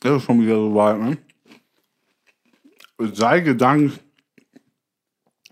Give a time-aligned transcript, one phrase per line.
[0.00, 1.18] Das ist schon wieder so weit, ne?
[3.12, 4.00] Sei gedankt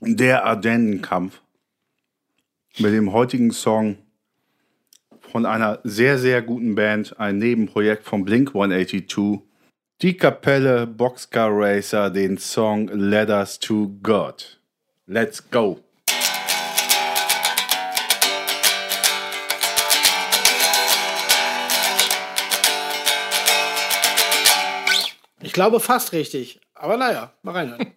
[0.01, 1.41] der Ardennenkampf
[2.79, 3.99] mit dem heutigen Song
[5.21, 9.41] von einer sehr, sehr guten Band, ein Nebenprojekt von Blink 182.
[10.03, 14.61] Die Kapelle Boxcar Racer, den Song Letters to God.
[15.07, 15.86] Let's go.
[25.57, 26.61] Glaube fast richtig.
[26.75, 27.93] Aber naja, mal reinhören.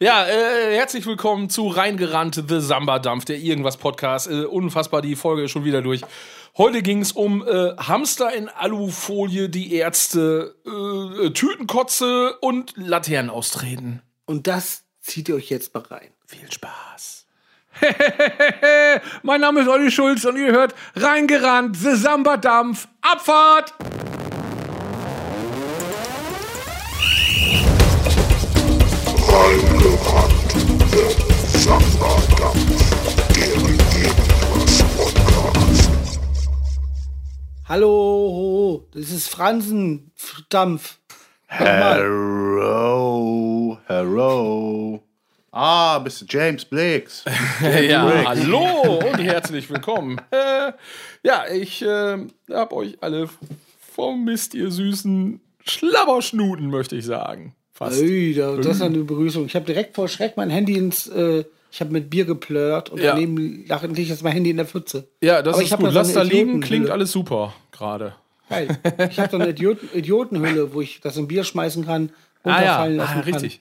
[0.00, 4.28] Ja, äh, herzlich willkommen zu Reingerannt The Samba Dampf, der Irgendwas Podcast.
[4.28, 6.00] Äh, unfassbar, die Folge ist schon wieder durch.
[6.58, 14.02] Heute ging es um äh, Hamster in Alufolie, die Ärzte, äh, Tütenkotze und Laternenaustreten.
[14.24, 16.08] Und das zieht ihr euch jetzt mal rein.
[16.26, 17.26] Viel Spaß.
[19.22, 23.72] Mein Name ist Olli Schulz und ihr hört Reingerannt, The Samba Dampf, Abfahrt!
[37.70, 40.10] Hallo, das ist Fransen
[40.48, 40.98] Dampf.
[41.48, 42.00] Nochmal.
[42.00, 45.02] Hello, hello.
[45.52, 47.24] Ah, bist du James Blix?
[47.62, 50.20] ja, hallo und herzlich willkommen.
[50.30, 50.72] Äh,
[51.22, 52.18] ja, ich äh,
[52.50, 53.28] hab euch alle
[53.78, 57.54] vermisst, ihr süßen Schlabberschnuten, möchte ich sagen.
[57.80, 58.00] Fast.
[58.02, 59.46] Ui, da, das ist eine Begrüßung.
[59.46, 61.06] Ich habe direkt vor Schreck mein Handy ins.
[61.06, 63.12] Äh, ich habe mit Bier geplört und Ja.
[63.14, 65.08] daneben lag endlich jetzt mein Handy in der Pfütze.
[65.22, 65.86] Ja, das Aber ist ich gut.
[65.86, 68.14] da Lass da liegen, klingt alles super gerade.
[68.50, 68.76] Geil.
[69.10, 72.10] Ich habe so eine Idioten Idiotenhülle, wo ich das in Bier schmeißen kann,
[72.42, 73.32] Ah ja, runterfallen lassen ah, kann.
[73.34, 73.60] richtig.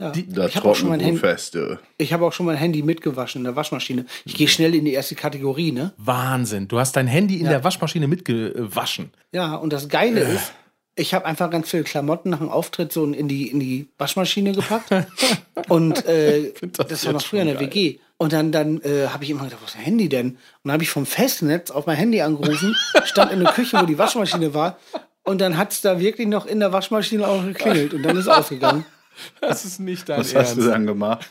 [0.00, 0.10] Ja.
[0.10, 1.78] Das ich habe auch, schon mein Handy- Trockenbrotfeste.
[1.98, 4.06] ich hab auch schon mein Handy mitgewaschen in der Waschmaschine.
[4.24, 5.92] Ich gehe schnell in die erste Kategorie, ne?
[5.98, 6.66] Wahnsinn.
[6.66, 9.10] Du hast dein Handy in der Waschmaschine mitgewaschen.
[9.32, 10.52] Ja, und das Geile ist,
[10.96, 14.52] ich habe einfach ganz viele Klamotten nach dem Auftritt so in die, in die Waschmaschine
[14.52, 14.90] gepackt.
[15.68, 17.98] und äh, das das, war noch früher in der WG.
[18.16, 20.30] Und dann, dann äh, habe ich immer gedacht, was ist ein Handy denn?
[20.30, 22.74] Und dann habe ich vom Festnetz auf mein Handy angerufen,
[23.04, 24.78] stand in der Küche, wo die Waschmaschine war.
[25.24, 27.92] Und dann hat es da wirklich noch in der Waschmaschine auch geklingelt.
[27.94, 28.84] Und dann ist es ausgegangen.
[29.40, 30.50] Das ist nicht dein Was Ernst.
[30.50, 31.28] hast du dann gemacht?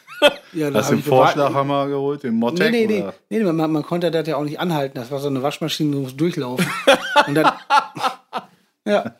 [0.53, 1.03] Ja, dann Hast du den.
[1.03, 2.71] Vorschlaghammer geholt, den Nee, Mottec?
[2.71, 3.01] nee, nee.
[3.01, 3.13] oder?
[3.29, 4.97] nee man, man konnte das ja auch nicht anhalten.
[4.97, 6.65] Das war so eine Waschmaschine, die muss durchlaufen.
[7.27, 7.51] Und dann.
[8.85, 9.15] Ja.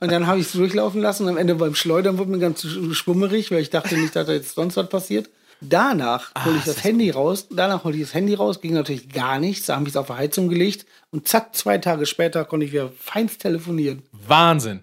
[0.00, 1.28] Und dann habe ich es durchlaufen lassen.
[1.28, 4.54] Am Ende beim Schleudern wurde mir ganz schwummerig, weil ich dachte nicht, dass da jetzt
[4.54, 5.30] sonst was passiert.
[5.62, 7.46] Danach hole ich das Handy raus.
[7.50, 8.60] Danach hole ich das Handy raus.
[8.60, 9.66] Ging natürlich gar nichts.
[9.66, 10.86] Da habe ich es auf die Heizung gelegt.
[11.10, 14.02] Und zack, zwei Tage später konnte ich wieder feinst telefonieren.
[14.26, 14.80] Wahnsinn.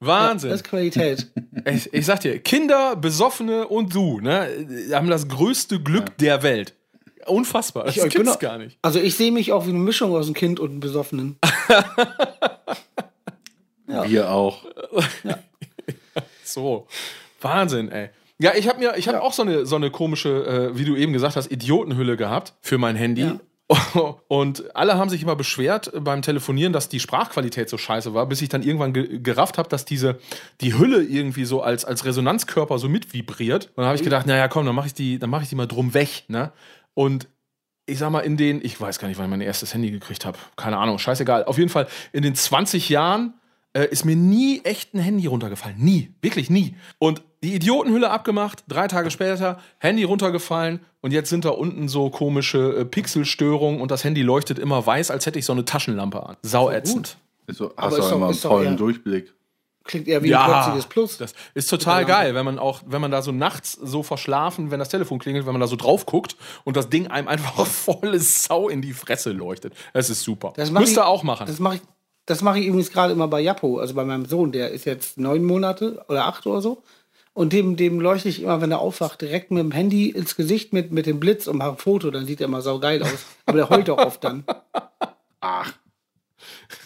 [0.00, 0.50] Wahnsinn.
[0.50, 1.28] Das ist Qualität.
[1.64, 4.48] ich, ich sag dir, Kinder, Besoffene und du, ne,
[4.92, 6.74] haben das größte Glück der Welt.
[7.26, 7.84] Unfassbar.
[7.84, 8.78] Das Ich bin gibt's auch- gar nicht.
[8.82, 11.38] Also ich sehe mich auch wie eine Mischung aus einem Kind und einem Besoffenen.
[14.08, 14.64] Wir auch.
[16.44, 16.86] So.
[17.40, 18.10] Wahnsinn, ey.
[18.38, 20.96] Ja, ich habe mir, ich habe auch so eine, so eine komische, äh, wie du
[20.96, 23.32] eben gesagt hast, Idiotenhülle gehabt für mein Handy.
[24.28, 28.42] Und alle haben sich immer beschwert beim Telefonieren, dass die Sprachqualität so scheiße war, bis
[28.42, 30.18] ich dann irgendwann ge gerafft habe, dass diese
[30.60, 33.66] die Hülle irgendwie so als, als Resonanzkörper so mitvibriert.
[33.68, 35.54] Und dann habe ich gedacht, naja, komm, dann mache ich die, dann mache ich die
[35.54, 36.52] mal drum weg, ne?
[36.94, 37.28] Und
[37.86, 40.24] ich sag mal, in den, ich weiß gar nicht, wann ich mein erstes Handy gekriegt
[40.24, 40.38] habe.
[40.56, 41.44] Keine Ahnung, scheißegal.
[41.44, 43.34] Auf jeden Fall, in den 20 Jahren
[43.74, 45.76] äh, ist mir nie echt ein Handy runtergefallen.
[45.78, 46.10] Nie.
[46.20, 46.74] Wirklich nie.
[46.98, 52.10] Und die Idiotenhülle abgemacht, drei Tage später, Handy runtergefallen und jetzt sind da unten so
[52.10, 56.24] komische äh, Pixelstörungen und das Handy leuchtet immer weiß, als hätte ich so eine Taschenlampe
[56.24, 56.36] an.
[56.42, 57.16] Sauätzend.
[57.46, 59.32] Ist so, hast ist du immer einen tollen Durchblick.
[59.84, 61.18] Klingt eher wie Ja, ein plötzliches Plus.
[61.18, 64.78] Das ist total geil, wenn man auch, wenn man da so nachts so verschlafen, wenn
[64.78, 68.20] das Telefon klingelt, wenn man da so drauf guckt und das Ding einem einfach volle
[68.20, 69.74] Sau in die Fresse leuchtet.
[69.92, 70.52] Das ist super.
[70.54, 71.48] Das Müsst ich- ihr auch machen.
[71.48, 71.80] Das mache ich,
[72.26, 75.18] das mache ich übrigens gerade immer bei Jappo, also bei meinem Sohn, der ist jetzt
[75.18, 76.82] neun Monate oder acht oder so.
[77.34, 80.72] Und dem, dem leuchte ich immer, wenn er aufwacht, direkt mit dem Handy ins Gesicht
[80.72, 83.24] mit, mit dem Blitz und mache ein Foto, dann sieht er immer saugeil aus.
[83.46, 84.44] Aber der heult auch oft dann.
[85.40, 85.72] Ach.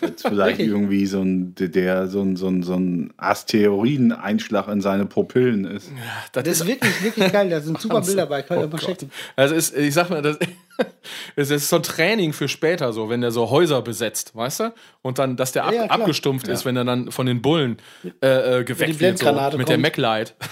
[0.00, 0.68] Jetzt vielleicht Wirklich?
[0.68, 5.90] irgendwie so ein, der so ein, so ein, so ein Asteroideneinschlag in seine Pupillen ist.
[6.32, 7.48] das Das ist wirklich, wirklich geil.
[7.50, 8.42] Da sind super Bilder bei.
[8.42, 9.10] Kann ich Oh mal schicken.
[9.34, 10.38] Also ist, ich sag mal, das,
[11.37, 14.75] das ist so ein Training für später, so, wenn der so Häuser besetzt, weißt du?
[15.02, 16.00] Und dann, dass der ab, Ja, klar.
[16.00, 17.76] abgestumpft ist, wenn er dann von den Bullen
[18.23, 19.78] äh, äh, geweckt wird, so, Blendgranate mit der.
[19.78, 20.34] MacLight.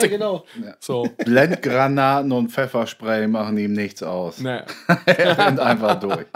[0.00, 0.44] Ja, genau.
[0.80, 4.38] So, Blendgranaten und Pfefferspray machen ihm nichts aus.
[4.40, 4.64] ne.
[5.06, 6.26] Er rennt einfach durch.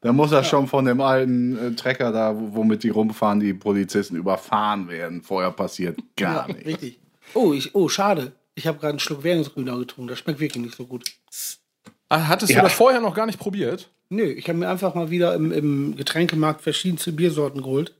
[0.00, 3.54] Da muss er schon von dem alten äh, Trecker da, wo- womit die rumfahren, die
[3.54, 5.22] Polizisten überfahren werden.
[5.22, 6.66] Vorher passiert gar Ja, nichts.
[6.66, 7.00] richtig.
[7.34, 8.32] Oh, ich, oh, schade.
[8.54, 10.08] Ich habe gerade einen Schluck Währungsgrüner getrunken.
[10.08, 11.04] Das schmeckt wirklich nicht so gut.
[12.12, 12.58] Ah, Hattest Ja.
[12.60, 13.88] du das vorher noch gar nicht probiert?
[14.10, 17.94] Nö, ich habe mir einfach mal wieder im, im Getränkemarkt verschiedenste Biersorten geholt.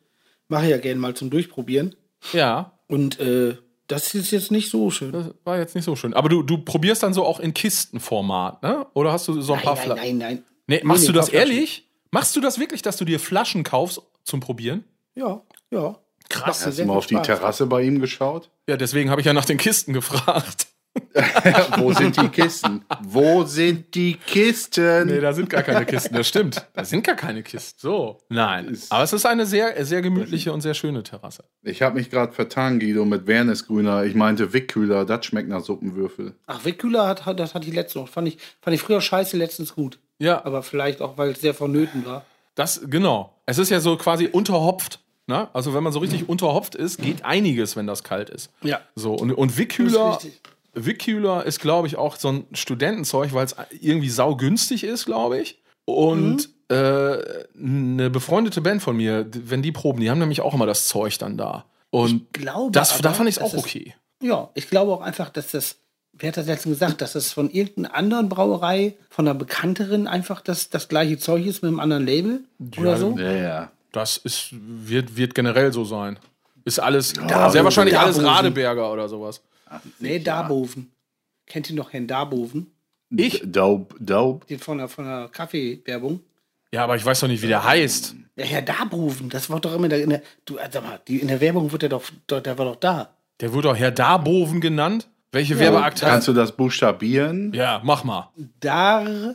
[0.49, 1.94] Mache ich ja gerne mal zum Durchprobieren.
[2.32, 3.56] Ja, Und äh,
[3.88, 5.12] das ist jetzt nicht so schön.
[5.12, 6.12] das war jetzt nicht so schön.
[6.14, 8.87] Aber du, du probierst dann so auch in Kistenformat, ne?
[8.94, 10.19] Oder hast du so ein Nein, paar nein, Flaschen?
[10.19, 10.44] nein, nein.
[10.67, 11.88] Nee, machst nee, du das ehrlich?
[12.11, 14.85] Machst du das wirklich, dass du dir Flaschen kaufst zum Probieren?
[15.14, 15.97] Ja, ja.
[16.29, 16.64] Krass.
[16.67, 17.26] Hast du mal auf die Spaß.
[17.26, 18.50] Terrasse bei ihm geschaut?
[18.69, 20.67] Ja, deswegen habe ich ja nach den Kisten gefragt.
[21.79, 22.85] Wo sind die Kisten?
[23.03, 25.06] Wo sind die Kisten?
[25.06, 26.15] Nee, da sind gar keine Kisten.
[26.15, 26.67] Das stimmt.
[26.75, 27.79] Da sind gar keine Kisten.
[27.81, 28.19] So.
[28.29, 28.79] Nein.
[28.91, 31.44] Aber es ist eine sehr, sehr gemütliche und sehr schöne Terrasse.
[31.62, 34.05] Ich habe mich gerade vertan, Guido, mit Wernesgrüner.
[34.05, 36.35] Ich meinte Wickkühler, das schmeckt nach Suppenwürfel.
[36.47, 38.09] Ach, Wickkühler hat, hat, das hatte ich letztens noch.
[38.09, 39.99] Fand ich, fand ich früher scheiße, letztens gut.
[40.19, 42.25] Ja, Aber vielleicht auch, weil es sehr vonnöten war.
[42.55, 43.35] das, genau.
[43.47, 45.00] Es ist ja so quasi unterhopft.
[45.27, 45.49] Ne?
[45.53, 48.50] Also, wenn man so richtig unterhopft ist, geht einiges, wenn das kalt ist.
[48.62, 48.81] Ja.
[48.97, 50.19] So, und, und Wickkühler,
[50.75, 55.39] Das ist ist, glaube ich, auch so ein Studentenzeug, weil es irgendwie saugünstig ist, glaube
[55.41, 55.61] ich.
[55.85, 56.77] Und Mhm.
[56.77, 57.19] äh,
[57.59, 61.19] eine befreundete Band von mir, wenn die proben, die haben nämlich auch immer das Zeug
[61.19, 61.65] dann da.
[61.91, 63.95] Und glaube das, da aber, fand ich es auch okay.
[64.23, 65.77] Ja, ich glaube auch einfach, dass das,
[66.15, 70.41] wer hat das letztens gesagt, dass das von irgendeiner anderen Brauerei, von einer bekannteren einfach
[70.41, 72.41] das, das gleiche Zeug ist mit einem anderen Label
[72.79, 73.19] oder so?
[73.19, 73.73] Ja, ja.
[73.91, 76.19] Das ist, wird, wird generell so sein.
[76.65, 77.65] Ist alles, sehr Darboven.
[77.65, 78.23] wahrscheinlich alles.
[78.23, 79.43] Radeberger oder sowas.
[79.99, 80.93] Nee, Darboven.
[81.47, 82.71] Kennt ihr noch Herrn Darboven?
[83.11, 83.41] Ich?
[83.41, 84.47] D- Dope, dope.
[84.47, 86.21] Den von der, von der Kaffeewerbung?
[86.73, 88.15] Ja, aber ich weiß doch nicht, wie der heißt.
[88.37, 91.01] Ja, Herr Darboven, das war doch immer in der, in der du, äh, sag mal,
[91.07, 93.15] die, in der Werbung wird der doch, der war doch da.
[93.41, 95.09] Der wurde doch Herr Darboven genannt.
[95.33, 96.07] Welche Werbeakte?
[96.07, 97.53] Kannst du das buchstabieren?
[97.55, 98.31] Ja, mach mal.
[98.61, 99.35] Dar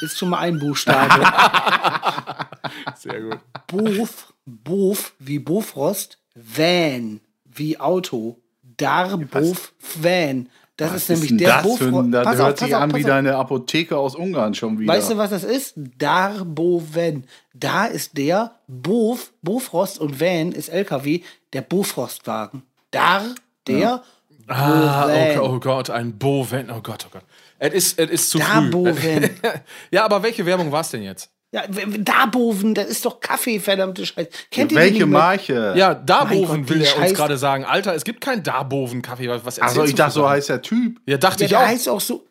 [0.00, 1.24] ist schon mal ein Buchstabe.
[2.96, 3.38] Sehr gut.
[3.66, 8.40] Bof, Bof wie Bofrost, Van wie Auto,
[8.78, 10.48] Dar Bof Van.
[10.78, 12.08] Das ist Was nämlich denn der Bofrost.
[12.14, 14.92] das Pass hört auf, sich an wie deine Apotheke aus Ungarn schon wieder.
[14.92, 15.74] Weißt du, was das ist?
[15.76, 17.24] Darboven.
[17.54, 21.22] Da ist der Bof, Bofrost und Van ist LKW,
[21.52, 22.62] der Bofrostwagen.
[22.92, 23.24] Dar,
[23.66, 24.02] der
[24.46, 25.40] Ah, Boven.
[25.40, 26.70] oh, oh Gott, ein Boven.
[26.70, 27.24] Oh Gott, oh Gott.
[27.58, 28.70] Es ist, es ist zu Da früh.
[28.70, 29.30] Boven.
[29.90, 31.30] ja, aber welche Werbung war es denn jetzt?
[31.50, 34.28] Ja, Darboven, das ist doch Kaffee, verdammte Scheiße.
[34.50, 35.06] Kennt ihr den Welche?
[35.06, 35.72] Marke?
[35.76, 37.64] Ja, Darboven Gott, will er uns gerade sagen.
[37.64, 39.28] Alter, es gibt keinen Darboven-Kaffee.
[39.30, 41.00] Was erzählst Also ich du dachte, so heißt der Typ.
[41.06, 41.66] Ja, dachte Ja, ich der auch.
[41.66, 42.26] heißt auch so.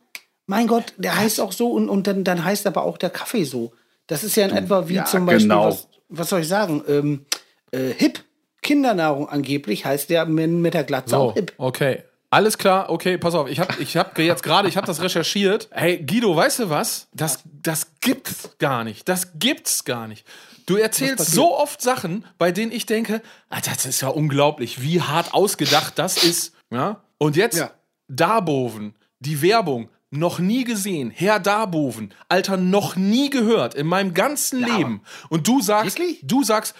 [0.45, 3.43] Mein Gott, der heißt auch so und, und dann, dann heißt aber auch der Kaffee
[3.43, 3.73] so.
[4.05, 5.65] Das ist ja in etwa wie ja, zum Beispiel, genau.
[5.65, 6.83] was, was soll ich sagen?
[6.87, 7.25] Ähm,
[7.71, 8.23] äh, Hip,
[8.61, 11.53] Kindernahrung angeblich heißt der mit, mit der Glatze So, auch Hip.
[11.57, 12.03] okay.
[12.29, 13.47] Alles klar, okay, pass auf.
[13.47, 15.69] Ich habe ich hab jetzt gerade, ich habe das recherchiert.
[15.71, 17.07] Hey, Guido, weißt du was?
[17.13, 19.07] Das, das gibt's gar nicht.
[19.07, 20.25] Das gibt's gar nicht.
[20.65, 25.01] Du erzählst so oft Sachen, bei denen ich denke, ah, das ist ja unglaublich, wie
[25.01, 26.53] hart ausgedacht das ist.
[26.69, 27.01] Ja?
[27.17, 27.71] Und jetzt Ja.
[28.09, 31.11] Darboven, die Werbung, noch nie gesehen.
[31.13, 35.01] Herr Darboven, Alter, noch nie gehört in meinem ganzen Leben.
[35.29, 36.19] Und du sagst, Wirklich?
[36.23, 36.75] du sagst,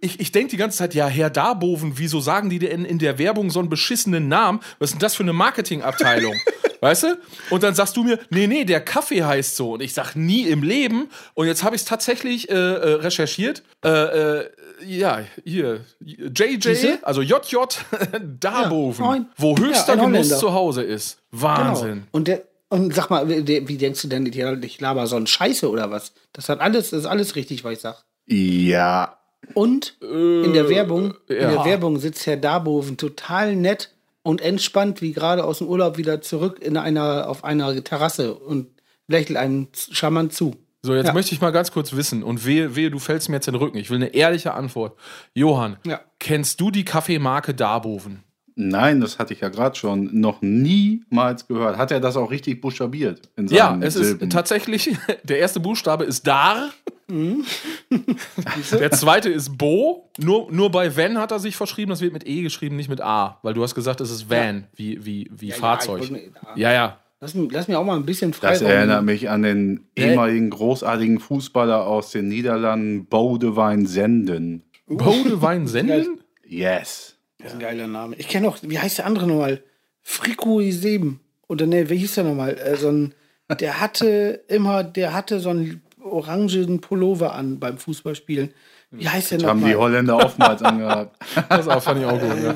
[0.00, 3.18] ich, ich denke die ganze Zeit, ja, Herr Darboven, wieso sagen die denn in der
[3.18, 4.60] Werbung so einen beschissenen Namen?
[4.78, 6.34] Was ist denn das für eine Marketingabteilung?
[6.80, 7.18] weißt du?
[7.50, 9.74] Und dann sagst du mir, nee, nee, der Kaffee heißt so.
[9.74, 11.08] Und ich sag nie im Leben.
[11.34, 13.62] Und jetzt habe ich es tatsächlich äh, äh, recherchiert.
[13.84, 14.50] Äh, äh,
[14.84, 17.56] ja, hier, JJ, also JJ
[18.40, 21.18] Darboven, Ja, wo höchster Ja, Genuss zu Hause ist.
[21.30, 21.42] Genau.
[21.44, 22.04] Wahnsinn.
[22.10, 22.42] Und, der,
[22.72, 26.14] und sag mal, wie, wie denkst du denn, ich laber so einen Scheiße oder was?
[26.32, 28.02] Das hat alles, das ist alles richtig, was ich sag.
[28.26, 29.18] Ja.
[29.54, 31.50] Und in der Werbung, in ja.
[31.50, 36.22] der Werbung sitzt Herr Darboven total nett und entspannt, wie gerade aus dem Urlaub wieder
[36.22, 38.68] zurück in einer, auf einer Terrasse und
[39.08, 40.56] lächelt einem charmant zu.
[40.82, 41.12] So, jetzt Ja.
[41.12, 43.60] möchte ich mal ganz kurz wissen und wehe, wehe, du fällst mir jetzt in den
[43.62, 43.76] Rücken.
[43.78, 44.96] Ich will eine ehrliche Antwort.
[45.34, 46.00] Johann, Ja.
[46.18, 48.22] kennst du die Kaffeemarke Darboven?
[48.54, 51.76] Nein, das hatte ich ja gerade schon noch niemals gehört.
[51.78, 53.30] Hat er das auch richtig buchstabiert?
[53.36, 54.28] In Ja, es Silben?
[54.28, 56.70] ist tatsächlich, der erste Buchstabe ist Dar.
[57.08, 57.44] Mhm.
[58.72, 60.10] der zweite ist Bo.
[60.18, 63.00] Nur, nur bei Van hat er sich verschrieben, das wird mit E geschrieben, nicht mit
[63.00, 63.38] A.
[63.42, 66.10] Weil du hast gesagt, es ist Van, wie, wie, wie ja, Fahrzeug.
[66.10, 66.20] mir-
[66.56, 66.98] Ja, ja.
[67.20, 68.50] Lass, mich- lass mir auch mal ein bisschen frei.
[68.50, 70.06] Das erinnert mich an den Ja.
[70.06, 74.62] ehemaligen großartigen Fußballer aus den Niederlanden, Boudewijn Senden.
[74.88, 76.20] Bodewein senden?
[76.46, 77.11] Yes.
[77.42, 78.16] Das ist ein geiler Name.
[78.16, 79.62] Ich kenne auch, wie heißt der andere nochmal?
[80.02, 81.20] Frikuisem.
[81.48, 82.56] Oder ne, wie hieß der nochmal?
[82.56, 83.14] Äh, so ein,
[83.60, 88.52] der hatte immer, der hatte so einen orangen Pullover an beim Fußballspielen.
[88.90, 89.76] Wie heißt der Haben die nochmal?
[89.76, 91.16] Holländer oftmals angehabt.
[91.48, 92.42] Das auch, fand ich auch gut.
[92.42, 92.54] Ja.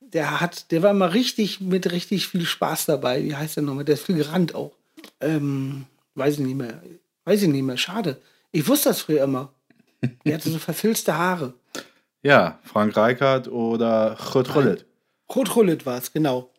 [0.00, 3.22] Der hat, der war immer richtig mit richtig viel Spaß dabei.
[3.24, 3.84] Wie heißt der nochmal?
[3.84, 4.72] Der ist viel gerannt auch.
[5.20, 6.82] Ähm, weiß ich nicht mehr.
[7.24, 7.76] Weiß ich nicht mehr.
[7.76, 8.18] Schade.
[8.52, 9.52] Ich wusste das früher immer.
[10.24, 11.54] Der hatte so verfilzte Haare.
[12.26, 15.86] Ja, Frank Reichardt oder Chut Rullet.
[15.86, 16.50] War es, genau.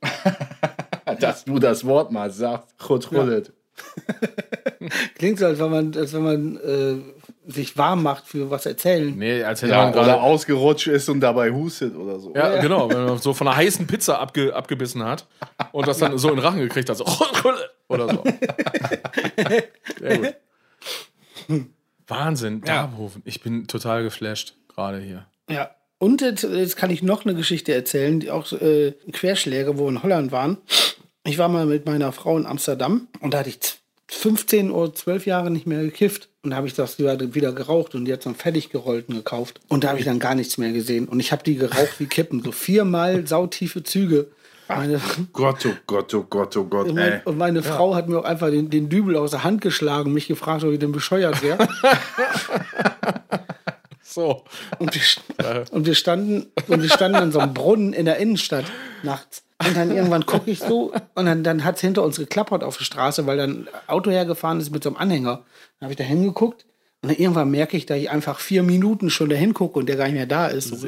[1.20, 2.74] Dass du das Wort mal sagst.
[2.80, 3.52] Chut Rullet.
[5.16, 9.14] Klingt so, als wenn man, als wenn man äh, sich warm macht für was erzählen.
[9.18, 10.20] Nee, als hätte Ja, man gerade.
[10.22, 12.34] ausgerutscht ist und dabei hustet oder so.
[12.34, 15.28] Ja, genau, wenn man so von einer heißen Pizza abge, abgebissen hat
[15.74, 17.06] und das dann so in den Rachen gekriegt hat, so
[17.90, 18.24] oder so.
[20.00, 20.36] Sehr gut.
[22.08, 23.22] Wahnsinn, Darmhofen.
[23.26, 25.26] Ich bin total geflasht gerade hier.
[25.50, 25.72] Ja.
[26.00, 29.86] Und jetzt, jetzt kann ich noch eine Geschichte erzählen, die auch äh, ein Querschläger, wo
[29.86, 30.58] wir in Holland waren.
[31.26, 34.94] Ich war mal mit meiner Frau in Amsterdam und da hatte ich z- 15 oder
[34.94, 36.30] 12 Jahre nicht mehr gekifft.
[36.44, 37.18] Und da habe ich das wieder,
[37.52, 39.60] geraucht und jetzt so einen fertig gerollten gekauft.
[39.68, 41.08] Und da habe ich dann gar nichts mehr gesehen.
[41.10, 42.42] Und ich habe die geraucht wie Kippen.
[42.42, 44.28] So viermal sautiefe Züge.
[44.70, 45.02] Meine,
[45.34, 47.04] Gott, oh Gott, oh Gott, oh Gott, und ey.
[47.10, 50.08] meine, und meine Frau hat mir auch einfach den, den Dübel aus der Hand geschlagen
[50.10, 51.68] und mich gefragt, ob ich denn bescheuert wäre.
[54.10, 54.44] So.
[54.80, 58.18] Und wir, st- und wir standen und wir standen an so einem Brunnen in der
[58.18, 58.66] Innenstadt
[59.04, 59.44] nachts.
[59.66, 62.78] Und dann irgendwann gucke ich so und dann, dann hat es hinter uns geklappert auf
[62.78, 65.44] der Straße, weil dann ein Auto hergefahren ist mit so einem Anhänger.
[65.80, 66.66] Dann habe ich da hingeguckt
[67.02, 69.96] und dann irgendwann merke ich, dass ich einfach vier Minuten schon da hingucke und der
[69.96, 70.68] gar nicht mehr da ist.
[70.70, 70.88] So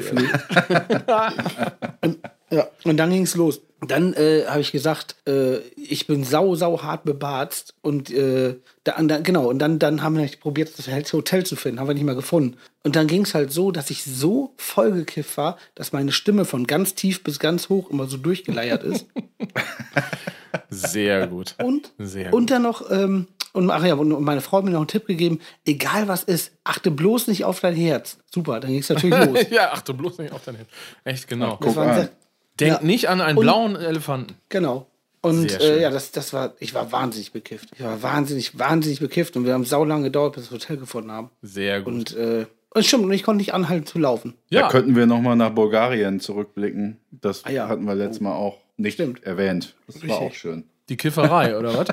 [2.00, 2.18] und,
[2.50, 3.60] ja, und dann ging es los.
[3.86, 7.74] Dann äh, habe ich gesagt, äh, ich bin sau, sau hart bebarzt.
[7.80, 11.88] Und äh, da, genau, und dann, dann haben wir probiert, das Hotel zu finden, haben
[11.88, 12.58] wir nicht mehr gefunden.
[12.82, 16.66] Und dann ging es halt so, dass ich so vollgekifft war, dass meine Stimme von
[16.66, 19.06] ganz tief bis ganz hoch immer so durchgeleiert ist.
[20.68, 21.54] Sehr gut.
[21.62, 24.80] Und, Sehr und dann noch, ähm, und, ach ja, und meine Frau hat mir noch
[24.80, 28.18] einen Tipp gegeben, egal was ist, achte bloß nicht auf dein Herz.
[28.32, 29.46] Super, dann ging es natürlich los.
[29.50, 30.70] ja, achte bloß nicht auf dein Handy.
[31.04, 31.58] Echt, genau.
[31.60, 32.08] Das war ein an.
[32.60, 32.82] Denk Ja.
[32.82, 34.34] nicht an einen Und- blauen Elefanten.
[34.48, 34.86] Genau.
[35.22, 37.68] Und äh, ja, das, das war, ich war wahnsinnig bekifft.
[37.76, 41.12] Ich war wahnsinnig, wahnsinnig bekifft und wir haben saulange gedauert, bis wir das Hotel gefunden
[41.12, 41.30] haben.
[41.42, 41.92] Sehr gut.
[41.92, 44.34] Und, äh, und stimmt, und ich konnte nicht anhalten zu laufen.
[44.50, 46.96] Da ja, könnten wir nochmal nach Bulgarien zurückblicken.
[47.10, 47.68] Das Ah ja.
[47.68, 49.22] hatten wir letztes Mal auch nicht Stimmt.
[49.24, 49.74] erwähnt.
[49.86, 50.16] Das war Richtig.
[50.18, 50.64] auch schön.
[50.88, 51.88] die Kifferei, oder was?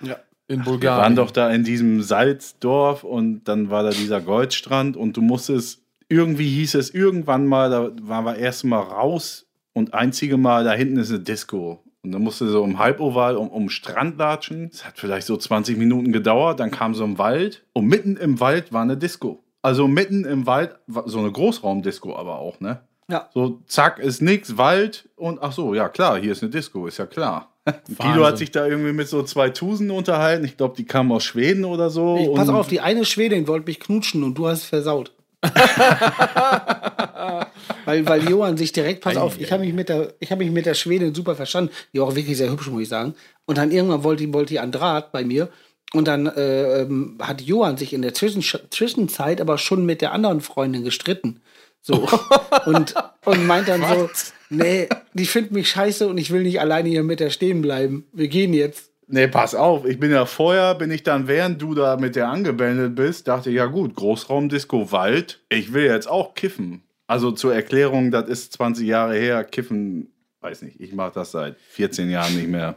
[0.00, 0.16] Ja.
[0.48, 1.02] In Wir Bulgarien.
[1.02, 5.82] waren doch da in diesem Salzdorf und dann war da dieser Goldstrand und du musstest,
[6.08, 10.72] irgendwie hieß es irgendwann mal, da waren wir erst mal raus und einzige Mal, da
[10.72, 11.80] hinten ist eine Disco.
[12.02, 14.70] Und dann musste so im Halboval um, um Strand latschen.
[14.72, 18.40] Es hat vielleicht so 20 Minuten gedauert, dann kam so ein Wald und mitten im
[18.40, 19.42] Wald war eine Disco.
[19.62, 22.80] Also mitten im Wald, war so eine Großraumdisco aber auch, ne?
[23.08, 23.28] Ja.
[23.32, 26.98] So, zack, ist nix, Wald und ach so, ja klar, hier ist eine Disco, ist
[26.98, 27.50] ja klar.
[27.98, 30.44] Guido hat sich da irgendwie mit so zwei Tusen unterhalten.
[30.44, 32.18] Ich glaube, die kamen aus Schweden oder so.
[32.18, 35.13] Ich, pass und auf, die eine Schwedin wollte mich knutschen und du hast es versaut.
[37.84, 40.50] weil, weil Johann sich direkt, pass auf, ich habe mich, mit der- ich hab mich
[40.50, 43.14] mit der Schwedin super verstanden, die war auch wirklich sehr hübsch, muss ich sagen.
[43.46, 45.48] Und dann irgendwann wollte, die- wollte die an Draht bei mir.
[45.92, 50.12] Und dann äh, ähm, hat Johann sich in der Zwischen Zwischenzeit aber schon mit der
[50.12, 51.40] anderen Freundin gestritten.
[51.82, 52.08] So.
[52.66, 54.10] und, und meint dann so,
[54.50, 58.06] nee, die findet mich scheiße und ich will nicht alleine hier mit der stehen bleiben.
[58.12, 58.90] Wir gehen jetzt.
[59.06, 62.28] Nee, pass auf, ich bin ja vorher, bin ich dann, während du da mit der
[62.28, 66.82] angebändelt bist, dachte ja gut, Großraumdisco Wald, ich will jetzt auch kiffen.
[67.06, 70.08] Also zur Erklärung, das ist 20 Jahre her, kiffen,
[70.40, 72.76] weiß nicht, ich mache das seit 14 Jahren nicht mehr.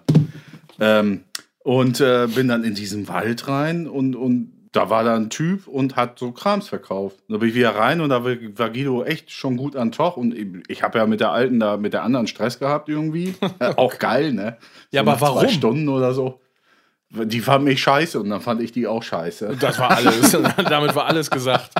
[0.79, 1.21] Ähm,
[1.63, 5.67] und äh, bin dann in diesen Wald rein und, und da war da ein Typ
[5.67, 7.17] und hat so Krams verkauft.
[7.27, 10.35] Da bin ich wieder rein und da war Guido echt schon gut an Toch und
[10.69, 13.33] ich, habe ja mit der alten da, mit der anderen Stress gehabt irgendwie.
[13.59, 14.57] Äh, auch geil, ne?
[14.91, 15.49] Ja, So aber nach Zwei warum?
[15.49, 16.39] Stunden oder so.
[17.09, 19.57] Die fand mich scheiße und dann fand ich die auch scheiße.
[19.59, 20.31] Das war alles.
[20.69, 21.71] Damit war alles gesagt.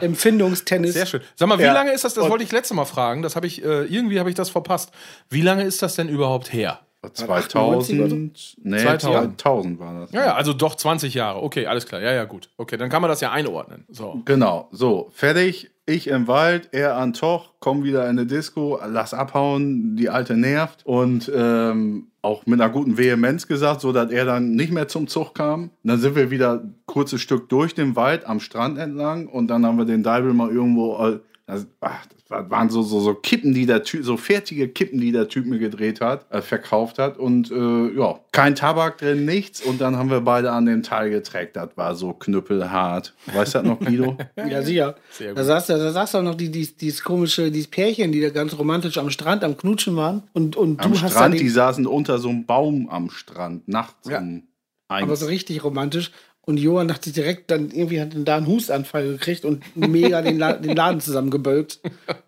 [0.00, 0.94] Empfindungstennis.
[0.94, 1.20] Sehr schön.
[1.36, 1.72] Sag mal, wie Ja.
[1.74, 2.14] lange ist das?
[2.14, 3.22] Das wollte ich letzte Mal fragen.
[3.22, 4.90] Das habe ich äh, irgendwie habe ich das verpasst.
[5.28, 6.80] Wie lange ist das denn überhaupt her?
[7.10, 9.40] 2000, nee, 2000.
[9.40, 10.12] 2000 war das.
[10.12, 11.42] Ja, ja, also doch 20 Jahre.
[11.42, 12.00] Okay, alles klar.
[12.00, 12.48] Ja, ja, gut.
[12.56, 13.84] Okay, dann kann man das ja einordnen.
[13.88, 14.22] So.
[14.24, 15.70] Genau, so, fertig.
[15.84, 20.36] Ich im Wald, er an Toch, komm wieder in eine Disco, lass abhauen, die Alte
[20.36, 20.86] nervt.
[20.86, 25.08] Und ähm, auch mit einer guten Vehemenz gesagt, so dass er dann nicht mehr zum
[25.08, 25.70] Zug kam.
[25.82, 29.66] Dann sind wir wieder ein kurzes Stück durch den Wald am Strand entlang und dann
[29.66, 30.96] haben wir den Deibel mal irgendwo.
[31.04, 34.68] Äh, das, ach, das war- waren so, so, so Kippen, die der Typ, so fertige
[34.68, 37.18] Kippen, die der Typ mir gedreht hat, äh, verkauft hat.
[37.18, 39.60] Und äh, ja, kein Tabak drin, nichts.
[39.60, 41.54] Und dann haben wir beide an den Teil geträgt.
[41.56, 43.14] Das war so knüppelhart.
[43.32, 44.16] Weißt du das noch, Guido?
[44.48, 44.96] Ja, sicher.
[45.10, 45.38] Sehr gut.
[45.38, 48.58] Da saß, da saß auch noch die, die, dieses komische, dieses Pärchen, die da ganz
[48.58, 50.24] romantisch am Strand am Knutschen waren.
[50.32, 53.68] Und, und Am du hast Strand, da die saßen unter so einem Baum am Strand,
[53.68, 54.18] nachts Ja.
[54.18, 54.42] um
[54.88, 55.20] aber eins.
[55.20, 56.10] so richtig romantisch.
[56.44, 60.38] Und Johann hat sich direkt dann irgendwie hat da einen Hustanfall gekriegt und mega den,
[60.38, 61.80] La den Laden zusammengebölkt.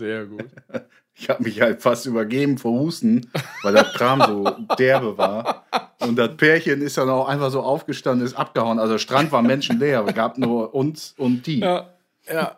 [0.00, 0.46] Sehr gut.
[1.12, 3.30] Ich habe mich halt fast übergeben vor Husten,
[3.62, 4.44] weil der Kram so
[4.78, 5.66] derbe war.
[5.98, 8.78] Und das Pärchen ist dann auch einfach so aufgestanden, ist abgehauen.
[8.78, 11.58] Also der Strand war menschenleer, es gab nur uns und die.
[11.58, 11.90] Ja.
[12.32, 12.56] Ja.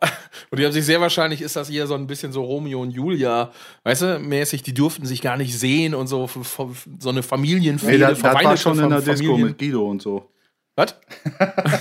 [0.51, 2.93] Und die haben sich sehr wahrscheinlich, ist das hier so ein bisschen so Romeo und
[2.93, 3.51] Julia,
[3.83, 6.29] weißt du, mäßig, die durften sich gar nicht sehen und so,
[7.01, 9.91] so eine Familienfehde, Nee, das, das war schon in der Fam- Disco Familien- mit Guido
[9.91, 10.31] und so.
[10.77, 10.95] Was?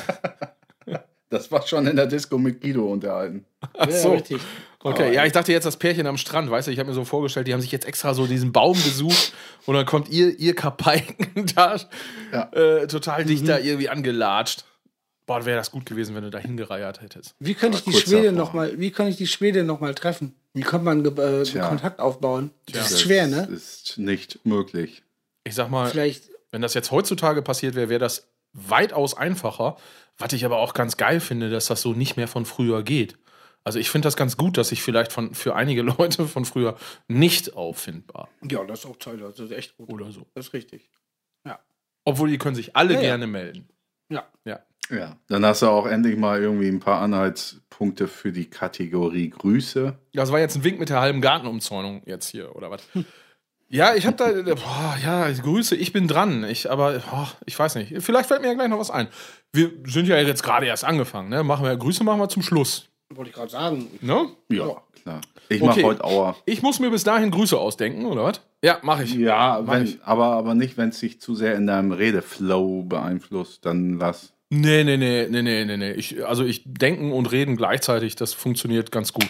[1.29, 3.45] Das war schon in der Disco mit Guido unterhalten.
[3.79, 4.11] Ja, so.
[4.11, 4.41] richtig.
[4.83, 7.05] Okay, ja, ich dachte jetzt das Pärchen am Strand, weißt du, ich habe mir so
[7.05, 9.33] vorgestellt, die haben sich jetzt extra so diesen Baum gesucht
[9.65, 11.77] und dann kommt ihr, ihr Kapaiken da
[12.31, 12.49] Ja.
[12.51, 14.65] äh, total dicht da irgendwie angelatscht.
[15.27, 17.35] Boah, wäre das gut gewesen, wenn du da hingereiert hättest.
[17.39, 18.37] Wie könnte ich die Schwede davor.
[18.37, 20.35] noch mal, wie kann ich die Schwede noch mal treffen?
[20.53, 21.67] Wie könnte man äh, Tja.
[21.67, 22.51] Kontakt aufbauen?
[22.71, 23.47] Das ist schwer, ne?
[23.49, 25.03] Das ist nicht möglich.
[25.43, 29.77] Ich sag mal, Vielleicht wenn das jetzt heutzutage passiert wäre, wäre das weitaus einfacher.
[30.17, 33.17] Was ich aber auch ganz geil finde, dass das so nicht mehr von früher geht.
[33.63, 36.77] Also ich finde das ganz gut, dass ich vielleicht von, für einige Leute von früher
[37.07, 39.89] nicht auffindbar Ja, das ist auch toll, das ist echt gut.
[39.89, 40.25] oder so.
[40.33, 40.89] Das ist richtig.
[42.03, 43.05] Obwohl die können sich alle Ja, ja.
[43.09, 43.69] gerne melden.
[44.09, 44.25] Ja.
[44.43, 44.59] Ja.
[44.89, 45.17] Ja.
[45.27, 49.95] Dann hast du auch endlich mal irgendwie ein paar Anhaltspunkte für die Kategorie Grüße.
[50.13, 52.81] Das war jetzt ein Wink mit der halben Gartenumzäunung jetzt hier, oder was?
[53.73, 56.43] Ja, ich habe da, boah, ja, Grüße, ich bin dran.
[56.43, 58.03] Ich, aber, boah, ich weiß nicht.
[58.03, 59.07] Vielleicht fällt mir ja gleich noch was ein.
[59.53, 61.41] Wir sind ja jetzt gerade erst angefangen, ne?
[61.41, 62.89] Machen wir Grüße machen wir zum Schluss.
[63.15, 63.87] Wollte ich gerade sagen.
[64.01, 64.27] Ne?
[64.49, 65.21] Ja, klar.
[65.49, 65.65] Ich Okay.
[65.65, 66.35] mache heute Auer.
[66.45, 68.41] Ich muss mir bis dahin Grüße ausdenken, oder was?
[68.63, 69.13] Ja, mache ich.
[69.15, 69.97] Ja, Mach wenn, ich.
[70.03, 74.33] aber, aber nicht, wenn es dich zu sehr in deinem Redeflow beeinflusst, dann lass.
[74.49, 75.91] Nee, nee, nee, nee, nee, nee, nee.
[75.93, 79.27] Ich, also ich denken und reden gleichzeitig, das funktioniert ganz gut.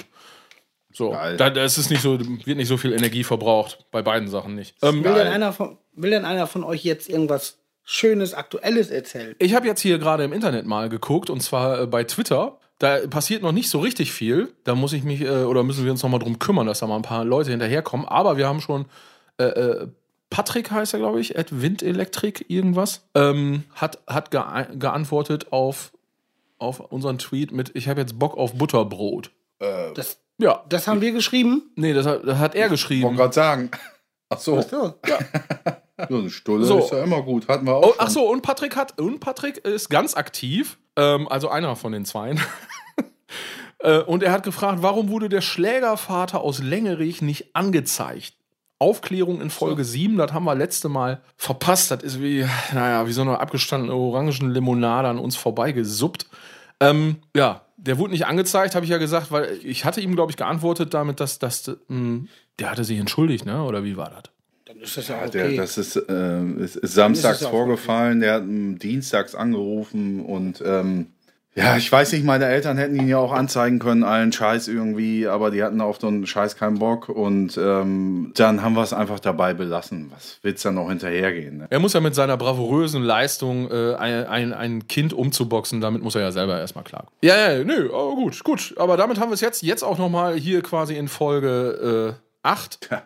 [0.94, 1.38] So, Geil.
[1.38, 4.76] da, das ist nicht so, wird nicht so viel Energie verbraucht, bei beiden Sachen nicht.
[4.82, 9.36] Ähm, Will denn, einer von, will denn einer von euch jetzt irgendwas Schönes, Aktuelles erzählen?
[9.40, 12.58] Ich habe jetzt hier gerade im Internet mal geguckt und zwar äh, bei Twitter.
[12.82, 14.52] Da passiert noch nicht so richtig viel.
[14.64, 16.88] Da muss ich mich äh, oder müssen wir uns noch mal drum kümmern, dass da
[16.88, 18.08] mal ein paar Leute hinterherkommen.
[18.08, 18.86] Aber wir haben schon
[19.38, 19.88] äh, äh,
[20.32, 25.92] Patrick heißt er, glaube ich, at Windelektrik irgendwas, ähm, hat, hat gea- geantwortet auf,
[26.58, 29.30] auf unseren Tweet mit Ich habe jetzt Bock auf Butterbrot.
[29.94, 31.70] Das, Ja, das haben wir geschrieben.
[31.76, 33.16] nee, das hat, das hat er Ich wollte geschrieben.
[33.16, 33.70] gerade sagen.
[34.30, 34.94] Ach so, Ach so.
[36.10, 36.80] so eine Stulle So.
[36.80, 37.48] ist ja immer gut.
[37.48, 37.84] Hatten wir auch.
[37.90, 41.92] Oh, ach so, und Patrick hat und Patrick ist ganz aktiv, ähm, also einer von
[41.92, 42.40] den Zweien.
[43.80, 48.34] Äh, und er hat gefragt, warum wurde der Schlägervater aus Längerich nicht angezeigt?
[48.80, 51.92] Aufklärung in Folge 7, das haben wir letzte Mal verpasst.
[51.92, 56.26] Das ist wie, naja, wie so eine abgestandene Orangenlimonade an uns vorbeigesuppt.
[56.80, 60.32] Ähm, ja, der wurde nicht angezeigt, habe ich ja gesagt, weil ich hatte ihm, glaube
[60.32, 62.26] ich, geantwortet damit, dass, dass mh,
[62.60, 63.64] der hatte sich entschuldigt, ne?
[63.64, 64.24] Oder wie war das?
[64.66, 65.50] Dann ist das ja Ja, okay.
[65.50, 68.20] der, das ist, äh, ist, ist samstags Ist vorgefallen.
[68.20, 71.08] Der hat ähm, dienstags angerufen und ähm,
[71.54, 75.28] ja, ich weiß nicht, meine Eltern hätten ihn ja auch anzeigen können, allen Scheiß irgendwie,
[75.28, 78.94] aber die hatten auf so einen Scheiß keinen Bock und ähm, dann haben wir es
[78.94, 80.12] einfach dabei belassen.
[80.14, 81.58] Was willst du dann noch hinterhergehen?
[81.58, 81.68] Ne?
[81.70, 86.16] Er muss ja mit seiner bravourösen Leistung äh, ein, ein, ein Kind umzuboxen, damit muss
[86.16, 87.08] er ja selber erstmal klar.
[87.22, 88.74] Ja, ja, nö, aber gut, gut.
[88.78, 92.90] Aber damit haben wir es jetzt, jetzt auch nochmal hier quasi in Folge äh, 8.
[92.92, 93.04] Ja.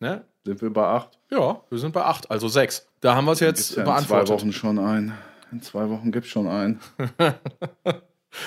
[0.00, 0.24] Ne?
[0.44, 1.18] Sind wir bei acht?
[1.30, 2.86] Ja, wir sind bei 8, also 6.
[3.00, 4.30] Da haben wir es jetzt ja in zwei beantwortet.
[4.30, 5.12] Wochen schon ein.
[5.52, 6.80] In zwei Wochen gibt's schon einen.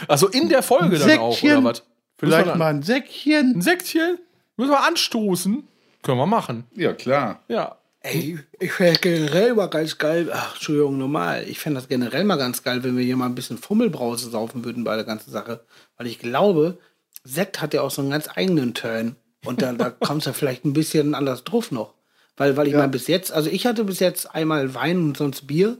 [0.08, 1.84] Also in der Folge dann auch, oder was?
[2.18, 3.56] Vielleicht mal ein Säckchen.
[3.58, 4.20] ein Säckchen?
[4.58, 5.68] Müssen wir anstoßen?
[6.04, 6.66] Können wir machen.
[6.76, 7.42] Ja, klar.
[7.48, 7.78] Ja.
[8.02, 10.30] Ey, ich fände generell mal ganz geil.
[10.34, 11.46] Ach, Entschuldigung, normal.
[11.48, 14.66] Ich fände das generell mal ganz geil, wenn wir hier mal ein bisschen Fummelbrause saufen
[14.66, 15.62] würden bei der ganzen Sache.
[15.98, 16.80] Weil ich glaube,
[17.24, 19.16] Sekt hat ja auch so einen ganz eigenen Turn.
[19.46, 21.94] Und da, da kommt ja vielleicht ein bisschen anders drauf noch.
[22.38, 25.46] Weil, weil ich meine, bis jetzt, also ich hatte bis jetzt einmal Wein und sonst
[25.46, 25.78] Bier.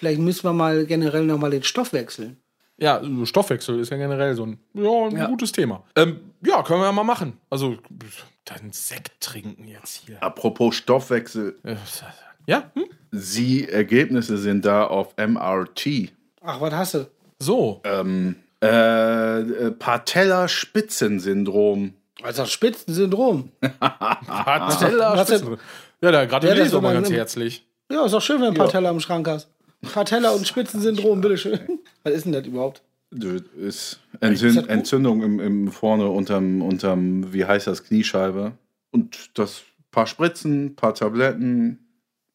[0.00, 2.38] Vielleicht müssen wir mal generell noch mal den Stoff wechseln.
[2.78, 5.26] Ja, Stoffwechsel ist ja generell so ein, ja, ein Ja.
[5.26, 5.84] gutes Thema.
[5.94, 7.34] Ähm, ja, können wir ja mal machen.
[7.50, 7.76] Also,
[8.46, 10.16] dann Sekt trinken jetzt hier.
[10.22, 11.58] Apropos Stoffwechsel,
[12.46, 12.70] Ja?
[12.72, 12.84] Hm?
[13.12, 16.12] die Ergebnisse sind da auf MRT.
[16.40, 17.06] Ach, was hast du?
[17.38, 17.82] So.
[17.84, 21.92] Ähm, äh, äh, Patella-Spitzensyndrom.
[22.22, 23.50] Also Spitzensyndrom.
[23.80, 25.26] Patella?
[25.26, 25.58] Spitze-
[26.00, 27.66] Ja, da gratuliere Ja, ich doch mal ganz herzlich.
[27.92, 29.50] Ja, ist doch schön, wenn du ein paar Teller im Schrank hast.
[29.82, 31.80] Patella und Spitzensyndrom, bitteschön.
[32.02, 32.82] Was ist denn das überhaupt?
[33.10, 34.68] Das ist Entzünd?
[34.68, 38.52] Entzündung im, im vorne unterm, unterm, wie heißt das, Kniescheibe.
[38.92, 41.86] Und das paar Spritzen, paar Tabletten.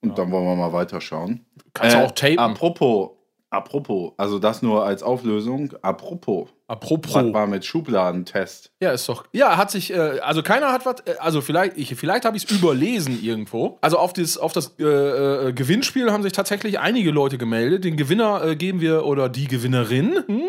[0.02, 1.46] Und dann wollen wir mal weiterschauen.
[1.74, 2.40] Kannst du auch tapen?
[2.40, 3.12] Apropos,
[3.50, 5.74] apropos, also das nur als Auflösung.
[5.82, 7.14] Apropos, Apropos.
[7.14, 8.72] was war mit Schubladentest?
[8.82, 9.26] Ja, ist doch.
[9.34, 12.46] Ja, hat sich, äh, also keiner hat was, äh, also vielleicht, ich, vielleicht habe ich
[12.46, 13.78] es überlesen irgendwo.
[13.82, 17.84] Also auf das, auf das äh, äh, Gewinnspiel haben sich tatsächlich einige Leute gemeldet.
[17.84, 20.42] Den Gewinner äh, geben wir, oder die Gewinnerin, hm,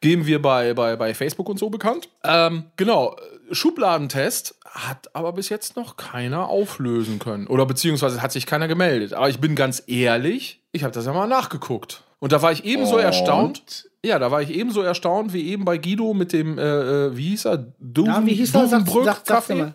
[0.00, 2.08] geben wir bei, bei, bei Facebook und so bekannt.
[2.22, 3.16] Ähm, genau,
[3.50, 7.46] Schubladentest hat aber bis jetzt noch keiner auflösen können.
[7.46, 9.14] Oder beziehungsweise hat sich keiner gemeldet.
[9.14, 12.02] Aber ich bin ganz ehrlich, ich habe das ja mal nachgeguckt.
[12.18, 13.90] Und da war ich ebenso Und erstaunt.
[14.04, 16.62] Ja, da war ich ebenso erstaunt wie eben bei Guido mit dem, äh,
[17.06, 17.72] äh, wie hieß er?
[17.78, 18.68] Duven, Ja, wie hieß er?
[18.68, 19.54] Sag, Duvenbrück sag, sag's Kaffee?
[19.56, 19.74] mal.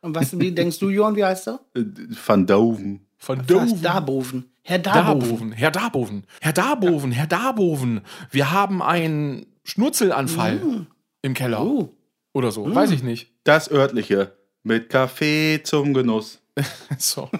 [0.00, 1.60] Und was, wie denkst du, Johann, wie heißt er?
[1.74, 1.84] Äh,
[2.26, 3.06] Van Doven.
[3.24, 3.46] Was?
[3.46, 3.82] Doven.
[3.82, 4.44] Darboven.
[4.64, 5.52] Herr Darboven.
[5.52, 6.24] Herr Darboven.
[6.40, 8.00] Herr Darboven, Herr Darboven.
[8.30, 10.86] Wir haben einen Schnurzelanfall
[11.22, 11.64] im Keller.
[11.64, 11.90] Oh.
[12.32, 12.72] Oder so.
[12.74, 13.30] Weiß ich nicht.
[13.44, 14.32] Das örtliche.
[14.64, 16.40] Mit Kaffee zum Genuss.
[16.98, 17.30] So.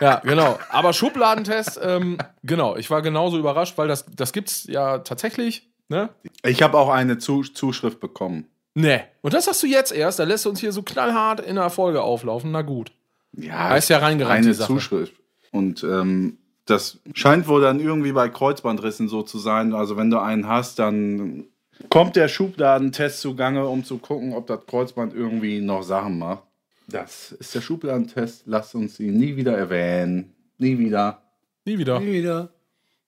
[0.00, 0.58] Ja, genau.
[0.68, 2.76] Aber Schubladentest, ähm, genau.
[2.76, 5.68] Ich war genauso überrascht, weil das, das gibt's ja tatsächlich.
[5.88, 6.10] Ne?
[6.44, 8.46] Ich habe auch eine Zu Zuschrift bekommen.
[8.74, 9.04] Ne.
[9.22, 10.18] Und das hast du jetzt erst.
[10.18, 12.50] Da lässt du uns hier so knallhart in der Folge auflaufen.
[12.52, 12.92] Na gut.
[13.32, 14.54] Ja, Da ist ja reingerannt, eine.
[14.54, 15.14] Zuschrift.
[15.50, 19.72] Und ähm, das scheint wohl dann irgendwie bei Kreuzbandrissen so zu sein.
[19.72, 21.46] Also wenn du einen hast, dann
[21.88, 26.42] kommt der Schubladentest zugange, um zu gucken, ob das Kreuzband irgendwie noch Sachen macht.
[26.90, 28.42] Das ist der Schubladentest.
[28.46, 30.34] Lasst uns ihn nie wieder erwähnen.
[30.58, 31.22] Nie wieder.
[31.64, 32.00] Nie wieder.
[32.00, 32.50] Nie wieder.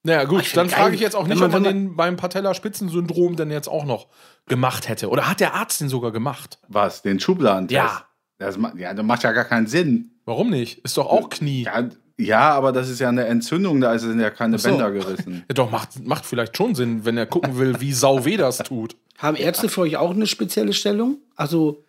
[0.02, 1.62] Naja, gut, ich dann find frage geil, ich jetzt auch wenn nicht, man- ob man
[1.64, 4.08] den beim Patellaspitzensyndrom denn jetzt auch noch
[4.46, 5.08] gemacht hätte.
[5.08, 6.58] Oder hat der Arzt den sogar gemacht?
[6.68, 7.02] Was?
[7.02, 7.72] Den Schubladentest?
[7.74, 8.04] Ja.
[8.38, 10.12] Das, ja, das macht ja gar keinen Sinn.
[10.24, 10.78] Warum nicht?
[10.84, 11.64] Ist doch auch Knie.
[11.64, 11.88] Ja, Ja,
[12.18, 14.68] ja, aber das ist ja eine Entzündung, da sind ja keine so.
[14.68, 15.44] Bänder gerissen.
[15.54, 18.96] doch, macht, macht vielleicht schon Sinn, wenn er gucken will, wie sau weh das tut.
[19.18, 21.18] Haben Ärzte für euch auch eine spezielle Stellung?
[21.36, 21.84] Also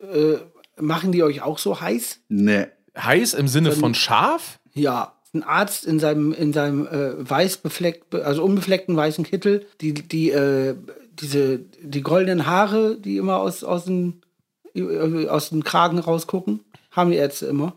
[0.00, 0.34] äh,
[0.80, 2.20] machen die euch auch so heiß?
[2.28, 2.66] Nee.
[2.96, 4.58] Heiß im Sinne von scharf?
[4.74, 5.14] Ja.
[5.34, 10.30] Ein Arzt in seinem, in seinem äh, weiß befleckt, also unbefleckten weißen Kittel, die, die,
[10.30, 10.74] äh,
[11.20, 14.22] diese, die goldenen Haare, die immer aus, aus, dem,
[14.74, 16.60] äh, aus dem Kragen rausgucken,
[16.92, 17.74] haben die Ärzte immer.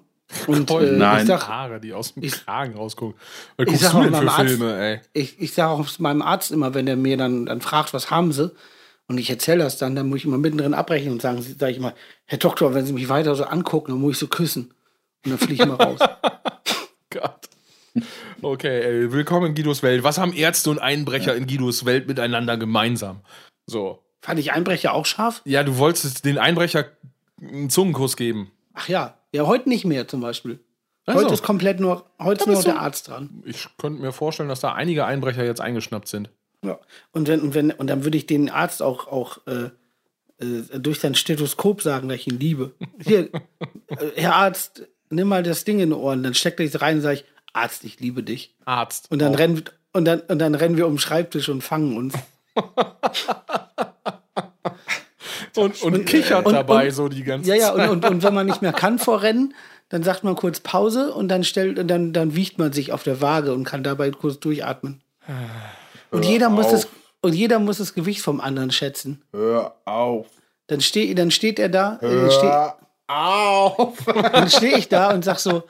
[0.48, 1.22] Und äh, Nein.
[1.24, 3.20] ich sag, Haare, die aus dem ich- Kragen rausgucken.
[3.58, 5.02] Was ich guckst sag auch meinem Arzt- Filme, ey?
[5.12, 8.32] ich, ich sage auch meinem Arzt immer, wenn er mir dann, dann fragt, was haben
[8.32, 8.50] sie,
[9.12, 11.80] und ich erzähle das dann, dann muss ich immer mittendrin abbrechen und sagen, sage ich
[11.80, 11.94] mal,
[12.26, 14.74] Herr Doktor, wenn Sie mich weiter so angucken, dann muss ich so küssen.
[15.26, 16.00] Und dann fliege ich mal raus.
[17.10, 17.50] Gott.
[18.42, 20.06] Okay, ey, willkommen in Guidos Welt.
[20.06, 23.20] Was haben Ärzte und Einbrecher in Guidos Welt miteinander gemeinsam?
[23.66, 24.02] So.
[24.22, 25.42] Fand ich Einbrecher auch scharf?
[25.44, 26.86] Ja, du wolltest den Einbrecher
[27.42, 28.50] einen Zungenkuss geben.
[28.74, 30.60] Ach ja, ja, heute nicht mehr zum Beispiel.
[31.06, 33.44] Ach Heute ist komplett nur, heute ist nur der Arzt dran.
[33.46, 36.30] Ich könnte mir vorstellen, dass da einige Einbrecher jetzt eingeschnappt sind.
[36.64, 36.80] Ja.
[37.12, 39.70] Und wenn, und wenn, und dann würde ich den Arzt auch, auch äh,
[40.44, 42.72] äh, durch sein Stethoskop sagen, dass ich ihn liebe.
[43.04, 43.30] Hier,
[43.88, 46.98] äh, Herr Arzt, nimm mal das Ding in die Ohren, dann steckt er sich rein
[46.98, 48.56] und sage ich, Arzt, ich liebe dich.
[48.66, 49.10] Arzt.
[49.12, 49.40] Und dann Auch.
[49.40, 52.14] rennen und dann, und dann rennen wir um den Schreibtisch und fangen uns.
[55.56, 57.90] und, und kichert und- dabei und- so die ganze Ja, ja, Zeit.
[57.90, 59.54] und, und, und wenn man nicht mehr kann vor Rennen,
[59.90, 63.04] dann sagt man kurz Pause und dann stellt und dann, dann wiegt man sich auf
[63.04, 65.02] der Waage und kann dabei kurz durchatmen.
[66.12, 66.88] Und jeder muss das
[67.22, 69.24] und jeder muss das Gewicht vom anderen schätzen.
[69.32, 70.28] Hör auf.
[70.68, 72.72] Dann, steh, dann steht er da, äh, steh,
[73.08, 73.98] auf.
[74.06, 75.64] dann stehe ich da und sag so,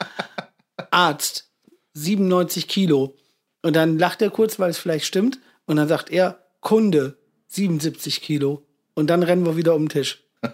[0.91, 1.51] Arzt,
[1.93, 3.15] 97 Kilo.
[3.61, 5.39] Und dann lacht er kurz, weil es vielleicht stimmt.
[5.65, 8.65] Und dann sagt er, Kunde, 77 Kilo.
[8.93, 10.23] Und dann rennen wir wieder um den Tisch.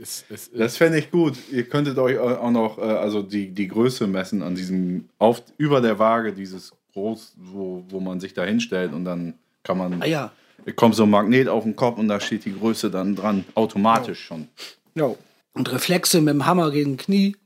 [0.00, 1.34] Es ist, Das fände ich gut.
[1.50, 5.80] Ihr könntet euch auch noch äh, also die, die Größe messen an diesem, auf, über
[5.80, 10.06] der Waage, dieses groß, wo, wo man sich da hinstellt und dann kann man, Ah
[10.06, 10.32] ja.
[10.76, 14.20] kommt so ein Magnet auf den Kopf und da steht die Größe dann dran, automatisch
[14.24, 14.48] schon.
[14.94, 15.14] Ja.
[15.54, 17.36] Und Reflexe mit dem Hammer gegen Knie.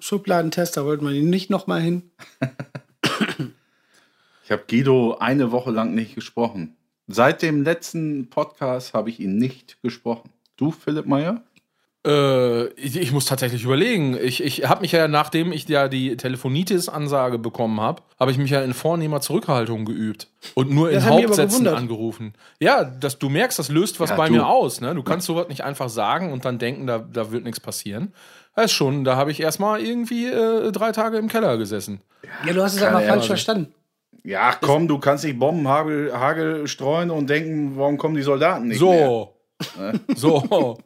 [0.00, 2.10] Schubladentest, da wollten wir nicht nochmal hin.
[4.44, 6.74] Ich habe Guido eine Woche lang nicht gesprochen.
[7.06, 10.30] Seit dem letzten Podcast habe ich ihn nicht gesprochen.
[10.56, 11.44] Du, Philipp Meyer?
[12.06, 14.16] Äh, ich, ich muss tatsächlich überlegen.
[14.20, 18.50] Ich, ich habe mich ja, nachdem ich ja die Telefonitis-Ansage bekommen habe, habe ich mich
[18.50, 22.32] ja in vornehmer Zurückhaltung geübt und nur in Das aber Hauptsätzen angerufen.
[22.58, 24.34] Ja, dass du merkst, das löst was Ja, bei du.
[24.34, 24.80] mir aus.
[24.80, 24.94] Ne?
[24.94, 28.14] Du kannst sowas nicht einfach sagen und dann denken, da, da wird nichts passieren.
[28.56, 32.00] Das ist schon, da habe ich erstmal irgendwie äh, drei Tage im Keller gesessen.
[32.46, 33.74] Ja, du hast es aber falsch verstanden.
[34.24, 38.80] Ja, komm, du kannst nicht Bombenhagel Hagel streuen und denken, warum kommen die Soldaten nicht
[38.80, 39.06] mehr?
[39.06, 39.34] So.
[40.16, 40.78] So.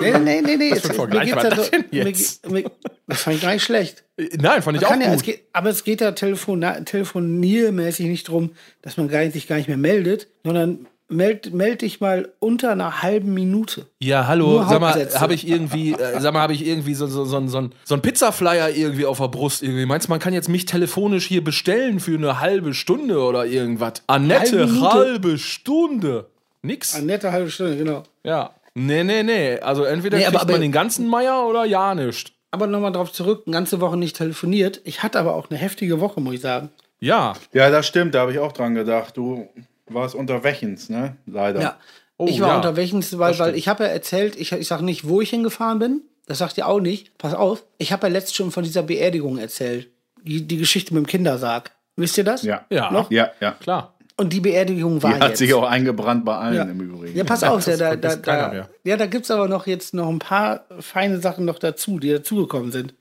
[0.00, 0.70] Nee, nee, nee, nee.
[0.70, 2.50] Es- Vergleich war ja das so- mir jetzt?
[2.50, 2.70] mir-
[3.06, 4.04] Das fand ich gar nicht schlecht.
[4.38, 5.24] Nein, fand ich auch Kann ja, es gut.
[5.24, 8.50] geht, aber es geht ja telefon, telefoniermäßig nicht darum,
[8.82, 12.72] dass man gar nicht, sich gar nicht mehr meldet, sondern meld, meld dich mal unter
[12.72, 13.86] einer halben Minute.
[14.00, 17.24] Ja, hallo, sag mal, habe ich irgendwie, äh, sag mal, habe ich irgendwie so, so,
[17.24, 19.86] so, so, so ein Pizzaflyer irgendwie auf der Brust irgendwie?
[19.86, 24.02] Meinst du, man kann jetzt mich telefonisch hier bestellen für eine halbe Stunde oder irgendwas?
[24.08, 25.38] Annette, Halbe halbe?
[25.38, 26.26] Stunde.
[26.66, 26.94] Nix.
[26.94, 28.02] Eine nette halbe Stunde, genau.
[28.24, 28.50] Ja.
[28.74, 29.58] Nee, nee, nee.
[29.60, 32.32] Also entweder Nee, kriegt aber- aber- man den ganzen Meier oder ja nicht.
[32.50, 34.80] Aber nochmal drauf zurück, eine ganze Woche nicht telefoniert.
[34.84, 36.70] Ich hatte aber auch eine heftige Woche, muss ich sagen.
[37.00, 37.34] Ja.
[37.52, 39.16] Ja, das stimmt, da habe ich auch dran gedacht.
[39.16, 39.48] Du
[39.88, 41.16] warst unter Wächens, ne?
[41.26, 41.60] Leider.
[41.60, 41.76] Ja.
[42.18, 42.56] Oh, ich war ja.
[42.56, 45.78] unter welchen, weil, weil ich habe ja erzählt, ich, ich sage nicht, wo ich hingefahren
[45.78, 46.02] bin.
[46.26, 47.16] Das sagt ihr auch nicht.
[47.18, 49.88] Pass auf, ich habe ja letztens schon von dieser Beerdigung erzählt.
[50.22, 51.70] Die, die Geschichte mit dem Kindersarg.
[51.96, 52.42] Wisst ihr das?
[52.42, 52.64] Ja.
[52.70, 52.90] Ja.
[52.90, 53.10] Noch?
[53.10, 53.52] Ja, ja.
[53.52, 53.94] Klar.
[54.18, 55.38] Und die Beerdigung war Die hat jetzt.
[55.38, 56.62] sich auch eingebrannt bei allen Ja.
[56.64, 57.14] im Übrigen.
[57.16, 60.18] Ja, pass auf, da, da, da, da, ja, da gibt's aber noch jetzt noch ein
[60.18, 62.94] paar feine Sachen noch dazu, die dazugekommen sind.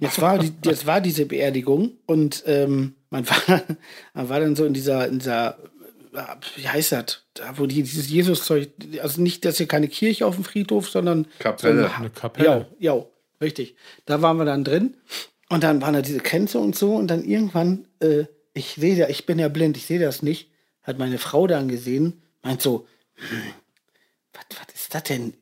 [0.00, 3.62] Jetzt war, die, jetzt war diese Beerdigung und ähm, man, war,
[4.14, 5.56] man war dann so in dieser, in dieser,
[6.56, 8.68] wie heißt das, da wo die, dieses Jesus-Zeug,
[9.02, 11.84] also nicht, dass hier keine Kirche auf dem Friedhof, sondern Kapelle.
[11.84, 12.66] So Eine ja, Kapelle.
[12.78, 13.02] ja,
[13.40, 13.74] richtig.
[14.04, 14.98] Da waren wir dann drin
[15.48, 19.08] und dann waren da diese Kränze und so und dann irgendwann, äh, ich sehe ja,
[19.08, 20.50] ich bin ja blind, ich sehe das nicht,
[20.82, 23.42] hat meine Frau dann gesehen, meint so, hm,
[24.32, 25.34] was, ist das denn?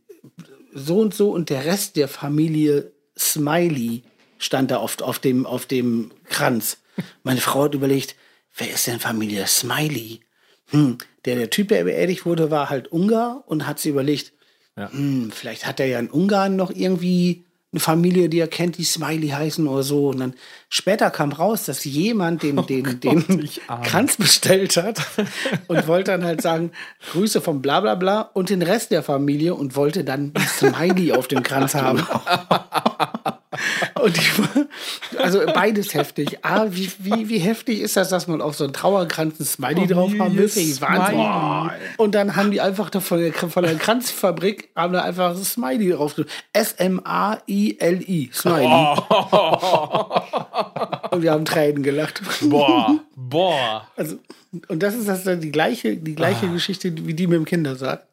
[0.73, 4.05] So und so und der Rest der Familie Smiley
[4.38, 6.79] stand da oft auf dem, auf dem Kranz.
[7.23, 8.14] Meine Frau hat überlegt,
[8.57, 10.20] wer ist denn Familie Smiley?
[10.68, 14.33] Hm, der, der Typ, der beerdigt wurde, war halt Ungar und hat sie überlegt,
[14.77, 18.85] hm, vielleicht hat er ja in Ungarn noch irgendwie eine Familie, die er kennt, die
[18.85, 20.09] Smiley heißen oder so.
[20.09, 20.35] Und dann
[20.68, 23.87] später kam raus, dass jemand den, den, den ich ahne.
[23.87, 25.00] Kranz bestellt hat
[25.68, 26.72] und wollte dann halt sagen,
[27.12, 31.74] Grüße vom Blablabla und den Rest der Familie und wollte dann Smiley auf dem Kranz
[31.76, 32.04] haben.
[34.02, 34.30] Und ich,
[35.18, 36.38] also beides heftig.
[36.42, 39.86] Ah, wie, wie, wie heftig ist das, dass man auf so einen Trauerkranz ein Smiley
[39.86, 40.50] drauf haben will?
[40.54, 41.20] Ich Wahnsinn.
[41.96, 45.44] Und dann haben die einfach da von der, von der Kranzfabrik haben da einfach ein
[45.44, 46.14] Smiley drauf.
[46.52, 48.30] S-M-A-I-L-I.
[48.32, 48.96] Smiley.
[51.11, 52.23] Und wir haben Tränen gelacht.
[52.42, 53.87] Boah, boah.
[53.96, 54.18] Also,
[54.68, 58.07] und das ist das dann die gleiche, die gleiche Geschichte wie die mit dem Kindersarg.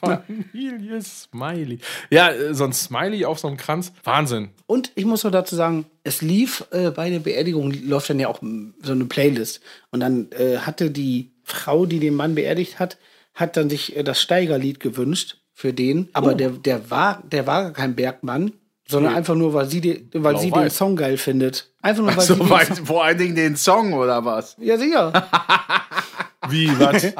[0.00, 1.78] Familie Smiley.
[2.10, 3.92] Ja, äh, so ein Smiley auf so einem Kranz.
[4.02, 4.50] Wahnsinn.
[4.66, 8.28] Und ich muss noch dazu sagen, es lief äh, bei der Beerdigung, läuft dann ja
[8.28, 9.60] auch mm, so eine Playlist.
[9.90, 12.98] Und dann äh, hatte die Frau, die den Mann beerdigt hat,
[13.34, 16.08] hat dann sich äh, das Steigerlied gewünscht für den.
[16.12, 18.52] Aber der, der, war, der war kein Bergmann,
[18.86, 20.70] sondern einfach nur, weil sie, die, weil sie den.
[20.70, 21.70] Song geil findet.
[21.82, 24.56] Einfach nur, weil sie So den weit, Song, vor allen Dingen den Song oder was?
[24.58, 25.12] Ja, sicher.
[26.50, 27.02] Wie, was?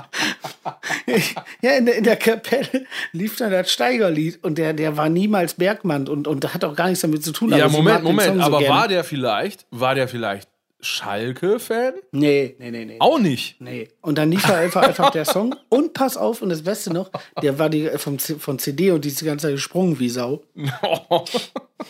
[1.62, 5.54] ja, in der, in der Kapelle lief dann das Steigerlied und der, der war niemals
[5.54, 7.50] Bergmann und, und hat auch gar nichts damit zu tun.
[7.50, 8.36] ja, sie Moment, Moment.
[8.36, 8.74] so Aber gerne.
[8.74, 10.48] war der vielleicht, war der vielleicht
[10.84, 11.94] Schalke-Fan?
[12.12, 12.96] Nee, nee, nee, nee.
[13.00, 13.60] Auch nicht.
[13.60, 13.88] Nee.
[14.00, 15.54] Und dann lief er einfach, einfach der Song.
[15.68, 17.10] Und pass auf, und das Beste noch,
[17.42, 20.08] der war die vom, C- von CD und die ist die ganze Zeit gesprungen wie
[20.10, 20.42] Sau.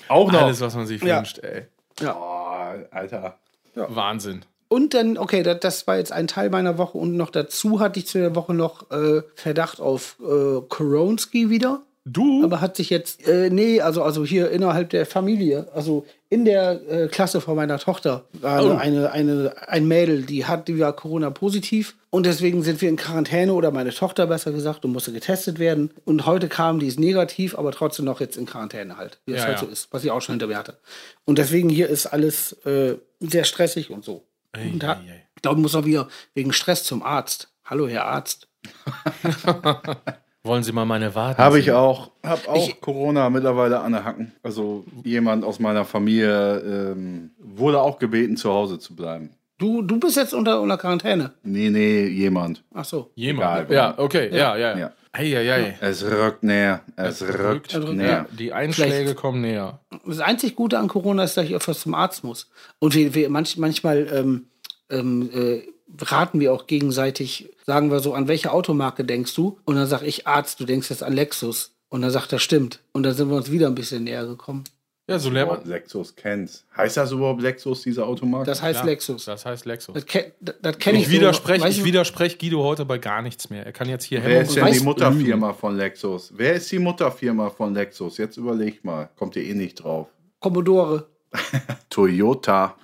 [0.08, 0.42] Auch noch.
[0.42, 1.18] Alles, was man sich Ja.
[1.18, 1.66] wünscht, ey.
[2.02, 3.38] Oh, Alter.
[3.74, 4.44] Wahnsinn.
[4.68, 7.98] Und dann, okay, das, das war jetzt ein Teil meiner Woche und noch dazu hatte
[8.00, 11.82] ich zu der Woche noch äh, Verdacht auf äh, Koronski wieder.
[12.06, 12.44] Du?
[12.44, 16.82] Aber hat sich jetzt, äh, nee, also, also hier innerhalb der Familie, also in der
[16.90, 18.76] äh, Klasse von meiner Tochter war Oh.
[18.76, 22.96] eine, eine, ein Mädel, die hat, die war Corona positiv und deswegen sind wir in
[22.96, 25.92] Quarantäne oder meine Tochter besser gesagt und musste getestet werden.
[26.04, 29.38] Und heute kam, die ist negativ, aber trotzdem noch jetzt in Quarantäne halt, wie es
[29.40, 29.64] Ja, halt ja.
[29.64, 30.76] so ist, was ich auch schon hinter mir hatte.
[31.24, 34.24] Und deswegen hier ist alles äh, sehr stressig und so.
[34.54, 35.26] und da, ei, ei.
[35.36, 37.48] ich glaube, muss auch wieder wegen Stress zum Arzt.
[37.64, 38.46] Hallo, Herr Arzt.
[40.46, 41.38] Wollen Sie mal meine Warten?
[41.42, 42.10] Habe ich auch.
[42.22, 44.32] Hab auch Ich- Corona mittlerweile an der Hacken.
[44.42, 49.30] Also jemand aus meiner Familie ähm, wurde auch gebeten, zu Hause zu bleiben.
[49.56, 51.32] Du, du bist jetzt unter, unter Quarantäne.
[51.44, 52.62] Nee, nee, jemand.
[52.74, 53.10] Ach so.
[53.14, 53.70] Jemand.
[53.70, 53.74] Egal.
[53.74, 54.72] ja, okay, ja, ja.
[54.72, 54.78] Ja.
[54.78, 54.92] ja.
[55.12, 55.78] Ei, ei, ei.
[55.80, 56.80] Es rückt näher.
[56.96, 58.26] Es, rückt, Ja, näher.
[58.36, 59.78] die Einschläge Vielleicht- kommen näher.
[60.04, 62.50] Das einzig Gute an Corona ist, dass ich öfters zum Arzt muss.
[62.80, 64.48] Und wir, wir manch, manchmal ähm,
[64.90, 65.62] ähm, äh,
[66.00, 69.58] raten wir auch gegenseitig, sagen wir so, an welche Automarke denkst du?
[69.64, 71.72] Und dann sage ich, Arzt, du denkst jetzt an Lexus.
[71.88, 72.80] Und dann sagt er, stimmt.
[72.92, 74.64] Und dann sind wir uns wieder ein bisschen näher gekommen.
[75.06, 75.64] Ja, so lernt man.
[75.64, 76.64] Lexus kennt's.
[76.74, 78.46] Heißt das überhaupt Lexus, diese Automarke?
[78.46, 79.26] Das heißt Ja, Lexus.
[79.26, 79.94] Das heißt Lexus.
[79.94, 81.04] Das, ke das, das kenne ich.
[81.04, 81.68] Ich widerspreche so.
[81.68, 83.66] Ich du, widersprech Guido heute bei gar nichts mehr.
[83.66, 86.32] Er kann jetzt hier Wer ist denn die Mutterfirma von Lexus?
[86.34, 88.16] Wer ist die Mutterfirma von Lexus?
[88.16, 89.10] Jetzt überleg mal.
[89.16, 90.08] Kommt ihr eh nicht drauf.
[90.40, 91.06] Commodore.
[91.90, 92.76] Toyota.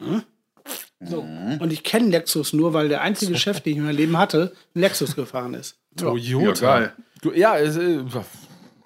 [1.01, 1.21] So.
[1.21, 4.53] Und ich kenne Lexus nur, weil der einzige Chef, den ich in meinem Leben hatte,
[4.75, 5.77] ein Lexus gefahren ist.
[5.97, 6.45] Toyota.
[6.45, 6.93] Ja, geil.
[7.23, 8.01] Du, ja, es, äh,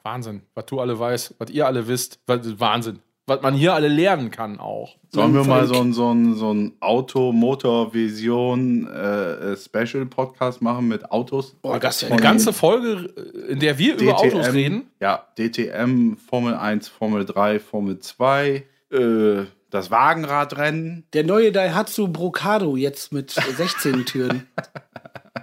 [0.02, 0.42] Wahnsinn.
[0.54, 2.20] Was du alle weißt, was ihr alle wisst.
[2.26, 3.00] Was, Wahnsinn.
[3.26, 4.96] Was man hier alle lernen kann auch.
[5.10, 11.10] Sollen wir Von mal so ein, so ein, so ein Auto-Motor-Vision äh, Special-Podcast machen mit
[11.10, 11.56] Autos?
[11.62, 13.08] Boah, das wäre Eine ganze Folge,
[13.48, 14.90] in der wir über Autos reden.
[15.00, 19.44] Ja, DTM, Formel 1, Formel 3, Formel 2, äh,
[19.74, 21.04] das Wagenradrennen.
[21.14, 24.46] Der neue Daihatsu Brocado jetzt mit 16 Türen.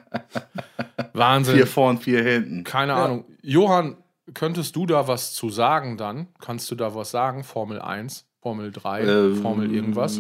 [1.14, 1.56] Wahnsinn.
[1.56, 2.64] Vier vorn, vier hinten.
[2.64, 3.26] Keine Ahnung.
[3.42, 3.98] Johann,
[4.34, 6.28] könntest du da was zu sagen dann?
[6.40, 7.44] Kannst du da was sagen?
[7.44, 10.20] Formel 1, Formel 3, Ähm, Formel irgendwas?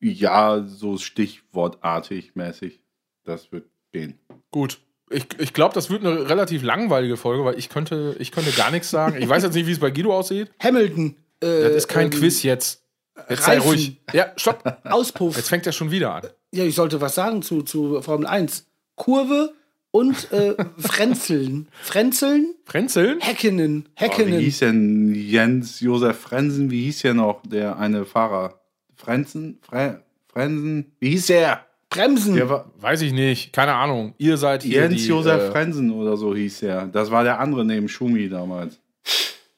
[0.00, 2.80] Ja, so stichwortartig mäßig.
[3.24, 4.18] Das wird gehen.
[4.50, 4.80] Gut.
[5.10, 8.70] Ich, ich glaube, das wird eine relativ langweilige Folge, weil ich könnte, ich könnte gar
[8.70, 9.16] nichts sagen.
[9.20, 10.50] Ich weiß jetzt nicht, wie es bei Guido aussieht.
[10.62, 11.16] Hamilton.
[11.40, 12.87] Äh, Das ist kein ähm, Quiz jetzt.
[13.28, 13.68] Jetzt sei Reifen.
[13.68, 14.00] ruhig.
[14.12, 14.78] Ja, stopp.
[14.84, 15.36] Auspuff.
[15.36, 16.22] Jetzt fängt er schon wieder an.
[16.52, 18.66] Ja, ich sollte was sagen zu, zu Formel 1.
[18.96, 19.52] Kurve
[19.90, 21.68] und äh, Frenzeln.
[21.82, 22.54] Frenzeln?
[22.64, 23.20] Frenzeln?
[23.20, 23.84] Heckenen.
[23.86, 24.40] Oh, wie Heckenen.
[24.40, 26.70] hieß denn Jens Josef Frenzen?
[26.70, 28.60] Wie hieß der noch, der eine Fahrer?
[28.96, 29.58] Frenzen?
[29.62, 30.92] Fre Frenzen?
[31.00, 31.64] Wie hieß der?
[31.90, 32.34] Bremsen.
[32.34, 33.52] Der war Weiß ich nicht.
[33.52, 34.14] Keine Ahnung.
[34.18, 36.86] Ihr seid hier Jens die, Josef äh, Frenzen oder so hieß der.
[36.86, 38.78] Das war der andere neben Schumi damals.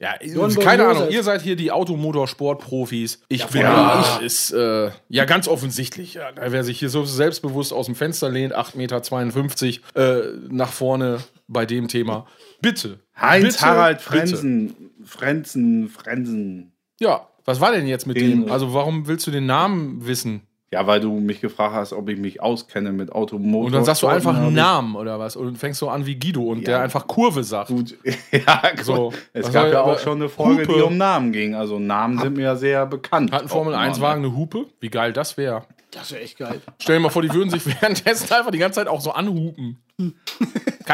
[0.01, 1.09] Ja, John keine Ahnung.
[1.11, 3.21] Ihr seid hier die Automotorsportprofis.
[3.27, 4.17] Ich finde, ja.
[4.17, 6.15] ich ist äh, ja ganz offensichtlich.
[6.15, 11.19] Ja, wer sich hier so selbstbewusst aus dem Fenster lehnt, 8,52 Meter äh, nach vorne
[11.47, 12.25] bei dem Thema.
[12.63, 12.99] Bitte.
[13.15, 14.09] Heinz bitte, Harald bitte.
[14.09, 14.75] Frenzen.
[15.05, 16.71] Frenzen, Frenzen.
[16.99, 18.51] Ja, was war denn jetzt mit dem?
[18.51, 20.41] Also, warum willst du den Namen wissen?
[20.73, 23.65] Ja, weil du mich gefragt hast, ob ich mich auskenne mit Automotor.
[23.65, 25.35] Und dann sagst du einfach einen Namen oder was?
[25.35, 26.63] Und fängst so an wie Guido und Ja.
[26.65, 27.67] der einfach Kurve sagt.
[27.67, 27.97] Gut,
[28.31, 28.85] ja, gut.
[28.85, 29.13] So.
[29.33, 30.85] Es Was gab soll- ja auch schon eine Folge, die Hupe.
[30.85, 31.55] um Namen ging.
[31.55, 33.33] Also Namen sind mir ja sehr bekannt.
[33.33, 34.65] Hat ein Formel-1-Wagen eine Hupe?
[34.79, 35.63] Wie geil das wäre.
[35.91, 36.61] Das wäre echt geil.
[36.79, 39.83] Stell dir mal vor, die würden sich währenddessen einfach die ganze Zeit auch so anhupen.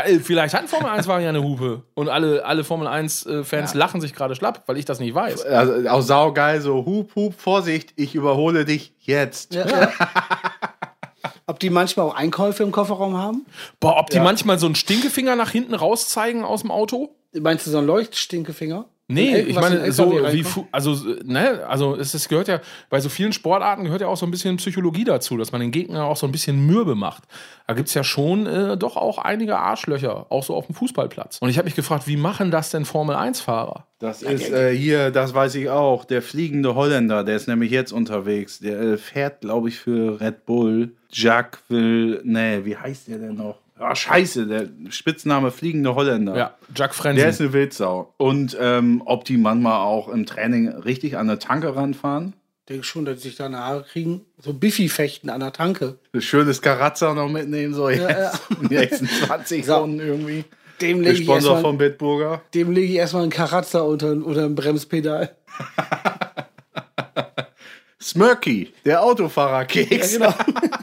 [0.04, 1.82] Äh, vielleicht hat ein Formel-1-Wagen ja eine Hupe.
[1.96, 5.44] Und alle, alle Formel-1-Fans lachen sich gerade schlapp, weil ich das nicht weiß.
[5.44, 9.56] Also auch saugeil, so Hup, Hup, Vorsicht, ich überhole dich jetzt.
[9.56, 9.92] Ja, ja.
[11.48, 13.46] Ob die manchmal auch Einkäufe im Kofferraum haben?
[13.80, 17.16] Boah, ob die manchmal so einen Stinkefinger nach hinten rauszeigen aus dem Auto?
[17.34, 18.86] Meinst du so einen Leuchtstinkefinger?
[19.10, 20.44] Nee, ich meine, so wie?
[20.44, 24.18] Fu- also, ne, also es ist, gehört ja, bei so vielen Sportarten gehört ja auch
[24.18, 27.24] so ein bisschen Psychologie dazu, dass man den Gegner auch so ein bisschen mürbe macht.
[27.68, 31.38] Da gibt's ja schon äh, doch auch einige Arschlöcher, auch so auf dem Fußballplatz.
[31.40, 33.86] Und ich habe mich gefragt, wie machen das denn Formel-1-Fahrer?
[34.00, 37.94] Das ist äh, hier, das weiß ich auch, der fliegende Holländer, der ist nämlich jetzt
[37.94, 38.60] unterwegs.
[38.60, 40.92] Der äh, fährt, glaube ich, für Red Bull.
[41.12, 43.60] Jacques will, nee, wie heißt der denn noch?
[43.80, 46.36] Ah, scheiße, der Spitzname fliegende Holländer.
[46.36, 47.44] Ja, Jack Der ist Frenzen.
[47.44, 48.14] eine Wildsau.
[48.18, 52.34] Und ähm, ob die manchmal auch im Training richtig an eine Tanke ranfahren?
[52.70, 54.26] denke schon, dass sie sich da eine Haare kriegen.
[54.40, 56.00] So Biffy-Fechten an der Tanke.
[56.14, 58.32] Ein schönes Karazza noch mitnehmen, so jetzt ja.
[58.62, 59.76] in den nächsten 20 So.
[59.78, 60.44] Stunden irgendwie.
[60.82, 62.42] Dem lege ich erstmal von Bitburger.
[62.54, 65.34] dem lege ich erstmal einen Karatzer unter, unter ein Bremspedal.
[68.02, 70.14] Smirky, der Autofahrerkeks.
[70.14, 70.34] genau.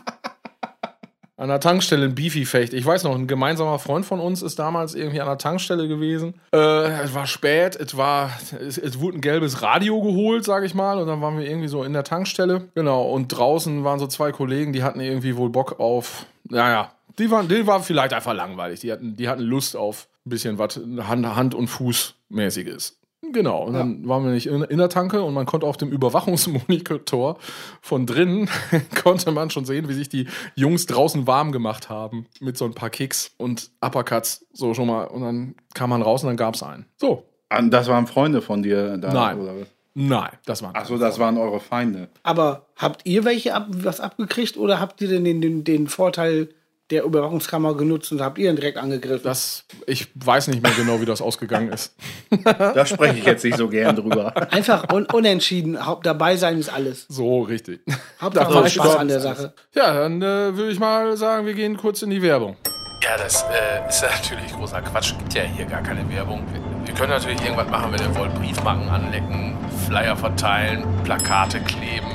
[1.37, 2.73] An der Tankstelle ein Beefy-Fecht.
[2.75, 6.35] Ich weiß noch, ein gemeinsamer Freund von uns ist damals irgendwie an der Tankstelle gewesen.
[6.53, 6.59] Äh,
[7.03, 10.99] es war spät, es war, es, es wurde ein gelbes Radio geholt, sag ich mal,
[10.99, 12.69] und dann waren wir irgendwie so in der Tankstelle.
[12.77, 17.31] Genau, und draußen waren so zwei Kollegen, die hatten irgendwie wohl Bock auf, naja, die
[17.31, 18.81] waren, die waren vielleicht einfach langweilig.
[18.81, 22.99] Die hatten, die hatten Lust auf ein bisschen was Hand, Hand und Fuß mäßiges.
[23.33, 25.91] Genau, und dann waren wir nicht in, in der Tanke und man konnte auf dem
[25.91, 27.39] Überwachungsmonitor
[27.81, 28.49] von drinnen
[29.03, 32.75] konnte man schon sehen, wie sich die Jungs draußen warm gemacht haben mit so ein
[32.75, 36.63] paar Kicks und Uppercuts so schon mal und dann kam man raus und dann gab's
[36.63, 36.87] einen.
[36.97, 39.13] So, Ah, Das waren Freunde von dir da?
[39.13, 39.41] Nein.
[39.41, 39.53] Oder
[39.95, 42.09] nein, das war Achso, das waren eure Feinde.
[42.23, 46.49] Aber habt ihr welche ab, was abgekriegt oder habt ihr denn den, den, den Vorteil
[46.91, 49.25] der Überwachungskammer genutzt und habt ihr ihn direkt angegriffen?
[49.25, 51.95] das ich weiß nicht mehr genau, wie das ausgegangen ist.
[52.45, 54.35] Da spreche ich jetzt nicht so gern drüber.
[54.53, 55.87] Einfach un unentschieden.
[55.87, 57.07] Haupt dabei sein ist alles.
[57.09, 57.81] So richtig.
[58.21, 59.53] Hauptsache So, Spaß an der Sache.
[59.75, 62.57] Ja, dann äh, würde ich mal sagen, wir gehen kurz in die Werbung.
[63.03, 65.15] Ja, das äh, ist natürlich großer Quatsch.
[65.19, 66.43] Gibt ja hier gar keine Werbung.
[66.85, 68.35] Wir, können natürlich irgendwas machen, wenn ihr wollt.
[68.35, 72.09] Briefmarken anlecken, Flyer verteilen, Plakate kleben.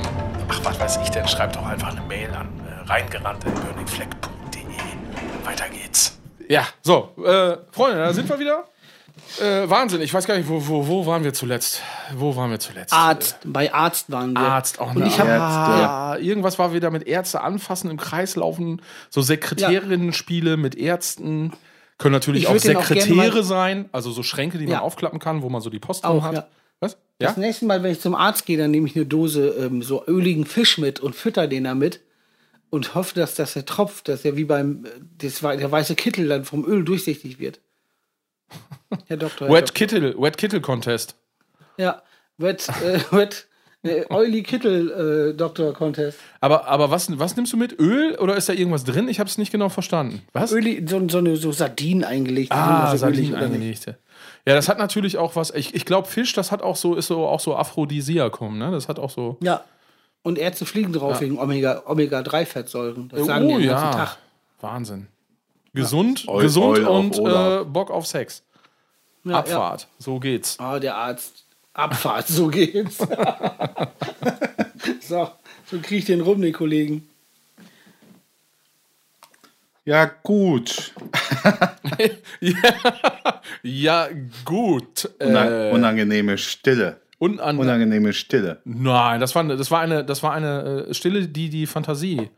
[0.48, 1.26] Ach, was weiß ich denn?
[1.28, 4.39] Schreibt doch einfach eine Mail an äh, reingerannt.burningfleck.de.
[5.44, 6.18] Weiter geht's.
[6.48, 8.64] Ja, so, äh, Freunde, da sind wir wieder.
[9.40, 11.82] Äh, Wahnsinn, ich weiß gar nicht, wo, wo, wo waren wir zuletzt?
[12.16, 12.92] Wo waren wir zuletzt?
[12.92, 13.36] Arzt.
[13.44, 14.40] Bei Arzt waren wir.
[14.40, 18.82] Arzt, auch Und ich hab- ah, Irgendwas war wieder mit Ärzte anfassen, im Kreis laufen,
[19.08, 21.52] so Sekretärinnen-Spiele mit Ärzten.
[21.98, 24.80] Können natürlich Ich auch auch Sekretäre mal- sein, also so Schränke, die man Ja.
[24.80, 26.34] aufklappen kann, wo man so die Post drin Auch, hat.
[26.34, 26.46] ja.
[26.80, 26.92] Was?
[27.20, 27.28] Ja?
[27.28, 30.02] Das nächste Mal, wenn ich zum Arzt gehe, dann nehme ich eine Dose ähm, so
[30.06, 32.00] öligen Fisch mit und fütter den damit
[32.70, 36.28] und hoffe, dass das der tropft, dass er wie beim äh, das, der weiße Kittel
[36.28, 37.60] dann vom Öl durchsichtig wird.
[39.06, 39.48] Herr Doktor.
[39.48, 39.74] Herr Wet Doktor.
[39.74, 41.16] Kittel, Wet Kittel Contest.
[41.76, 42.02] Ja,
[42.38, 43.46] Wet, äh, Wet
[43.82, 46.18] äh, Oily Kittel äh, Doktor Contest.
[46.40, 47.78] Aber, aber was, was nimmst du mit?
[47.78, 49.08] Öl oder ist da irgendwas drin?
[49.08, 50.22] Ich habe es nicht genau verstanden.
[50.32, 50.52] Was?
[50.52, 52.52] Öli, so, so eine so Sardinen eingelegt.
[52.52, 53.98] Ah, immer so ölig, Sardinen eingelegte.
[54.46, 55.50] Ja, das hat natürlich auch was.
[55.54, 58.70] Ich, ich glaube, Fisch, das hat auch so, ist so auch so Aphrodisiakum, ne?
[58.70, 59.38] Das hat auch so.
[59.42, 59.64] Ja.
[60.22, 63.08] Und Ärzte fliegen drauf wegen Omega, Omega-3-Fettsäuren.
[63.08, 63.92] Das sagen oh die den ganzen ja.
[64.06, 64.18] Tag.
[64.60, 65.06] Wahnsinn.
[65.72, 67.66] Gesund, Oil- gesund Oil auf und äh, Olaf.
[67.68, 68.42] Bock auf Sex.
[69.24, 69.86] Ja, Abfahrt.
[69.98, 70.56] So geht's.
[70.58, 70.72] Ja.
[70.72, 71.44] Ah, der Arzt.
[71.72, 72.98] Abfahrt, so geht's.
[75.00, 75.30] so,
[75.66, 77.08] so krieg ich den rum, den Kollegen.
[79.84, 80.92] Ja, gut.
[82.40, 82.54] ja,
[83.62, 84.08] ja,
[84.44, 85.10] gut.
[85.18, 87.00] Unang Äh, unangenehme Stille.
[87.20, 88.60] Unan Unangenehme Stille.
[88.64, 92.30] Nein, das war, eine- das war eine, das war eine äh, Stille, die die Fantasie,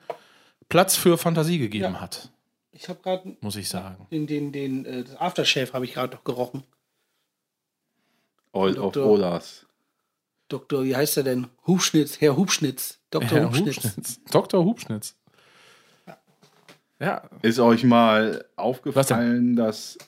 [0.69, 2.31] Platz für Fantasie gegeben hat.
[2.73, 4.07] Ich habe gerade muss ich sagen.
[4.11, 6.65] den, den, den, äh, das Aftershave habe ich gerade noch gerochen.
[8.53, 9.07] Old of Doktor.
[9.07, 9.67] Olas.
[10.49, 11.47] Doktor, wie heißt er denn?
[11.67, 12.99] Hubschnitz, Herr Hubschnitz.
[13.11, 13.29] Dr.
[13.31, 13.77] Herr Hubschnitz.
[13.85, 14.21] Hubschnitz.
[14.31, 14.65] Dr.
[14.65, 15.17] Hubschnitz.
[17.01, 19.99] Ja, Ist euch mal aufgefallen, dass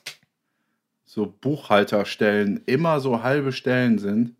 [1.03, 4.35] so Buchhalterstellen immer so halbe Stellen sind?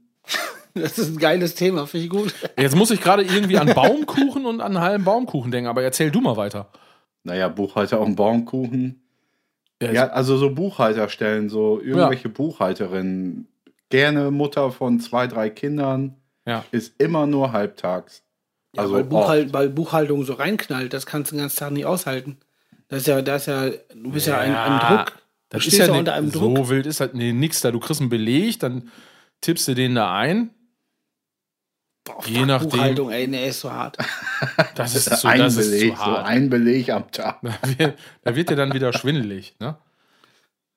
[0.75, 2.33] Das ist ein geiles Thema, finde ich gut.
[2.57, 6.11] jetzt muss ich gerade irgendwie an Baumkuchen und an einen halben Baumkuchen denken, aber erzähl
[6.11, 6.69] du mal weiter.
[7.23, 9.01] Naja, Buchhalter dem Baumkuchen.
[9.81, 13.47] Ja, Ja, also so Buchhalterstellen, so irgendwelche Buchhalterinnen.
[13.89, 16.15] Gerne Mutter von zwei, drei Kindern.
[16.45, 16.65] Ja.
[16.71, 18.23] Ist immer nur halbtags.
[18.73, 19.09] Ja, Also weil, oft.
[19.09, 22.37] Buchhal weil Buchhaltung so reinknallt, das kannst du den ganzen Tag nicht aushalten.
[22.87, 25.13] Das ist ja, das ist ja, du bist ja, ein, einem Druck.
[25.49, 26.57] Das stehst ist ja, ja nicht, unter einem Druck.
[26.57, 27.71] so wild ist halt nee, nix da.
[27.71, 28.91] Du kriegst einen Beleg, dann
[29.41, 30.51] tippst du den da ein.
[32.05, 33.97] Boah, je fuck, nachdem- Buchhaltung, ey, nee, ist so hart.
[34.75, 37.39] Das ist so, ein das ist Beleg, zu so ein Beleg am Tag.
[37.41, 39.75] Da wird, da wird dir dann wieder schwindelig, ne?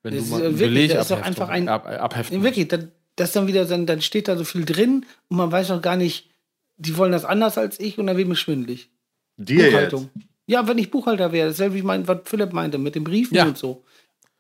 [0.03, 2.43] Wenn Das du ist, mal äh, wirklich, Beleg das ist doch einfach ein- ab, abheften
[2.43, 5.71] wirklich, dann, das dann wieder, dann, dann steht da so viel drin und man weiß
[5.73, 6.31] auch gar nicht,
[6.77, 8.89] die wollen das anders als ich und dann wird mir schwindelig.
[9.37, 9.71] Dir jetzt.
[9.73, 10.11] Buchhaltung.
[10.47, 13.45] Ja, wenn ich Buchhalter wäre, dasselbe wie mein, was Philipp meinte, mit den Briefen Ja.
[13.45, 13.85] und so.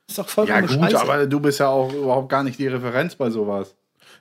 [0.09, 1.01] Ist doch Ja vollkommen gut, scheiße.
[1.03, 3.75] aber du bist ja auch überhaupt gar nicht die Referenz bei sowas.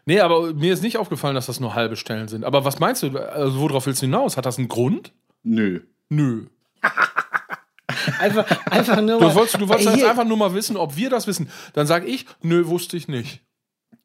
[0.07, 2.45] Nee, aber mir ist nicht aufgefallen, dass das nur halbe Stellen sind.
[2.45, 3.17] Aber was meinst du?
[3.17, 4.37] Also, worauf willst du hinaus?
[4.37, 5.11] Hat das einen Grund?
[5.43, 5.81] Nö.
[6.09, 6.45] Nö.
[8.19, 10.95] einfach, einfach nur Du mal- wolltest, du wolltest jetzt hier, einfach nur mal wissen, ob
[10.95, 11.49] wir das wissen.
[11.73, 13.41] Dann sag ich, nö, wusste ich nicht.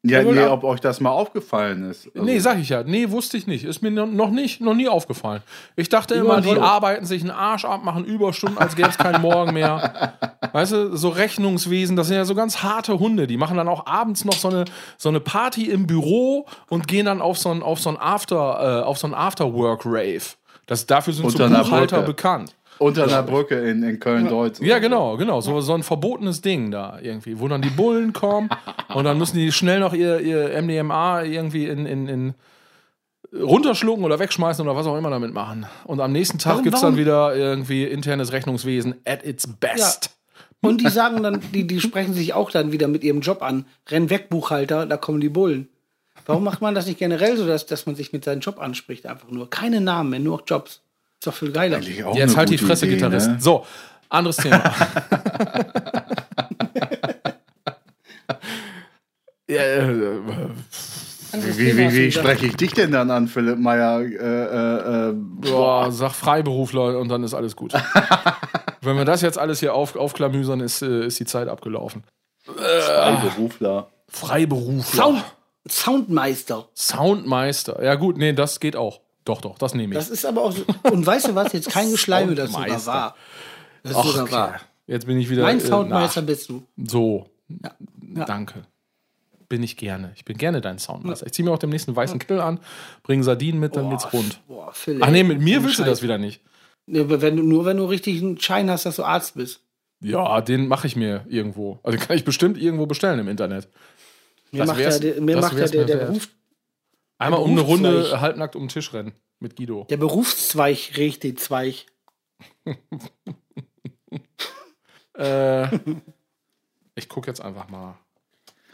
[0.05, 2.07] Ja, Ja, nee, ob euch das mal aufgefallen ist.
[2.13, 2.83] Also, Nee, sag ich ja.
[2.83, 3.63] Nee, wusste ich nicht.
[3.63, 5.41] Ist mir no- noch nicht, noch nie aufgefallen.
[5.77, 9.21] Ich dachte immer, die arbeiten sich einen Arsch ab, machen Überstunden, als gäbe es keinen
[9.21, 10.13] Morgen mehr.
[10.51, 13.27] Weißt du, so Rechnungswesen, das sind ja so ganz harte Hunde.
[13.27, 14.65] Die machen dann auch abends noch so eine,
[14.97, 18.81] so eine Party im Büro und gehen dann auf so ein, auf so ein After,
[18.81, 20.21] äh, auf so ein Afterwork-Rave.
[20.65, 22.55] Das, dafür sind so Unter einer Buchhalter bekannt.
[22.83, 24.59] Unter einer Brücke in, in Köln-Deutz.
[24.59, 25.41] Ja, genau, genau.
[25.41, 28.49] So, so ein verbotenes Ding da irgendwie, wo dann die Bullen kommen
[28.93, 32.33] und dann müssen die schnell noch ihr, ihr MDMA irgendwie in, in, in
[33.33, 35.65] runterschlucken oder wegschmeißen oder was auch immer damit machen.
[35.85, 40.11] Und am nächsten Tag gibt es dann wieder irgendwie internes Rechnungswesen at its best.
[40.61, 43.65] Und die sagen dann, die, die sprechen sich auch dann wieder mit ihrem Job an.
[43.89, 45.67] Renn weg, Buchhalter, da kommen die Bullen.
[46.25, 49.05] Warum macht man das nicht generell so, dass, dass man sich mit seinem Job anspricht?
[49.05, 49.49] Einfach nur.
[49.49, 50.82] Keine Namen mehr, nur Jobs.
[51.23, 51.79] Ist doch viel geiler.
[51.79, 53.29] Jetzt halt die Fresse, Idee, Gitarrist.
[53.29, 53.37] Ne?
[53.39, 53.65] So,
[54.09, 54.57] anderes Thema.
[59.47, 60.19] ja, äh,
[61.31, 64.01] Wie, wie, wie spreche ich dich denn dann an, Philipp Meyer?
[64.01, 67.71] Äh, äh, äh, boah, sag Freiberufler und dann ist alles gut.
[68.81, 72.03] Wenn wir das jetzt alles hier auf, aufklamüsern, ist, äh, ist die Zeit abgelaufen.
[72.43, 73.87] Freiberufler.
[74.09, 74.83] Freiberufler.
[74.83, 75.23] Sound,
[75.69, 76.67] Soundmeister.
[76.75, 77.81] Soundmeister.
[77.81, 78.99] Ja, gut, nee, das geht auch.
[79.25, 79.99] Doch, doch, das nehme ich.
[79.99, 80.63] Das ist aber auch so.
[80.91, 81.53] Und weißt du was?
[81.53, 83.15] Jetzt kein Geschleime, das sogar wahr.
[83.83, 84.31] Das ist Ach, sogar okay.
[84.33, 84.59] wahr.
[84.87, 85.43] Jetzt bin ich wieder.
[85.43, 86.27] Mein äh, Soundmeister nach.
[86.27, 86.63] bist du.
[86.77, 87.29] So.
[87.47, 88.25] Ja.
[88.25, 88.63] Danke.
[89.47, 90.11] Bin ich gerne.
[90.15, 91.25] Ich bin gerne dein Soundmeister.
[91.25, 92.59] Ich ziehe mir auch demnächst einen weißen Kittel an,
[93.03, 94.41] bringe Sardinen mit, dann geht's rund.
[94.47, 94.73] Boah.
[95.01, 96.41] Ach nee, mit mir willst du das wieder nicht.
[96.85, 99.61] Nee, wenn nur wenn du richtig einen Schein hast, dass du Arzt bist.
[100.01, 101.79] Ja, den mache ich mir irgendwo.
[101.83, 103.69] Also den kann ich bestimmt irgendwo bestellen im Internet.
[104.51, 105.97] Mir Das macht ja, mir macht ja der, der.
[105.97, 106.27] Beruf,
[107.23, 108.21] Einmal um eine Runde Berufszweig.
[108.21, 109.85] halbnackt um den Tisch rennen mit Guido.
[109.89, 111.85] der Berufszweig regt den Zweig.
[115.15, 115.67] Äh,
[116.95, 117.99] ich gucke jetzt einfach mal.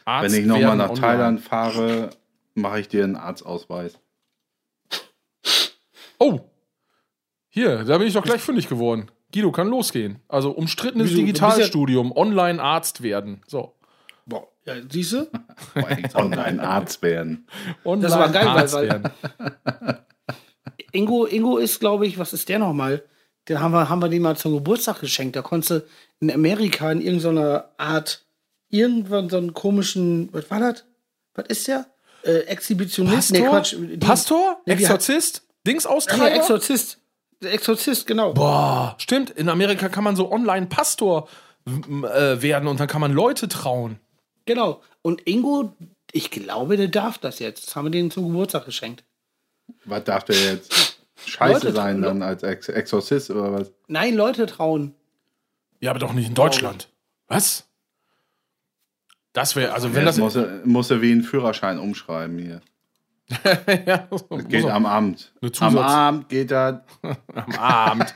[0.06, 1.00] Arzt Wenn ich nochmal nach online.
[1.02, 2.10] Thailand fahre,
[2.56, 4.00] mache ich dir einen Arztausweis.
[6.18, 6.39] Oh,
[7.50, 9.12] hier, da bin ich doch gleich fündig geworden.
[9.34, 10.20] Guido kann losgehen.
[10.30, 11.20] Also umstrittenes Wieso?
[11.20, 13.41] Ja- Digitalstudium, online Arzt werden.
[13.47, 13.76] So.
[14.66, 15.28] Ja, siehst du?
[16.14, 17.47] Online Arzt werden.
[17.84, 19.12] Online Das war geil, weil- Arzt weil- werden.
[20.91, 23.03] Ingo, Ingo ist, glaube ich, was ist der nochmal?
[23.47, 25.36] Den haben wir, haben wir dem mal zum Geburtstag geschenkt.
[25.36, 25.86] Da konntest du
[26.20, 28.24] in Amerika in irgendeiner Art,
[28.70, 30.86] irgendwann so einen komischen, was war das?
[31.36, 31.86] Was ist der?
[32.24, 33.32] Äh, Exhibitionist?
[33.34, 33.49] Pastor?
[33.49, 33.76] Quatsch.
[33.80, 34.62] Die- Pastor?
[34.66, 35.38] Nee, wie- Exorzist?
[35.38, 36.36] Ja, Dingsaustreiber?
[36.36, 36.99] Exorzist.
[37.41, 38.34] Der Exorzist, genau.
[38.34, 39.30] Boah, stimmt.
[39.32, 41.30] In Amerika kann man so online Pastor
[41.66, 43.99] äh, werden und dann kann man Leute trauen.
[44.50, 44.82] Genau.
[45.04, 45.76] Und Ingo,
[46.12, 47.68] ich glaube, der darf das jetzt.
[47.68, 49.04] Das haben wir denen zum Geburtstag geschenkt.
[49.86, 53.72] Was darf der jetzt scheiße Leute, sein dann als Ex Exorzist oder was?
[53.88, 54.95] Nein, Leute trauen.
[55.82, 56.89] Ja, aber doch nicht in Deutschland.
[57.28, 57.68] Was?
[59.34, 60.18] Das wäre, also wenn Jetzt das.
[60.18, 62.62] muss er, muss er wie einen Führerschein umschreiben hier.
[63.86, 65.32] ja, das Geht am Amt.
[65.43, 66.86] Eine Am Abend geht er.
[67.36, 68.16] am Abend.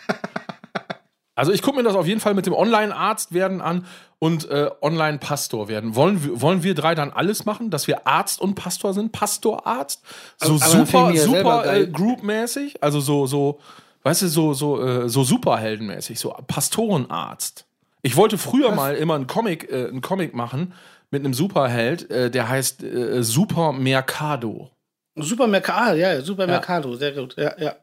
[1.36, 3.86] Also ich gucke mir das auf jeden Fall mit dem Online-Arzt werden an
[4.24, 5.96] und äh, Online-Pastor werden.
[5.98, 9.12] Wollen wir, wollen wir drei dann alles machen, dass wir Arzt und Pastor sind?
[9.12, 10.02] Pastor-Arzt?
[10.40, 12.82] So Aber- aber super, ja super äh, Group-mäßig?
[12.82, 13.60] Also so, so,
[14.04, 17.66] weißt du, so, so, äh, so Superheldenmäßig, so Pastorenarzt.
[18.02, 20.74] Ich wollte früher mal immer einen Comic, äh, einen Comic machen
[21.12, 24.70] mit einem Superheld, äh, der heißt äh, Super Mercado.
[25.18, 27.36] Supermercado, ja, Supermercado, sehr gut.
[27.38, 27.76] Ja, ja.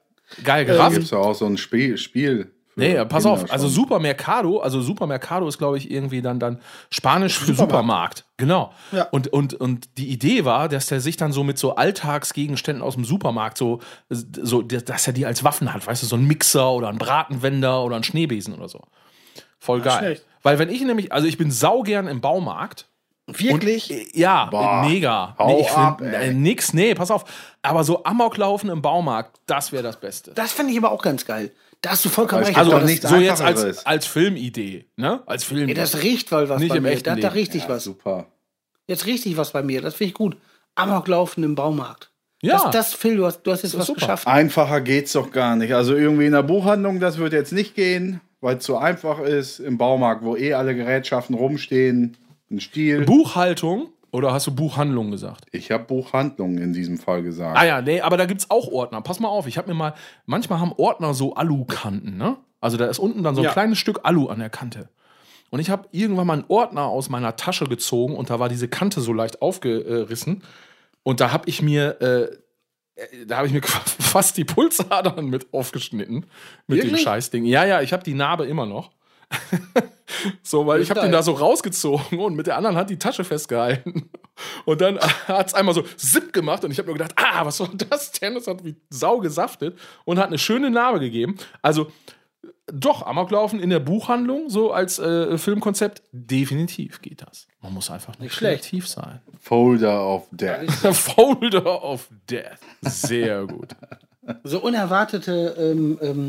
[0.42, 0.92] Geil Da gerafft.
[0.92, 1.98] gibt es auch so ein Spiel.
[1.98, 3.68] Spiel Nee, pass Kinder auf, also.
[3.68, 6.60] Supermercado, also Supermercado ist, glaube ich, irgendwie dann, dann
[6.90, 8.24] Spanisch für Supermarkt.
[8.36, 8.72] Genau.
[8.92, 9.04] Ja.
[9.10, 12.94] Und, und, und die Idee war, dass der sich dann so mit so Alltagsgegenständen aus
[12.94, 16.70] dem Supermarkt so, so, dass er die als Waffen hat, weißt du, so ein Mixer
[16.72, 18.82] oder ein Bratenwender oder ein Schneebesen oder so.
[19.58, 19.98] Voll geil.
[19.98, 20.26] schlecht.
[20.42, 22.86] Weil wenn ich nämlich, also ich bin saugern im Baumarkt.
[23.26, 23.90] Wirklich?
[23.90, 25.34] Und, äh, ja, Boah, mega.
[25.38, 26.30] hau Nee, ich find, ab, ey.
[26.30, 27.24] äh, nix, nee, pass auf.
[27.62, 30.32] Aber so Amoklaufen im Baumarkt, das wäre das Beste.
[30.34, 31.52] das finde ich aber auch ganz geil.
[31.82, 32.58] Da hast du vollkommen recht.
[32.58, 33.86] Also nichts so jetzt als, Einfacheres.
[33.86, 35.22] als Filmidee, ne?
[35.26, 35.68] Als Film.
[35.68, 36.90] ey, das riecht wohl was Nicht bei im mir.
[36.90, 37.32] echten Da, da Leben.
[37.34, 37.84] richtig Ja, was.
[37.84, 38.26] super.
[38.86, 39.80] Jetzt richtig was bei mir.
[39.80, 40.36] Das finde ich gut.
[40.74, 42.10] Amoklaufen im Baumarkt.
[42.42, 42.64] Ja.
[42.64, 44.00] Das, das Phil, du hast, du hast jetzt was super.
[44.00, 44.26] geschafft.
[44.26, 45.72] Einfacher geht's doch gar nicht.
[45.74, 49.58] Also irgendwie in der Buchhandlung, das wird jetzt nicht gehen, weil es zu einfach ist.
[49.60, 52.16] Im Baumarkt, wo eh alle Gerätschaften rumstehen,
[52.50, 53.04] ein Stiel.
[53.04, 55.46] Buchhaltung oder hast du Buchhandlung gesagt?
[55.52, 57.56] ich habe Buchhandlung in diesem Fall gesagt.
[57.58, 59.00] Ah ja, nee, aber da gibt's auch Ordner.
[59.02, 59.94] Pass mal auf, ich habe mir mal,
[60.26, 62.36] manchmal haben Ordner so Alukanten, ne?
[62.60, 63.52] Also da ist unten dann so ein Ja.
[63.52, 64.88] kleines Stück Alu an der Kante.
[65.50, 68.68] Und ich habe irgendwann mal einen Ordner aus meiner Tasche gezogen und da war diese
[68.68, 70.42] Kante so leicht aufgerissen.
[71.02, 72.28] Und da habe ich mir, äh,
[73.26, 76.26] da habe ich mir fast die Pulsadern mit aufgeschnitten
[76.66, 77.02] mit dem Wirklich?
[77.02, 77.44] Scheißding.
[77.46, 78.90] Ja, ja, ich habe die Narbe immer noch.
[80.42, 83.24] so, weil ich habe den da so rausgezogen und mit der anderen Hand die Tasche
[83.24, 84.10] festgehalten.
[84.64, 87.60] Und dann hat es einmal so zipp gemacht und ich habe nur gedacht, ah, was
[87.60, 88.34] war das denn?
[88.34, 91.36] Das hat wie Sau gesaftet und hat eine schöne Narbe gegeben.
[91.62, 91.90] Also
[92.72, 97.48] doch, Amoklaufen in der Buchhandlung, so als äh, Filmkonzept, definitiv geht das.
[97.60, 98.86] Man muss einfach nicht, Nicht schlecht.
[98.86, 99.20] sein.
[99.40, 100.70] Folder of Death.
[100.96, 102.58] Folder of Death.
[102.82, 103.74] Sehr gut.
[104.44, 106.28] So unerwartete, ähm, ähm,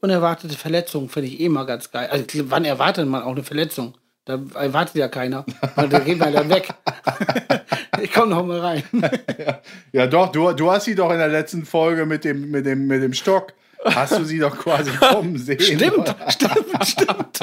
[0.00, 2.08] unerwartete Verletzungen finde ich eh mal ganz geil.
[2.10, 3.94] Also wann erwartet man auch eine Verletzung?
[4.24, 5.44] Da erwartet ja keiner.
[5.74, 6.68] Weil Da geht man dann weg.
[8.02, 8.82] ich komme noch mal rein.
[9.92, 12.86] Ja, doch, du, du hast sie doch in der letzten Folge mit dem, mit dem,
[12.86, 13.52] mit dem Stock.
[13.84, 15.58] Hast du sie doch quasi kommen sehen.
[15.60, 17.40] Stimmt, stimmt, stimmt.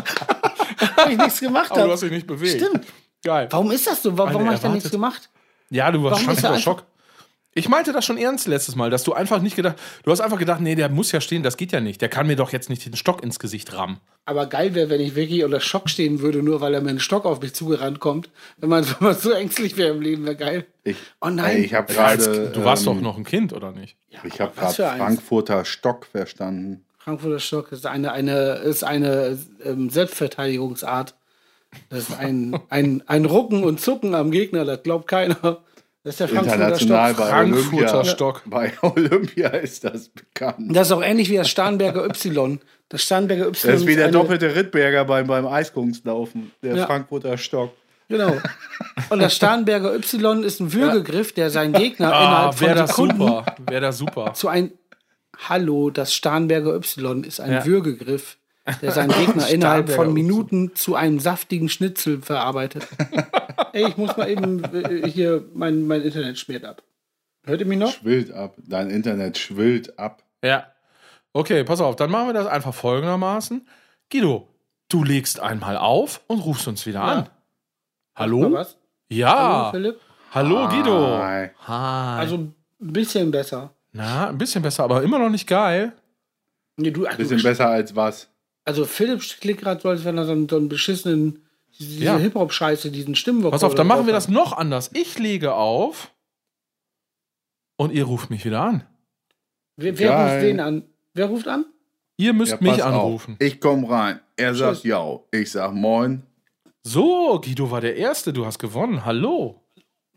[0.95, 1.93] Weil ich nichts gemacht Aber du habe.
[1.93, 2.61] hast dich nicht bewegt.
[2.63, 2.85] Stimmt.
[3.23, 3.47] Geil.
[3.49, 4.17] Warum ist das so?
[4.17, 5.29] Warum, habe ich da nichts gemacht?
[5.69, 6.83] Ja, du warst er unter einfach- Schock.
[7.57, 10.37] Ich meinte das schon ernst letztes Mal, dass du einfach nicht gedacht, du hast einfach
[10.37, 11.99] gedacht, nee, der muss ja stehen, das geht ja nicht.
[12.01, 13.97] Der kann mir doch jetzt nicht den Stock ins Gesicht rammen.
[14.25, 16.99] Aber geil wäre, wenn ich wirklich unter Schock stehen würde, nur weil er mit einem
[16.99, 18.29] Stock auf mich zugerannt kommt.
[18.57, 20.65] Wenn man, wenn man so ängstlich wäre im Leben, wäre geil.
[20.83, 21.57] Ich, Oh nein.
[21.57, 22.51] Ey, ich habe gerade.
[22.51, 23.97] du warst ähm, doch noch ein Kind, oder nicht?
[24.23, 25.01] Ich habe gerade eins?
[25.01, 26.85] Frankfurter Stock verstanden.
[26.99, 31.15] Frankfurter Stock ist eine, eine, ist eine ähm, Selbstverteidigungsart.
[31.89, 35.63] Das ist ein, ein, ein Rucken und Zucken am Gegner, das glaubt keiner.
[36.07, 36.87] Das ist der Frankfurter Stock.
[36.89, 38.05] bei Frankfurter Olympia.
[38.05, 38.41] Stock.
[38.45, 40.73] Bei Olympia ist das bekannt.
[40.73, 42.59] Das ist auch ähnlich wie das Starnberger Y.
[42.87, 46.53] Das Starnberger Y Das ist wie der eine- doppelte Rittberger beim, beim Eiskunstlaufen.
[46.63, 46.85] Der Ja.
[46.85, 47.71] Frankfurter Stock.
[48.07, 48.37] Genau.
[49.09, 52.89] Und das Starnberger Y ist ein Würgegriff, der seinen Gegner Ah, innerhalb wäre von das
[52.91, 53.45] Sekunden super.
[53.67, 54.33] Wäre das super.
[54.33, 54.71] zu ein
[55.49, 57.65] Hallo, das Starnberger Y ist ein Ja.
[57.65, 58.37] Würgegriff,
[58.81, 60.13] der seinen Gegner innerhalb von.
[60.13, 62.87] Minuten zu einem saftigen Schnitzel verarbeitet.
[63.73, 66.83] Ey, ich muss mal eben äh, hier, mein, mein Internet schmiert ab.
[67.45, 67.91] Hört ihr mich noch?
[67.91, 68.55] Schwillt ab.
[68.57, 70.23] Dein Internet schwillt ab.
[70.43, 70.67] Ja.
[71.33, 73.67] Okay, pass auf, dann machen wir das einfach folgendermaßen.
[74.11, 74.47] Guido,
[74.89, 77.17] du legst einmal auf und rufst uns wieder an.
[77.19, 77.29] Mal
[78.15, 78.51] Hallo?
[78.51, 78.77] was?
[79.09, 79.37] Ja.
[79.37, 80.01] Hallo, Philipp?
[80.31, 81.17] Hallo, Guido.
[81.19, 81.49] Hi.
[81.67, 82.19] Hi.
[82.19, 83.71] Also ein bisschen besser.
[83.91, 85.93] Na, ein bisschen besser, aber immer noch nicht geil.
[86.77, 88.29] Nee, du, also, Bisschen besser als was?
[88.67, 91.43] Also Philipp klingt gerade so, als wenn er so einen, so einen beschissenen,
[91.79, 92.17] diese Ja.
[92.17, 93.51] Hip-Hop-Scheiße, diesen Stimmwort.
[93.51, 94.89] Pass auf, dann machen wir das noch anders.
[94.93, 96.11] Ich lege auf
[97.77, 98.83] und ihr ruft mich wieder an.
[99.75, 100.83] Wer, wer ruft wen an?
[101.13, 101.65] Wer ruft an?
[102.17, 103.33] Ihr müsst Ja, mich anrufen.
[103.35, 103.41] Auf.
[103.45, 104.19] Ich komm rein.
[104.37, 105.19] Er sagt ja.
[105.31, 106.23] Ich sag moin.
[106.83, 109.05] So, Guido war der Erste, du hast gewonnen.
[109.05, 109.61] Hallo.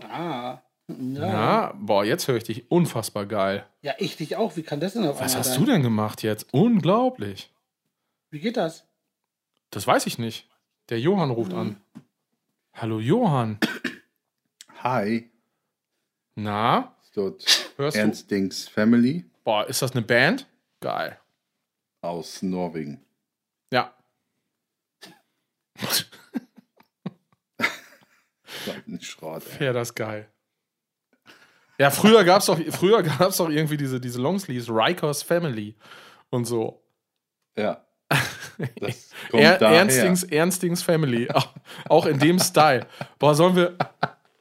[0.09, 0.59] Ah.
[0.89, 1.27] Ja.
[1.27, 3.65] Ja, boah, jetzt höre ich dich unfassbar geil.
[3.83, 4.57] ja, ich dich auch.
[4.57, 5.65] Wie kann das denn auf Was einmal hast sein?
[5.65, 6.47] du denn gemacht jetzt?
[6.53, 7.51] Unglaublich.
[8.31, 8.87] Wie geht das?
[9.71, 10.49] Das weiß ich nicht.
[10.89, 11.81] Der Johann ruft an.
[12.75, 13.59] Hallo Johann.
[14.83, 15.31] Hi.
[16.37, 18.01] Na, Ist dort hörst du?
[18.01, 20.47] Ernstings Family Boah, ist das eine Band?
[20.81, 21.19] Geil.
[22.03, 23.05] aus Norwegen.
[23.73, 23.95] Ja.
[29.01, 29.43] Schrott.
[29.59, 29.67] ey.
[29.67, 30.29] Ja, das ist geil.
[31.79, 35.77] Ja, früher gab es doch, früher gab's doch irgendwie diese, diese Longsleeves, Rikers Family
[36.31, 36.83] und so.
[37.57, 37.85] Ja.
[39.33, 39.61] Er.
[39.61, 41.29] Ernstings, Ernstings Family.
[41.89, 42.87] Auch, in dem Style.
[43.19, 43.77] Boah, sollen wir,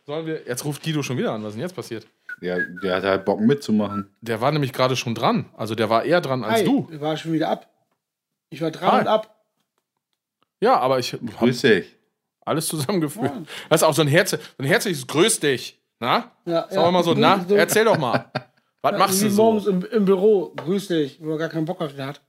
[0.06, 0.46] sollen wir.
[0.48, 1.42] Jetzt ruft Guido schon wieder an.
[1.44, 2.08] Was ist denn jetzt passiert?
[2.42, 4.10] Ja, der hat halt Bock mitzumachen.
[4.22, 5.46] Der war nämlich gerade schon dran.
[5.58, 6.88] Also der war eher dran als Hi, du.
[6.92, 7.70] Ich war schon wieder ab.
[8.50, 9.00] Ich war dran Hi.
[9.02, 9.36] und ab.
[10.62, 11.96] Ja, aber ich habe Grüß dich.
[12.46, 13.32] alles zusammengeführt.
[13.70, 15.80] Das ist auch so ein, Herz, so ein herzliches Grüß dich.
[16.00, 16.32] Na?
[16.46, 18.32] Ja, Sagen wir mal so, na, So- erzähl doch mal.
[18.82, 19.44] Was machst wie du so?
[19.44, 20.54] morgens im, im Büro.
[20.56, 22.22] Grüß dich, wo er gar keinen Bock auf den hat.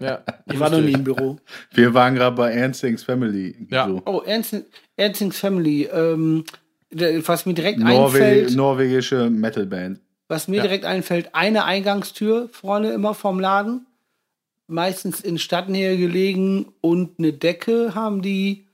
[0.00, 0.22] Ja,
[0.52, 1.38] Ich war noch nie im Büro.
[1.72, 3.66] Wir waren gerade bei Ernstings Family.
[3.70, 3.86] Ja.
[3.88, 4.02] So.
[4.06, 4.54] Oh, Ernst,
[4.96, 5.84] Ernstings Family.
[5.92, 6.44] Ähm,
[6.90, 10.00] was mir direkt Norwe einfällt, norwegische Metalband.
[10.28, 13.86] was mir direkt einfällt, eine Eingangstür vorne immer vom Laden.
[14.68, 18.66] Meistens in Stadtnähe gelegen und eine Decke haben die.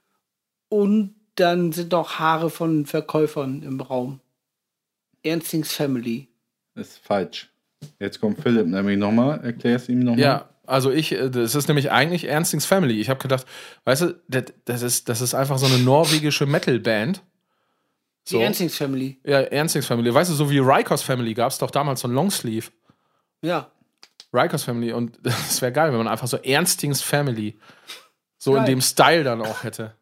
[0.68, 4.20] Und dann sind noch Haare von Verkäufern im Raum.
[5.22, 6.28] Ernstings Family.
[6.74, 7.50] Ist falsch.
[7.98, 9.40] Jetzt kommt Philipp nämlich nochmal.
[9.44, 10.20] Erklär es ihm nochmal.
[10.20, 13.00] Ja, also ich, äh, das ist nämlich eigentlich Ernstings Family.
[13.00, 13.46] Ich habe gedacht,
[13.84, 17.22] weißt du, das, das, ist, das ist einfach so eine norwegische Metal-Band.
[18.30, 19.18] Die Ernstings Family.
[19.24, 20.12] Ja, Ernstings Family.
[20.12, 22.70] Weißt du, so wie Rikers Family gab es doch damals so ein Longsleeve.
[23.42, 23.70] Ja.
[24.32, 24.92] Rikers Family.
[24.92, 27.58] Und das wäre geil, wenn man einfach so Ernstings Family
[28.38, 28.66] so in Geil.
[28.66, 29.94] dem Style dann auch hätte.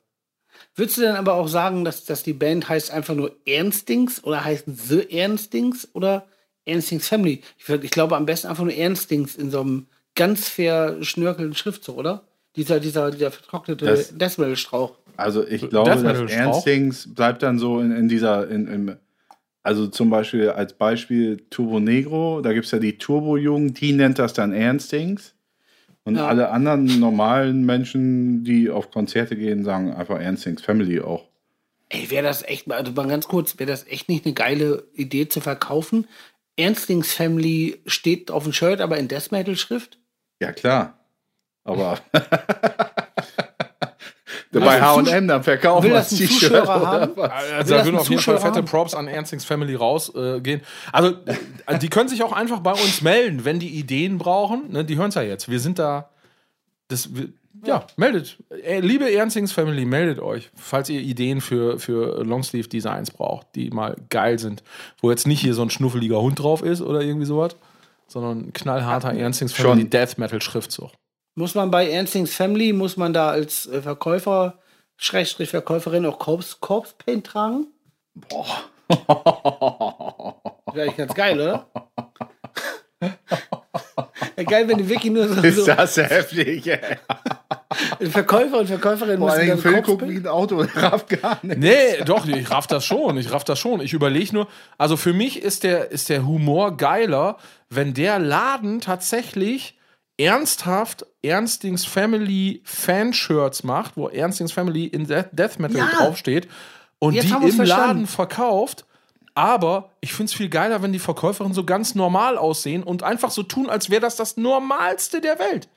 [0.77, 4.45] Würdest du dann aber auch sagen, dass, dass die Band heißt einfach nur Ernstings oder
[4.45, 6.27] heißt The Ernstings oder
[6.65, 7.43] Ernstings Family?
[7.59, 9.87] Ich, ich glaube am besten einfach nur Ernstings in so einem
[10.21, 12.25] ganz verschnörkelten Schriftzug, oder?
[12.57, 14.93] Dieser, dieser, dieser vertrocknete Das- Deathmetal-Strauch.
[15.17, 16.29] Also ich glaube, dass Metal?
[16.31, 18.97] Ernstings bleibt dann so in, in dieser, in, im,
[19.63, 24.19] also zum Beispiel als Beispiel Turbo Negro, da gibt es ja die Turbo-Jugend, die nennt
[24.19, 25.35] das dann Ernstings.
[26.05, 26.27] Und Ja.
[26.27, 31.29] alle anderen normalen Menschen, die auf Konzerte gehen, sagen einfach Ernstings Family auch.
[31.91, 34.85] Ey, wäre das echt, mal- also mal ganz kurz, wäre das echt nicht eine geile
[34.95, 36.07] Idee zu verkaufen?
[36.57, 39.99] Ernstings Family steht auf dem Shirt, aber in Death Metal-Schrift?
[40.41, 40.95] Ja, klar.
[41.65, 41.99] Aber
[44.51, 46.67] bei HM dann verkaufen wir das T-Shirt.
[46.69, 47.29] Also Will
[47.67, 48.65] da würden auf jeden Fall fette haben?
[48.65, 50.61] Props an Ernstings Family rausgehen.
[50.61, 51.17] Äh, also,
[51.67, 54.73] äh, die können sich auch einfach bei uns melden, wenn die Ideen brauchen.
[54.73, 55.49] Ne, die hören es ja jetzt.
[55.51, 56.09] Wir sind da.
[56.89, 57.29] Das, wir,
[57.65, 58.39] ja, meldet.
[58.65, 63.97] Äh, liebe Ernstings Family, meldet euch, falls ihr Ideen für, für Longsleeve-Designs braucht, die mal
[64.09, 64.63] geil sind.
[65.01, 67.57] Wo jetzt nicht hier so ein schnuffeliger Hund drauf ist oder irgendwie sowas,
[68.11, 69.89] sondern ein knallharter Ernstings Family.
[69.89, 70.91] Death Metal-Schriftzug.
[71.37, 74.59] Muss man bei Ernstings Family, muss man da als äh, Verkäufer,
[74.97, 77.69] Schrägstrich Verkäuferin auch Corpse, Corpse Paint tragen?
[78.15, 78.65] Boah.
[80.73, 81.67] Wäre eigentlich ganz geil, oder?
[83.01, 86.99] ja, geil, wenn du wirklich nur so, Ist so das heftig, ey.
[88.11, 91.59] Verkäufer und Verkäuferin Vor müssen dann Corpse guckt wie ein Auto, rafft gar nicht.
[91.59, 93.17] Nee, doch, ich raff das schon.
[93.17, 93.81] Ich raff das schon.
[93.81, 97.37] Ich überlege nur, also für mich ist der, ist der Humor geiler,
[97.69, 99.79] wenn der Laden tatsächlich
[100.17, 105.87] ernsthaft Ernstings Family Fanshirts macht, wo Ernstings Family in Death Metal Ja.
[105.97, 106.49] draufsteht
[106.99, 107.67] und Jetzt die im verstanden.
[107.67, 108.85] Laden verkauft.
[109.35, 113.31] Aber ich finde es viel geiler, wenn die Verkäuferinnen so ganz normal aussehen und einfach
[113.31, 115.69] so tun, als wäre das das Normalste der Welt.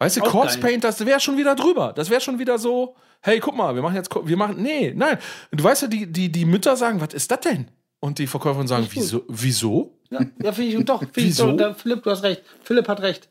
[0.00, 0.58] Weißt du, Corpse.
[0.58, 1.92] Paint, das wäre schon wieder drüber.
[1.94, 5.18] Das wäre schon wieder so, hey, guck mal, wir machen jetzt, wir machen, nee, nein.
[5.52, 7.70] Du weißt ja, die, die, die Mütter sagen, was ist das denn?
[8.00, 9.24] Und die Verkäuferin sagen, wieso?
[9.28, 9.98] wieso?
[10.08, 11.00] Ja, ja finde ich doch.
[11.00, 11.52] Find ich Wieso?
[11.52, 12.42] doch da, Philipp, du hast recht.
[12.64, 13.28] Philipp hat recht.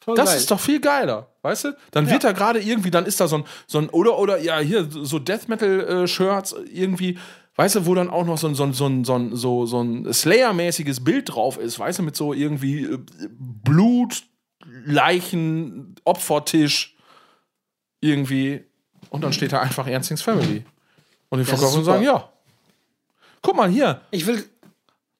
[0.00, 0.38] Voll Das geil.
[0.38, 1.76] ist doch viel geiler, weißt du?
[1.90, 4.58] Dann wird da gerade irgendwie, dann ist da so ein, so ein oder, oder, ja,
[4.60, 7.18] hier, so Death Metal-Shirts irgendwie,
[7.56, 9.66] weißt du, wo dann auch noch so ein, so ein, so ein, so ein, so,
[9.66, 12.98] so ein Slayer-mäßiges Bild drauf ist, weißt du, mit so irgendwie äh,
[13.38, 14.22] Blut,
[14.64, 16.96] Leichen, Opfertisch,
[18.00, 18.64] irgendwie.
[19.10, 20.64] Und dann steht da einfach Ernstings Family.
[21.30, 21.84] Und die Das ist Verkäufer super.
[21.92, 22.32] sagen, ja.
[23.42, 24.44] Guck mal hier, Ich will,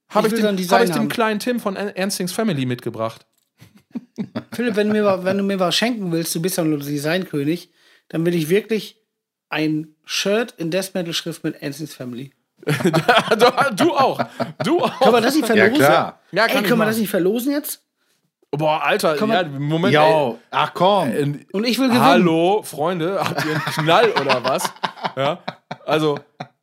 [0.08, 1.08] habe Ich ich, den, hab ich den haben.
[1.08, 3.26] kleinen Tim von Er- Ernstings Family mitgebracht.
[4.52, 7.70] Philipp, wenn du, mir, wenn du mir was schenken willst, du bist ja nur Designkönig,
[8.08, 9.00] dann will ich wirklich
[9.48, 12.32] ein Shirt in Death Metal Schrift mit Ernstings Family.
[12.66, 14.20] du, auch.
[14.64, 14.98] Du auch.
[15.00, 15.84] Können wir das nicht Ja, verlosen?
[15.84, 16.20] klar.
[16.32, 17.84] Ja, Ey, können wir das nicht verlosen jetzt?
[18.50, 19.92] Boah, Alter, Kann ja, Moment.
[19.92, 21.10] Ja, ach komm.
[21.10, 22.04] Ey, äh, Und ich will gewinnen.
[22.04, 24.72] hallo, Freunde, habt ihr einen Knall oder was?
[25.16, 25.40] Ja,
[25.84, 26.18] also,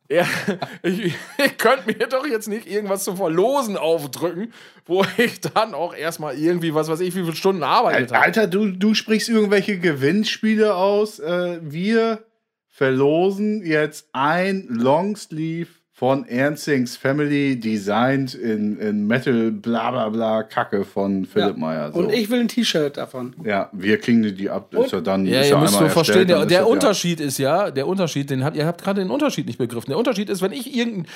[0.08, 0.24] ja,
[0.82, 4.52] ich, ihr könnt mir doch jetzt nicht irgendwas zum Verlosen aufdrücken,
[4.84, 8.24] wo ich dann auch erstmal irgendwie, was weiß ich, wie viele Stunden arbeitet habe.
[8.24, 11.20] Alter, du, du sprichst irgendwelche Gewinnspiele aus.
[11.20, 12.24] Äh, wir
[12.68, 20.84] verlosen jetzt ein Longsleeve von Ernstings Family, designed in, in Metal, bla bla bla, Kacke
[20.84, 21.56] von Philipp Ja.
[21.56, 21.90] Meyer.
[21.92, 22.00] So.
[22.00, 23.34] Und ich will ein T-Shirt davon.
[23.44, 24.74] ja, wir kriegen die- ab.
[24.74, 27.18] Ist ja dann Ja, ist ihr ja müsst einmal so verstehen, erstellt, der, der Unterschied
[27.20, 29.88] ist ja, der Unterschied, den hat, ihr habt gerade den Unterschied nicht begriffen.
[29.88, 31.06] Der Unterschied ist, wenn ich irgendein,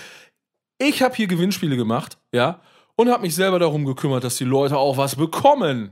[0.79, 2.61] ich habe hier Gewinnspiele gemacht, ja,
[2.97, 5.91] und habe mich selber darum gekümmert, dass die Leute auch was bekommen.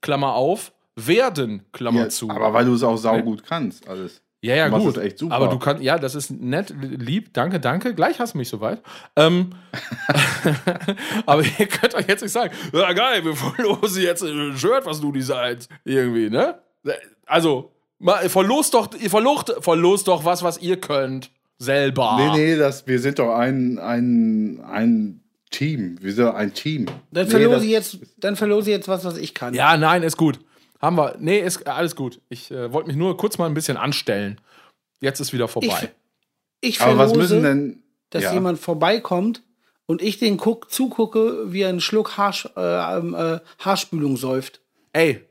[0.00, 2.30] Klammer auf, werden, Klammer Ja, zu.
[2.30, 4.22] aber weil du es auch saugut kannst, alles.
[4.46, 4.96] Ja, ja, Du gut.
[4.96, 5.34] das echt super.
[5.34, 7.94] Aber du kannst, ja, das ist nett, lieb, danke, danke.
[7.94, 8.80] Gleich hast du mich soweit.
[9.16, 9.50] Ähm,
[11.26, 15.00] aber ihr könnt euch jetzt nicht sagen, ja geil, wir verlosen jetzt ein Shirt, was
[15.00, 15.70] du designst.
[15.84, 16.58] Irgendwie, ne?
[17.26, 21.30] Also, mal, verlost doch, ihr verlocht, verlost doch was, was ihr könnt.
[21.58, 22.16] Selber.
[22.18, 25.20] Nee, nee, das, wir sind doch ein, ein, ein
[25.50, 25.96] Team.
[26.02, 26.84] Wir sind ein Team.
[27.10, 29.54] Dann Nee, verlose das- ich jetzt, dann verlose ich jetzt was, was ich kann.
[29.54, 30.38] Ja, nein, ist gut.
[30.86, 31.16] Haben wir.
[31.18, 32.20] Nee, ist alles gut.
[32.28, 34.40] Ich äh, wollte mich nur kurz mal ein bisschen anstellen.
[35.00, 35.92] Jetzt ist wieder vorbei.
[36.60, 37.82] Ich Aber verlose, was müssen denn.
[38.10, 38.32] dass ja.
[38.32, 39.42] jemand vorbeikommt
[39.86, 44.60] und ich den guck, zugucke, wie er einen Schluck Haarsch, äh, ähm, äh, Haarspülung säuft.
[44.92, 45.26] Ey,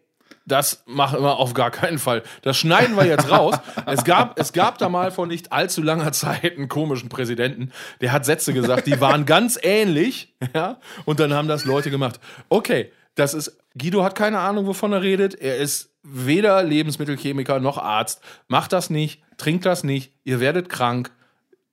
[0.45, 2.23] das machen wir auf gar keinen Fall.
[2.41, 3.55] Das schneiden wir jetzt raus.
[3.85, 8.11] Es gab, es gab da mal vor nicht allzu langer Zeit einen komischen Präsidenten, der
[8.11, 12.19] hat Sätze gesagt, die waren ganz ähnlich, ja, und dann haben das Leute gemacht.
[12.49, 15.35] Okay, das ist, Guido hat keine Ahnung, wovon er redet.
[15.35, 18.21] Er ist weder Lebensmittelchemiker noch Arzt.
[18.47, 21.11] Macht das nicht, trinkt das nicht, ihr werdet krank.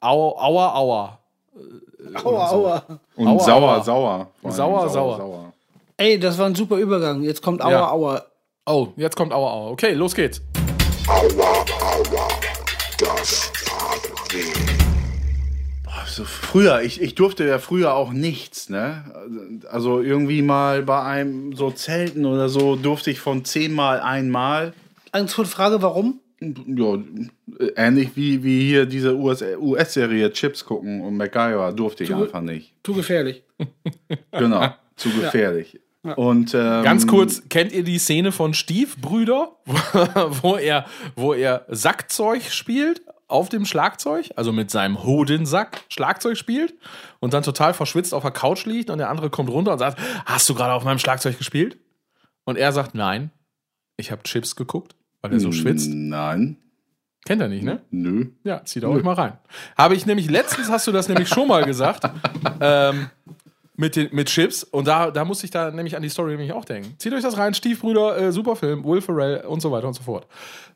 [0.00, 1.18] Au, aua, aua.
[2.24, 2.82] Aua, aua.
[3.14, 3.82] Und Aua, sauer, aua.
[3.84, 4.28] sauer.
[4.40, 5.52] Vor allem Sauer, sauer.
[5.96, 7.22] Ey, das war ein super Übergang.
[7.22, 7.90] Jetzt kommt Aua, Ja.
[7.90, 8.22] Aua.
[8.66, 9.70] Oh, jetzt kommt aua, aua.
[9.70, 10.40] Okay, los geht's.
[16.12, 19.02] So früher, ich, ich durfte ja früher auch nichts, ne?
[19.70, 24.74] Also irgendwie mal bei einem so Zelten oder so durfte ich von zehnmal einmal.
[25.12, 26.20] Angst vor Frage, warum?
[26.38, 26.98] Ja,
[27.76, 32.74] ähnlich wie, wie hier diese US US-Serie Chips gucken und MacGyver durfte ich einfach nicht.
[32.84, 33.42] Zu gefährlich.
[34.32, 35.78] Genau, zu gefährlich.
[36.16, 39.52] Und ähm, Ganz kurz, kennt ihr die Szene von Stiefbrüder,
[40.42, 40.84] wo er,
[41.14, 43.02] wo er Sackzeug spielt
[43.32, 46.74] auf dem Schlagzeug, also mit seinem Hodensack Schlagzeug spielt
[47.20, 49.98] und dann total verschwitzt auf der Couch liegt und der andere kommt runter und sagt,
[50.26, 51.78] hast du gerade auf meinem Schlagzeug gespielt?
[52.44, 53.30] Und er sagt, nein,
[53.96, 55.90] ich habe Chips geguckt, weil er so schwitzt.
[55.90, 56.56] Nein,
[57.24, 57.80] Kennt er nicht, ne?
[57.90, 58.26] nö.
[58.42, 59.38] Ja, zieht euch mal rein.
[59.78, 62.10] Habe ich nämlich, letztens hast du das nämlich schon mal gesagt,
[62.60, 63.10] ähm,
[63.76, 64.64] mit, den, mit Chips.
[64.64, 66.94] Und da, da musste ich da nämlich an die Story nämlich auch denken.
[66.98, 70.26] Zieht euch das rein, Stiefbrüder, äh, Superfilm, Will Ferrell und so weiter und so fort.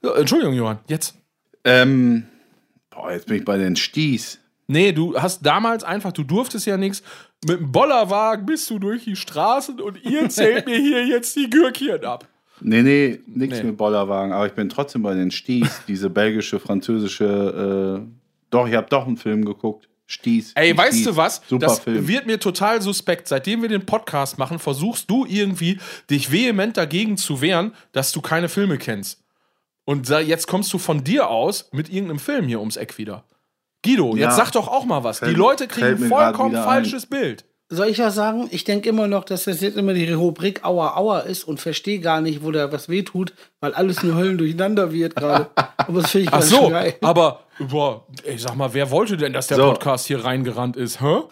[0.03, 1.17] Entschuldigung, Johann, jetzt.
[1.65, 2.27] Ähm,
[2.97, 4.39] boah, jetzt bin ich bei den Sties.
[4.69, 7.03] Nee, du hast damals einfach, du durftest ja nichts.
[7.47, 11.49] Mit dem Bollerwagen bist du durch die Straßen und ihr zählt mir hier jetzt die
[11.49, 12.27] Gürkchen ab.
[12.61, 13.65] Nee, nee, nichts Nee.
[13.65, 18.09] mit Bollerwagen, aber ich bin trotzdem bei den Sties, diese belgische, französische, äh,
[18.51, 19.89] doch, ich habe doch einen Film geguckt.
[20.09, 20.53] Sties.
[20.55, 21.05] Ey, die weißt Sties.
[21.05, 21.43] du was?
[21.49, 22.07] Super das Film.
[22.09, 23.27] wird mir total suspekt.
[23.29, 25.79] Seitdem wir den Podcast machen, versuchst du irgendwie,
[26.09, 29.21] dich vehement dagegen zu wehren, dass du keine Filme kennst.
[29.87, 33.25] Und jetzt kommst du von dir aus mit irgendeinem Film hier ums Eck wieder.
[33.85, 34.27] Guido, Ja.
[34.27, 35.21] jetzt sag doch auch mal was.
[35.21, 37.45] Fällt- Die Leute kriegen vollkommen falsches Bild.
[37.69, 38.47] Soll ich was sagen?
[38.53, 41.99] Ich denke immer noch, dass das jetzt immer die Rubrik Aua Aua ist und verstehe
[41.99, 45.49] gar nicht, wo da was wehtut, weil alles nur Höllen durcheinander wird gerade.
[45.77, 46.95] Aber das finde ich Ach ganz so, geil.
[47.01, 49.71] aber boah, ich sag mal, wer wollte denn, dass der So.
[49.71, 51.01] Podcast hier reingerannt ist?
[51.01, 51.23] Hä?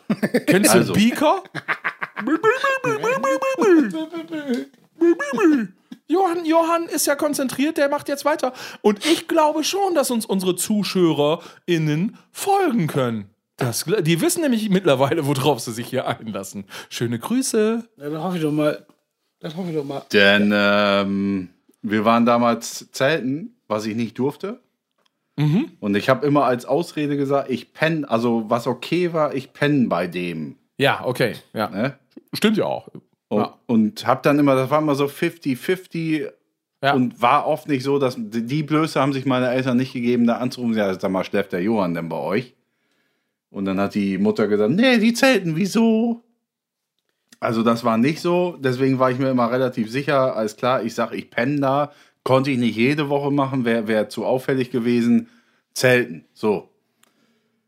[0.46, 0.92] Kennst du Also.
[0.92, 1.42] Beaker?
[6.07, 8.52] Johann, Johann ist ja konzentriert, der macht jetzt weiter.
[8.82, 13.30] Und ich glaube schon, dass uns unsere ZuschauerInnen folgen können.
[13.57, 16.64] Das, die wissen nämlich mittlerweile, worauf sie sich hier einlassen.
[16.90, 17.88] Schöne Grüße.
[17.96, 18.84] Ja, dann hoffe ich doch mal.
[19.38, 20.02] Das hoffe ich doch mal.
[20.12, 21.50] Denn ähm,
[21.82, 24.61] wir waren damals zelten, was ich nicht durfte.
[25.36, 25.72] Mhm.
[25.80, 29.88] Und ich habe immer als Ausrede gesagt, ich penne, also was okay war, ich penne
[29.88, 30.57] bei dem.
[30.76, 31.34] Ja, okay.
[31.52, 31.68] Ja.
[31.68, 31.98] Ne?
[32.32, 32.88] Stimmt ja auch.
[33.35, 33.59] Und, Ja.
[33.66, 36.28] und hab dann immer, das war immer so 50-50
[36.82, 36.95] Ja.
[36.95, 40.26] und war oft nicht so, dass die die Blöße haben sich meine Eltern nicht gegeben,
[40.26, 42.55] da anzurufen, ja, sag mal, schläft der Johann denn bei euch?
[43.51, 46.22] Und dann hat die Mutter gesagt, nee, die zelten, wieso?
[47.41, 50.95] Also das war nicht so, deswegen war ich mir immer relativ sicher, alles klar, ich
[50.95, 55.28] sag, ich penne da, konnte ich nicht jede Woche machen, wäre wär zu auffällig gewesen,
[55.74, 56.70] zelten, so.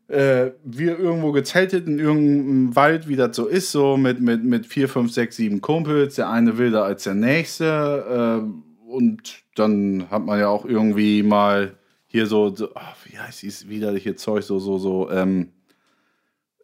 [0.07, 4.65] Äh, wir irgendwo gezeltet in irgendeinem Wald, wie das so ist, so mit, mit, mit
[4.65, 10.25] vier, fünf, sechs, sieben Kumpels, der eine wilder als der nächste, äh, und dann hat
[10.25, 11.75] man ja auch irgendwie mal
[12.07, 15.51] hier so, so ach, wie heißt dieses widerliche Zeug, so, so, so, ähm,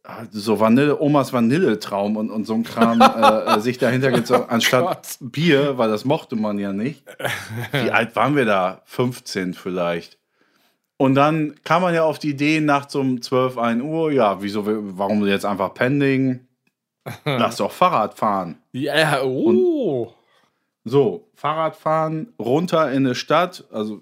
[0.04, 4.46] ah, so Vanille, Omas Vanilletraum und, und so ein Kram äh, äh, sich dahinter gezogen,
[4.48, 4.86] anstatt
[5.20, 5.32] Gott.
[5.32, 7.04] Bier, weil das mochte man ja nicht.
[7.74, 8.82] Wie alt waren wir da?
[8.86, 10.18] 15 vielleicht.
[10.98, 14.64] Und dann kam man ja auf die Idee, nachts um 12, 1 Uhr, ja, wieso,
[14.66, 16.48] warum jetzt einfach pending?
[17.26, 18.58] Lass doch Fahrrad fahren.
[18.72, 20.14] Ja, oh.
[20.86, 24.02] So, Fahrradfahren runter in eine Stadt, also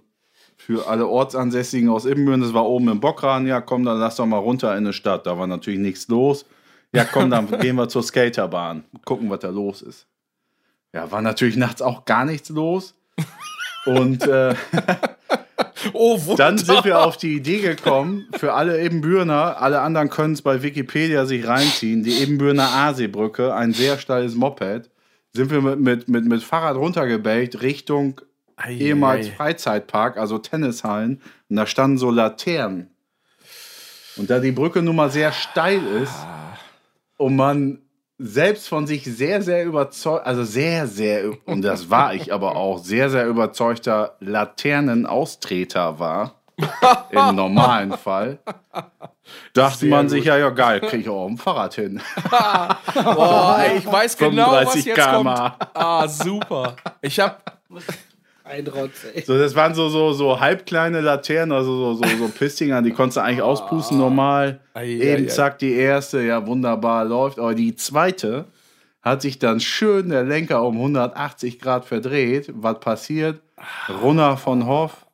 [0.57, 4.25] für alle Ortsansässigen aus Ibbenbüren, das war oben im Bockraden, ja komm, dann lass doch
[4.25, 6.45] mal runter in eine Stadt, da war natürlich nichts los.
[6.93, 10.07] Ja komm, dann gehen wir zur Skaterbahn, gucken, was da los ist.
[10.93, 12.95] Ja, war natürlich nachts auch gar nichts los.
[13.85, 14.55] Und äh,
[15.93, 16.35] Oh, Wunder.
[16.35, 20.61] dann sind wir auf die Idee gekommen, für alle Ebenbürner, alle anderen können es bei
[20.61, 24.89] Wikipedia sich reinziehen, die Ebenbürner Aasseebrücke, ein sehr steiles Moped,
[25.33, 28.21] sind wir mit, mit, mit, mit Fahrrad runtergebellt Richtung
[28.55, 29.31] Ei, ehemals ei.
[29.31, 31.21] Freizeitpark, also Tennishallen.
[31.49, 32.89] Und da standen so Laternen.
[34.17, 36.13] Und da die Brücke nun mal sehr steil ist
[37.17, 37.80] und man
[38.23, 42.77] selbst von sich sehr, sehr überzeugt, also sehr, sehr, und das war ich aber auch,
[42.77, 46.35] sehr, sehr überzeugter Laternenaustreter war,
[47.09, 48.37] im normalen Fall,
[49.53, 51.99] dachte man sich, ja, ja, geil, kriege ich auch ein Fahrrad hin.
[52.93, 55.27] Boah, ey, ich weiß genau, was 35 jetzt kommt.
[55.73, 56.75] Ah, super.
[57.01, 57.59] Ich hab.
[58.51, 59.23] Ein Rotz, ey.
[59.25, 63.15] So, das waren so, so, so halbkleine Laternen, also so, so, so Pistinger, die konntest
[63.15, 64.59] du eigentlich auspusten normal.
[64.73, 67.39] Ei, Eben ei, zack, die erste, ja, wunderbar läuft.
[67.39, 68.45] Aber die zweite
[69.01, 72.51] hat sich dann schön der Lenker um 180 Grad verdreht.
[72.53, 73.39] Was passiert?
[74.01, 75.05] Runter von Hoff,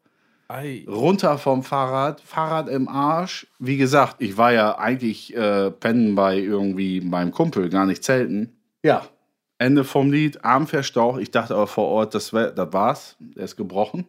[0.47, 0.83] Ei.
[0.87, 3.45] runter vom Fahrrad, Fahrrad im Arsch.
[3.59, 8.57] Wie gesagt, ich war ja eigentlich äh, pennen bei irgendwie meinem Kumpel, gar nicht zelten.
[8.83, 9.03] Ja,
[9.57, 11.21] Ende vom Lied, Arm verstaucht.
[11.21, 13.15] Ich dachte aber vor Ort, das, wär, das war's.
[13.19, 14.05] Der ist gebrochen.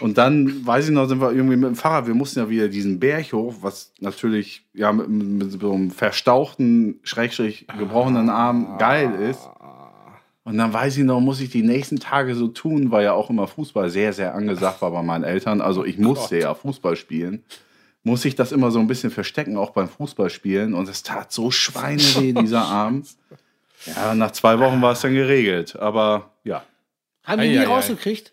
[0.00, 2.68] Und dann, weiß ich noch, sind wir irgendwie mit dem Fahrrad, wir mussten ja wieder
[2.68, 9.14] diesen Berg hoch, was natürlich ja mit, mit so einem verstauchten, schrägstrich gebrochenen Arm geil
[9.14, 9.48] ist.
[10.42, 13.30] Und dann weiß ich noch, muss ich die nächsten Tage so tun, weil ja auch
[13.30, 15.60] immer Fußball sehr, sehr angesagt war bei meinen Eltern.
[15.60, 17.44] Also ich musste ja Fußball spielen.
[18.02, 20.72] Muss ich das immer so ein bisschen verstecken, auch beim Fußballspielen.
[20.72, 23.04] Und es tat so schweineweh, dieser Arm.
[23.86, 25.76] Ja, nach zwei Wochen war es dann geregelt.
[25.76, 26.62] Aber ja,
[27.24, 28.32] Haben die Ei, nie ei, rausgekriegt?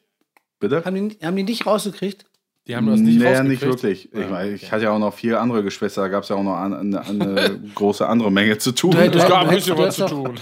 [0.59, 0.83] bitte?
[0.85, 2.25] Haben die, haben die nicht rausgekriegt?
[2.67, 3.49] Die haben das nicht nee, rausgekriegt.
[3.49, 4.13] nicht wirklich.
[4.13, 6.43] Ich, meine, ich hatte ja auch noch vier andere Geschwister, da gab es ja auch
[6.43, 8.91] noch eine, eine, eine große andere Menge zu tun.
[8.91, 10.39] Du hättest- Es gab ein Du bisschen was hättest zu doch- tun.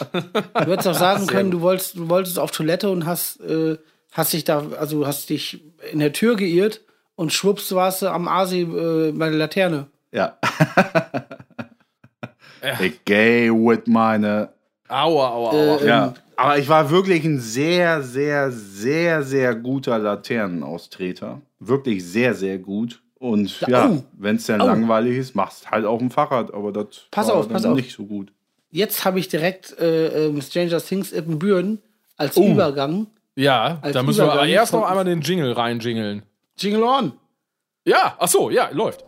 [0.65, 3.77] Du hättest auch sagen können, du wolltest, du wolltest auf Toilette und hast, äh,
[4.11, 6.81] hast dich da, also hast dich in der Tür geirrt
[7.15, 9.85] und schwupps warst du am Asi äh, bei der Laterne.
[10.11, 10.37] Ja.
[12.81, 14.49] ich gehe mit meine.
[14.87, 15.77] Aua, aua, aua.
[15.81, 16.13] Äh, Ja.
[16.37, 21.41] Aber ich war wirklich ein sehr, sehr, sehr, sehr guter Laternenaustreter.
[21.59, 23.01] Wirklich sehr, sehr gut.
[23.19, 24.03] Und Ja, ja, oh.
[24.17, 24.65] wenn es dann Oh.
[24.65, 26.53] langweilig ist, machst halt auf dem Fahrrad.
[26.53, 27.75] Aber das Pass war auf, dann pass auf.
[27.75, 28.31] nicht so gut.
[28.71, 31.81] Jetzt habe ich direkt äh, ähm, Stranger Things Ippenbüren
[32.17, 32.45] als Oh.
[32.51, 33.07] Übergang.
[33.37, 36.23] Ja, Als da müssen wir Übergang erst noch einmal den Jingle reinjingeln.
[36.57, 37.13] Jingle on.
[37.85, 39.03] Ja, ach so, ja, läuft.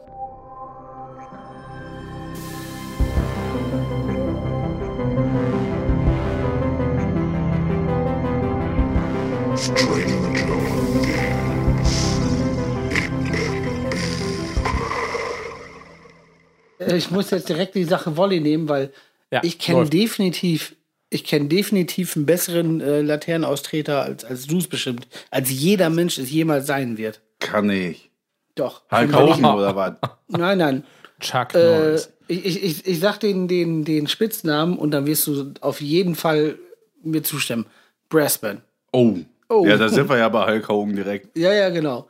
[16.80, 18.94] Ich muss jetzt direkt die Sache Volley nehmen, weil
[19.32, 20.76] Ja, ich kenne definitiv,
[21.10, 26.18] ich kenne definitiv einen besseren äh, Laternenaustreter als, als du es bestimmt, als jeder Mensch
[26.18, 27.22] es jemals sein wird.
[27.40, 28.10] Kann ich.
[28.56, 28.84] Doch.
[28.92, 29.16] Hulk ich.
[29.16, 29.94] Hogan oder was?
[30.28, 30.84] Nein, nein.
[31.20, 32.10] Chuck Äh, Norris.
[32.28, 36.16] ich, ich, ich, ich sag den, den, den Spitznamen und dann wirst du auf jeden
[36.16, 36.58] Fall
[37.04, 37.66] mir zustimmen.
[38.10, 38.62] Brassman.
[38.92, 39.18] Oh.
[39.50, 39.66] Oh.
[39.66, 41.38] Ja, da sind wir ja bei Hulk Hogan direkt.
[41.38, 42.08] Ja, ja, genau.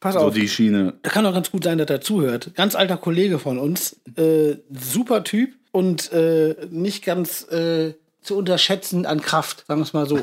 [0.00, 0.34] Pass So auf.
[0.34, 0.94] die Schiene.
[1.02, 2.52] Da kann auch ganz gut sein, dass er zuhört.
[2.54, 4.00] Ganz alter Kollege von uns.
[4.16, 9.92] Äh, super Typ und äh, nicht ganz äh, zu unterschätzen an Kraft, sagen wir es
[9.92, 10.20] mal so.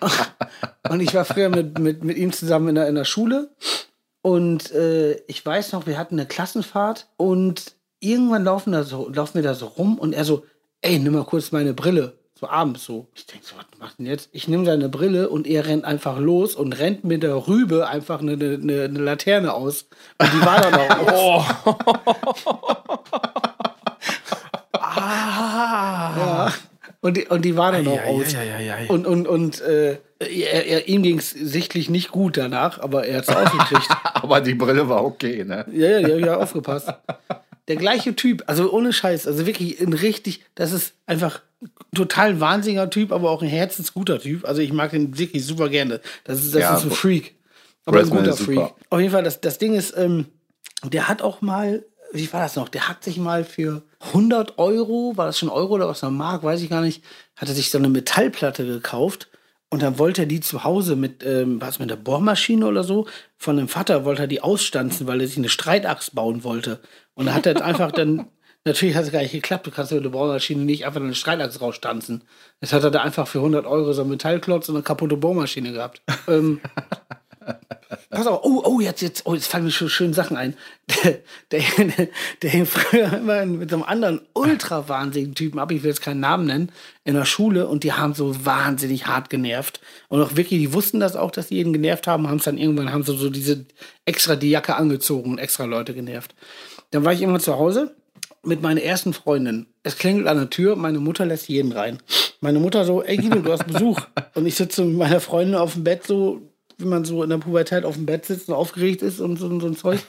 [0.88, 3.50] und ich war früher mit, mit, mit ihm zusammen in der, in der Schule.
[4.22, 9.36] Und äh, ich weiß noch, wir hatten eine Klassenfahrt und irgendwann laufen, da so, laufen
[9.36, 10.44] wir da so rum und er so,
[10.80, 12.18] ey, nimm mal kurz meine Brille.
[12.38, 13.08] So abends so.
[13.14, 14.28] Ich denke so, was macht denn jetzt?
[14.32, 18.20] Ich nehme seine Brille und er rennt einfach los und rennt mit der Rübe einfach
[18.20, 19.86] eine, eine, eine Laterne aus.
[20.18, 21.46] Und die war dann auch
[22.44, 22.44] aus.
[26.16, 26.52] Ja.
[27.00, 28.34] Und die, und die war dann auch aus.
[28.88, 33.18] Und, und, und äh, er, er, ihm ging es sichtlich nicht gut danach, aber er
[33.18, 33.88] hat es aufgekriegt.
[34.14, 35.64] Aber die Brille war okay, ne?
[35.72, 36.92] Ja, ja, ich ja aufgepasst.
[37.68, 42.38] Der gleiche Typ, also ohne Scheiß, also wirklich ein richtig, das ist einfach ein total
[42.40, 44.44] wahnsinniger Typ, aber auch ein herzensguter Typ.
[44.44, 46.00] Also ich mag ihn wirklich super gerne.
[46.24, 47.34] Das ist, das Ja, ist ein Freak.
[47.84, 48.36] Aber ein Brassman guter.
[48.36, 48.74] Freak.
[48.90, 50.26] Auf jeden Fall, das, das Ding ist, ähm,
[50.84, 52.68] der hat auch mal, wie war das noch?
[52.68, 56.42] Der hat sich mal für 100 Euro, war das schon Euro oder was noch Mark,
[56.44, 57.02] weiß ich gar nicht,
[57.34, 59.28] hat er sich so eine Metallplatte gekauft
[59.70, 63.06] und dann wollte er die zu Hause mit, ähm, was mit der Bohrmaschine oder so,
[63.38, 66.80] von dem Vater wollte er die ausstanzen, weil er sich eine Streitaxt bauen wollte.
[67.14, 68.28] Und dann hat er einfach dann,
[68.64, 71.60] natürlich hat es gar nicht geklappt, du kannst mit der Bohrmaschine nicht einfach eine Streitaxt
[71.60, 72.24] rausstanzen.
[72.60, 75.72] Jetzt hat er da einfach für 100 Euro so einen Metallklotz und eine kaputte Bohrmaschine
[75.72, 76.02] gehabt.
[76.28, 76.60] ähm,
[78.10, 80.56] Pass auf, oh, oh, jetzt, jetzt, oh, jetzt fallen mir schon schöne Sachen ein.
[81.52, 82.08] Der, der,
[82.42, 86.02] der hing früher immer mit so einem anderen ultra wahnsinnigen Typen ab, ich will jetzt
[86.02, 86.72] keinen Namen nennen,
[87.04, 89.80] in der Schule und die haben so wahnsinnig hart genervt.
[90.08, 92.58] Und auch wirklich, die wussten das auch, dass die jeden genervt haben, haben es dann
[92.58, 93.66] irgendwann, haben sie so diese
[94.04, 96.34] extra die Jacke angezogen und extra Leute genervt.
[96.90, 97.94] Dann war ich irgendwann zu Hause
[98.42, 99.66] mit meiner ersten Freundin.
[99.82, 101.98] Es klingelt an der Tür, meine Mutter lässt jeden rein.
[102.40, 104.00] Meine Mutter so, ey Guido, du hast Besuch.
[104.34, 106.42] Und ich sitze mit meiner Freundin auf dem Bett so
[106.78, 109.60] wie man so in der Pubertät auf dem Bett sitzt und aufgeregt ist und so,
[109.60, 110.00] so ein Zeug.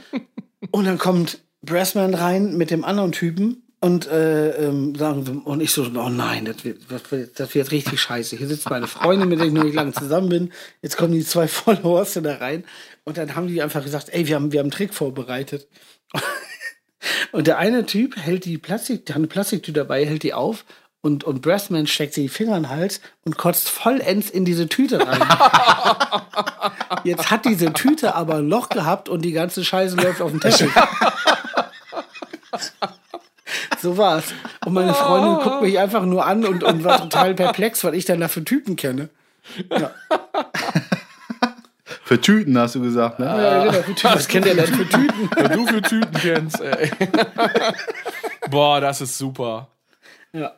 [0.70, 5.70] und dann kommt Brassman rein mit dem anderen Typen und äh, ähm, sagen und ich
[5.70, 8.36] so, oh nein, das wird, das wird, das wird richtig scheiße.
[8.36, 10.52] Hier sitzt meine Freundin, mit der ich noch nicht lange zusammen bin.
[10.80, 12.64] Jetzt kommen die zwei Followers da rein
[13.04, 15.68] und dann haben die einfach gesagt, ey, wir haben, wir haben einen Trick vorbereitet.
[17.32, 20.64] Und der eine Typ hält die Plastik, hat eine Plastiktüte dabei, hält die auf
[21.04, 24.70] und, und Brassman steckt sich die Finger in den Hals und kotzt vollends in diese
[24.70, 25.20] Tüte rein.
[27.04, 30.40] Jetzt hat diese Tüte aber ein Loch gehabt und die ganze Scheiße läuft auf den
[30.40, 30.70] Teppich.
[33.80, 34.24] So war's.
[34.64, 38.06] Und meine Freundin guckt mich einfach nur an und, und war total perplex, was ich
[38.06, 39.10] dann da für Typen kenne.
[42.02, 43.26] Für Tüten hast du gesagt, ne?
[43.26, 44.14] Ja, genau, für Typen.
[44.14, 45.28] Was kennt ihr denn für Tüten?
[45.36, 46.90] Was du für Tüten kennst, ey.
[48.48, 49.68] Boah, das ist super.
[50.32, 50.52] Ja.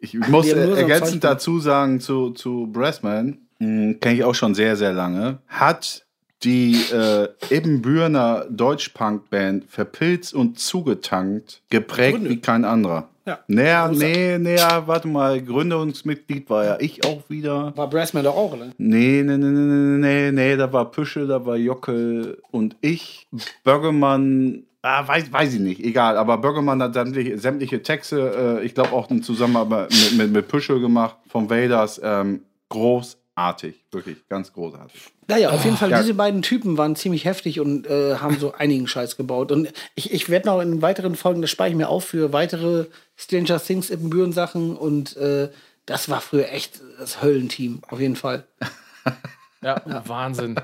[0.00, 5.38] Ich muss ergänzend dazu sagen zu, zu Brassman, kenne ich auch schon sehr, sehr lange,
[5.46, 6.04] hat
[6.42, 12.30] die äh, Ebenbürner Deutsch-Punk-Band verpilzt und zugetankt, geprägt Gründe.
[12.30, 13.08] wie kein anderer.
[13.26, 13.38] Ja.
[13.46, 17.76] Näher, nee, näher, warte mal, Gründungsmitglied war ja ich auch wieder.
[17.76, 18.56] War Brassman doch auch?
[18.78, 23.28] Nee, nee, nee, nee, nee, nee, nee, da war Püschel, da war Jockel und ich.
[23.62, 28.74] Böggemann, ah, weiß, weiß ich nicht, egal, aber Böggemann hat sämtliche, sämtliche Texte, äh, ich
[28.74, 34.52] glaube auch in Zusammenarbeit mit, mit, mit Püschel gemacht, von Vaders, ähm, großartig, wirklich, ganz
[34.52, 35.00] großartig.
[35.28, 36.00] Naja, auf jeden Fall, ja.
[36.00, 39.52] diese beiden Typen waren ziemlich heftig und äh, haben so einigen Scheiß gebaut.
[39.52, 42.86] Und ich, ich werde noch in weiteren Folgen, das spare ich mir auf für weitere
[43.16, 45.50] Stranger Things Ibbenbüren Sachen und äh,
[45.86, 48.44] das war früher echt das Höllenteam, auf jeden Fall.
[49.62, 50.56] Ja, Wahnsinn.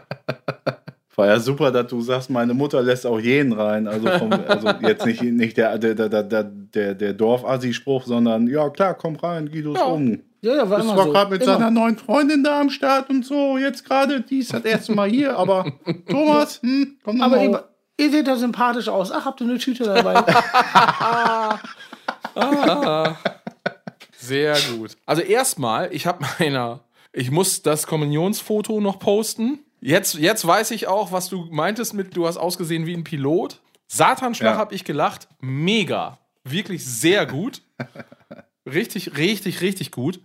[1.16, 3.88] War ja super, dass du sagst, meine Mutter lässt auch jeden rein.
[3.88, 8.68] Also, vom, also jetzt nicht, nicht der, der, der, der, der, der Dorf-Assi-Spruch, sondern ja
[8.68, 10.20] klar, komm rein, Guido ist um.
[10.42, 11.12] Ja, ja, war Das war so.
[11.12, 11.54] gerade mit Immer.
[11.54, 13.56] seiner neuen Freundin da am Start und so.
[13.56, 15.72] Jetzt gerade, die ist das erste Mal hier, aber
[16.08, 17.64] Thomas, hm, komm noch Aber mal ihr,
[18.04, 19.10] ihr seht da sympathisch aus.
[19.10, 20.22] Ach, habt ihr eine Tüte dabei?
[24.18, 24.96] Sehr gut.
[25.06, 26.80] Also erstmal, ich habe meiner,
[27.12, 29.60] ich muss das Kommunionsfoto noch posten.
[29.86, 33.60] Jetzt, jetzt weiß ich auch, was du meintest mit, du hast ausgesehen wie ein Pilot.
[33.86, 34.58] Satanschlag Ja.
[34.58, 35.28] habe ich gelacht.
[35.40, 36.18] Mega.
[36.42, 37.62] Wirklich sehr gut.
[38.68, 40.20] Richtig, richtig, richtig gut.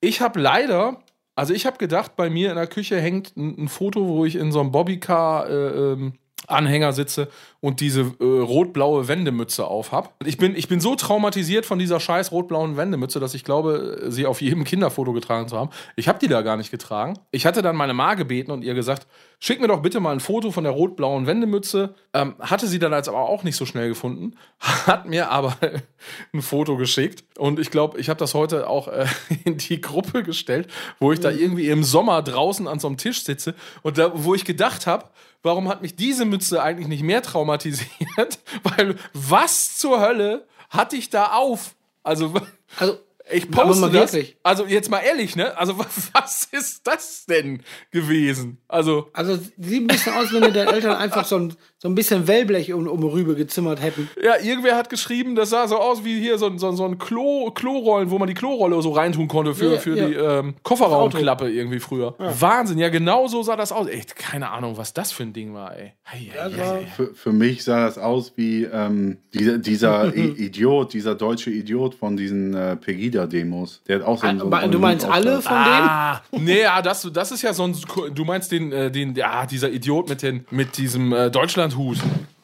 [0.00, 1.00] Ich habe leider,
[1.36, 4.34] also ich habe gedacht, bei mir in der Küche hängt ein, ein Foto, wo ich
[4.34, 6.14] in so einem Bobbycar äh, ähm,
[6.46, 7.28] Anhänger sitze
[7.60, 10.14] und diese äh, rot-blaue Wendemütze auf hab.
[10.20, 14.04] Und Ich bin, ich bin so traumatisiert von dieser scheiß rot-blauen Wendemütze, dass ich glaube,
[14.08, 15.70] sie auf jedem Kinderfoto getragen zu haben.
[15.96, 17.18] Ich habe die da gar nicht getragen.
[17.30, 19.06] Ich hatte dann meine Ma gebeten und ihr gesagt,
[19.38, 21.94] schick mir doch bitte mal ein Foto von der rot-blauen Wendemütze.
[22.14, 25.56] Ähm, hatte sie dann als aber auch nicht so schnell gefunden, hat mir aber
[26.32, 27.24] ein Foto geschickt.
[27.38, 29.06] Und ich glaube, ich habe das heute auch äh,
[29.44, 30.68] in die Gruppe gestellt,
[31.00, 34.34] wo ich da irgendwie im Sommer draußen an so einem Tisch sitze und da, wo
[34.34, 35.06] ich gedacht habe,
[35.46, 37.88] warum hat mich diese Mütze eigentlich nicht mehr traumatisiert?
[38.62, 41.74] Weil was zur Hölle hatte ich da auf?
[42.02, 42.34] Also,
[42.78, 42.98] Also,
[43.30, 44.12] ich poste mal das.
[44.12, 44.36] wirklich.
[44.42, 45.56] Also jetzt mal ehrlich, ne?
[45.58, 45.78] Also
[46.12, 48.58] was ist das denn gewesen?
[48.68, 51.94] Also also sieht ein bisschen aus, wenn dir deine Eltern einfach so ein, so ein
[51.94, 54.08] bisschen Wellblech um, um Rübe gezimmert hätten.
[54.22, 56.84] Ja, irgendwer hat geschrieben, das sah so aus wie hier so, ein- so, ein- so
[56.84, 60.06] ein Klo, Klorollen, wo man die Klorolle so reintun konnte für, Ja, für ja.
[60.08, 62.14] die ähm, Kofferraumklappe irgendwie früher.
[62.18, 63.88] Wahnsinn, ja, genau so sah das aus.
[63.88, 65.92] Echt, keine Ahnung, was das für ein Ding war, ey.
[66.06, 66.86] Hei, hei, Das hei.
[66.96, 72.16] Für, für mich sah das aus wie ähm, dieser, dieser Idiot, dieser deutsche Idiot von
[72.16, 72.76] diesen äh,
[73.16, 73.82] Pegida-Demos.
[73.88, 75.88] Der hat auch so, ein- so, Aber so du meinst alle von denen?
[75.88, 77.76] Ah, nee, ja, das, das ist ja so ein.
[78.14, 81.98] Du meinst den, äh, den, ja, dieser Idiot mit, den, mit diesem äh, Deutschlandhut.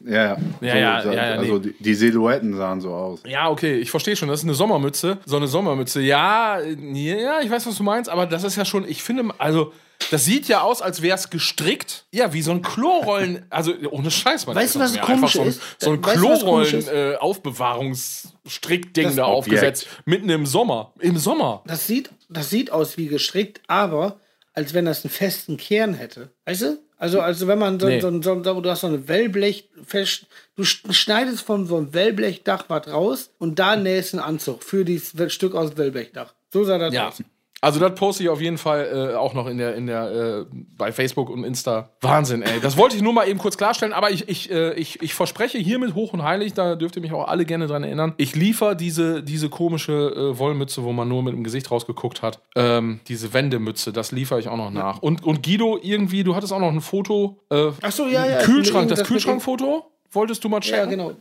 [0.05, 0.37] Ja, ja.
[0.61, 1.75] Ja, so, ja, so, ja, ja, also nee.
[1.79, 3.21] die, Silhouetten sahen so aus.
[3.27, 4.29] Ja, okay, ich verstehe schon.
[4.29, 5.19] Das ist eine Sommermütze.
[5.25, 6.01] So eine Sommermütze.
[6.01, 9.35] Ja, äh, ja, ich weiß, was du meinst, aber das ist ja schon, ich finde,
[9.39, 9.73] also,
[10.11, 12.07] das sieht ja aus, als wäre es gestrickt.
[12.11, 13.47] Ja, wie so ein Klorollen.
[13.51, 14.57] Also, ohne Scheiß, man.
[14.57, 15.61] Weißt du, was ist komisch einfach so ein, ist?
[15.79, 16.19] So ein Weißt?
[16.19, 19.87] Klorollen-Aufbewahrungsstrickding Das da aufgesetzt.
[20.05, 20.93] Mitten im Sommer.
[20.99, 21.63] Im Sommer.
[21.67, 24.19] Das sieht, das sieht aus wie gestrickt, aber
[24.55, 26.31] als wenn das einen festen Kern hätte.
[26.45, 26.79] Weißt du?
[27.03, 27.99] Also, also wenn man so, Nee.
[28.01, 32.67] so, so, du hast so eine Wellblech, fest, du sch- schneidest von so einem Wellblechdach
[32.69, 36.33] was raus und da nähst einen Anzug für dieses Stück aus dem Wellblechdach.
[36.53, 37.09] So sah das Ja.
[37.09, 37.21] aus.
[37.65, 40.45] Also das poste ich auf jeden Fall äh, auch noch in der, in der, äh,
[40.77, 41.91] bei Facebook und Insta.
[42.01, 42.61] Wahnsinn, ey.
[42.61, 45.59] Das wollte ich nur mal eben kurz klarstellen, aber ich, ich, äh, ich, ich verspreche
[45.59, 48.15] hiermit hoch und heilig, da dürft ihr mich auch alle gerne dran erinnern.
[48.17, 52.41] Ich liefere diese, diese komische äh, Wollmütze, wo man nur mit dem Gesicht rausgeguckt hat.
[52.57, 55.01] Ähm, diese Wendemütze, das liefere ich auch noch nach.
[55.01, 57.39] Und, und Guido, irgendwie, du hattest auch noch ein Foto.
[57.49, 58.39] Äh, Ach so, ja, ja.
[58.41, 59.85] Kühlschrank, das dem- Kühlschrankfoto?
[60.11, 60.79] Wolltest du mal checken?
[60.81, 61.13] Ja, genau.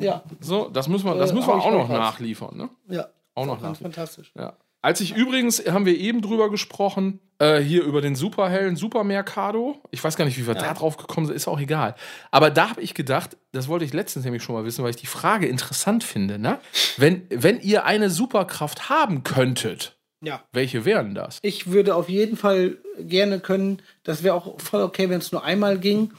[0.00, 2.70] Ja, So, das müssen wir, das Äh, müssen wir auch noch nachliefern, ne?
[2.88, 3.06] ja.
[3.34, 3.92] Auch noch nachliefern.
[3.92, 4.32] fantastisch.
[4.34, 4.54] Ja.
[4.82, 9.78] Als ich übrigens, haben wir eben drüber gesprochen, äh, hier über den Superhelden Supermercado.
[9.90, 11.94] Ich weiß gar nicht, wie wir da drauf gekommen sind, ist auch egal.
[12.30, 14.96] Aber da habe ich gedacht, das wollte ich letztens nämlich schon mal wissen, weil ich
[14.96, 16.38] die Frage interessant finde.
[16.38, 16.58] Ne?
[16.96, 20.42] Wenn, wenn ihr eine Superkraft haben könntet, Ja.
[20.52, 21.38] welche wären das?
[21.42, 25.44] Ich würde auf jeden Fall gerne können, das wäre auch voll okay, wenn es nur
[25.44, 26.10] einmal ging.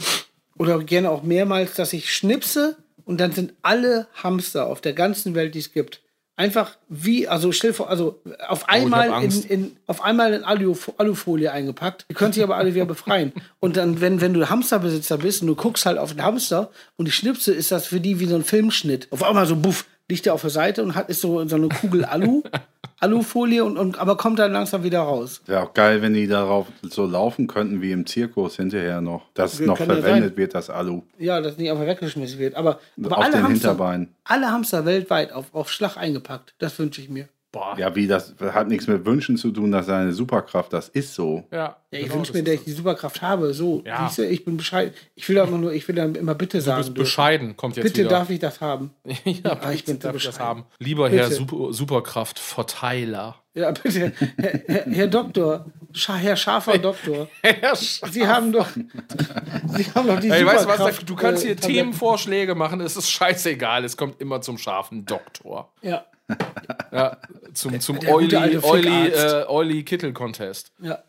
[0.57, 5.33] Oder gerne auch mehrmals, dass ich schnipse und dann sind alle Hamster auf der ganzen
[5.33, 6.01] Welt, die es gibt.
[6.37, 9.45] Einfach wie, also stell vor, also auf einmal in, Angst.
[9.45, 12.05] in, auf einmal in Alu, Alufolie eingepackt.
[12.09, 13.33] Die können sich aber alle wieder befreien.
[13.59, 17.05] Und dann, wenn, wenn du Hamsterbesitzer bist und du guckst halt auf den Hamster und
[17.05, 19.07] die Schnipse, ist das für die wie so ein Filmschnitt.
[19.11, 21.69] Auf einmal so buff, liegt der auf der Seite und hat ist so, so eine
[21.69, 22.43] Kugel Alu,
[22.99, 25.41] Alufolie und, und aber kommt dann langsam wieder raus.
[25.47, 29.23] Wäre auch geil, wenn die darauf so laufen könnten wie im Zirkus hinterher noch.
[29.33, 30.37] Dass Wir noch ja verwendet sein.
[30.37, 31.01] wird, das Alu.
[31.17, 32.55] Ja, dass nicht einfach weggeschmissen wird.
[32.55, 34.09] Aber, aber auf alle, den Hamster, Hinterbeinen.
[34.25, 36.53] alle Hamster weltweit auf, auf Schlag eingepackt.
[36.59, 37.27] Das wünsche ich mir.
[37.53, 37.75] Boah.
[37.77, 41.13] Ja, wie das hat nichts mit Wünschen zu tun, das ist eine Superkraft, das ist
[41.13, 41.43] so.
[41.51, 43.53] Ja, Ja, ich genau, wünsche mir, dass ich die Superkraft habe.
[43.53, 44.07] So, Ja.
[44.07, 44.93] siehst du, ich bin bescheiden.
[45.15, 46.77] Ich will aber nur, ich will dann immer bitte Du sagen.
[46.77, 46.99] bist dürfen.
[47.03, 48.09] bescheiden, kommt jetzt Bitte wieder.
[48.09, 48.91] darf ich das haben.
[49.25, 50.47] ja, Ah, ich bin darf ich das bescheiden.
[50.59, 50.65] haben.
[50.79, 51.35] Lieber Herr Bitte.
[51.35, 53.35] Super, Superkraft-Verteiler.
[53.53, 54.13] Ja, bitte.
[54.37, 57.27] Herr, Herr, Herr Doktor, Scha Herr scharfer Doktor,
[57.75, 58.67] Sie haben doch,
[59.75, 60.99] Sie haben doch die Hey, weißt du Superkraft.
[60.99, 61.05] was?
[61.05, 61.73] Du kannst äh, hier Tabletten.
[61.79, 65.69] Themenvorschläge machen, es ist scheißegal, es kommt immer zum scharfen Doktor.
[65.81, 66.05] Ja,
[66.91, 67.17] Ja,
[67.53, 70.71] zum, zum Oily, Oily, äh, Oily Kittel Contest.
[70.81, 70.99] ja.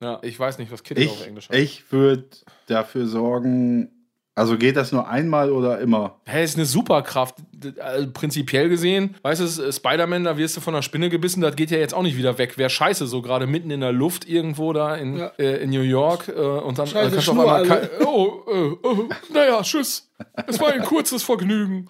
[0.00, 1.58] Ja, ich weiß nicht, was Kittel auf Ich, Englisch heißt.
[1.58, 2.24] ich würde
[2.66, 3.90] dafür sorgen,
[4.34, 6.20] also geht das nur einmal oder immer?
[6.26, 7.36] Hä, ist eine Superkraft.
[7.64, 11.56] Äh, Prinzipiell gesehen, weißt du, äh, Spider-Man, da wirst du von einer Spinne gebissen, das
[11.56, 12.58] geht ja jetzt auch nicht wieder weg.
[12.58, 15.32] Wäre scheiße, so gerade mitten in der Luft irgendwo da in, Ja.
[15.38, 17.54] äh, in New York äh, und dann Scheiße, äh, kannst du auf einmal.
[17.54, 17.68] alle.
[17.68, 20.10] kei- Oh, äh, oh, naja, tschüss.
[20.48, 21.88] Es war ein kurzes Vergnügen.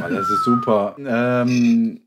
[0.00, 0.96] Das ist super.
[0.98, 2.00] Ähm,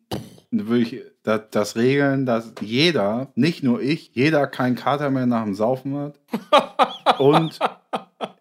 [0.52, 5.44] würde ich das, das regeln, dass jeder, nicht nur ich, jeder keinen Kater mehr nach
[5.44, 6.20] dem Saufen hat.
[7.20, 7.60] Und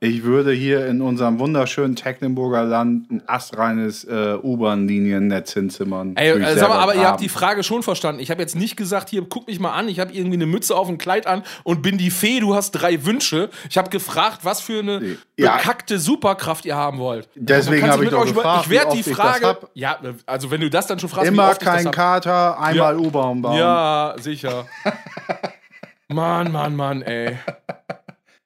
[0.02, 6.16] ich würde hier in unserem wunderschönen Tecklenburger Land ein astreines äh, U-Bahn-Liniennetz hinzimmern.
[6.16, 7.06] Ey, äh, sag mal, aber ihr haben.
[7.08, 8.20] habt die Frage schon verstanden.
[8.22, 10.74] Ich habe jetzt nicht gesagt, hier, guck mich mal an, ich habe irgendwie eine Mütze
[10.74, 13.50] auf ein Kleid an und bin die Fee, du hast drei Wünsche.
[13.68, 15.56] Ich habe gefragt, was für eine Ja.
[15.56, 17.28] bekackte Superkraft ihr haben wollt.
[17.34, 19.58] Deswegen habe ich doch gefragt, Ich werde die Frage.
[19.74, 23.58] Ja, also wenn du das dann schon fragst, Immer kein Kater, einmal U-Bahn bauen.
[23.58, 24.64] Ja, sicher.
[26.08, 27.36] Mann, Mann, Mann, ey.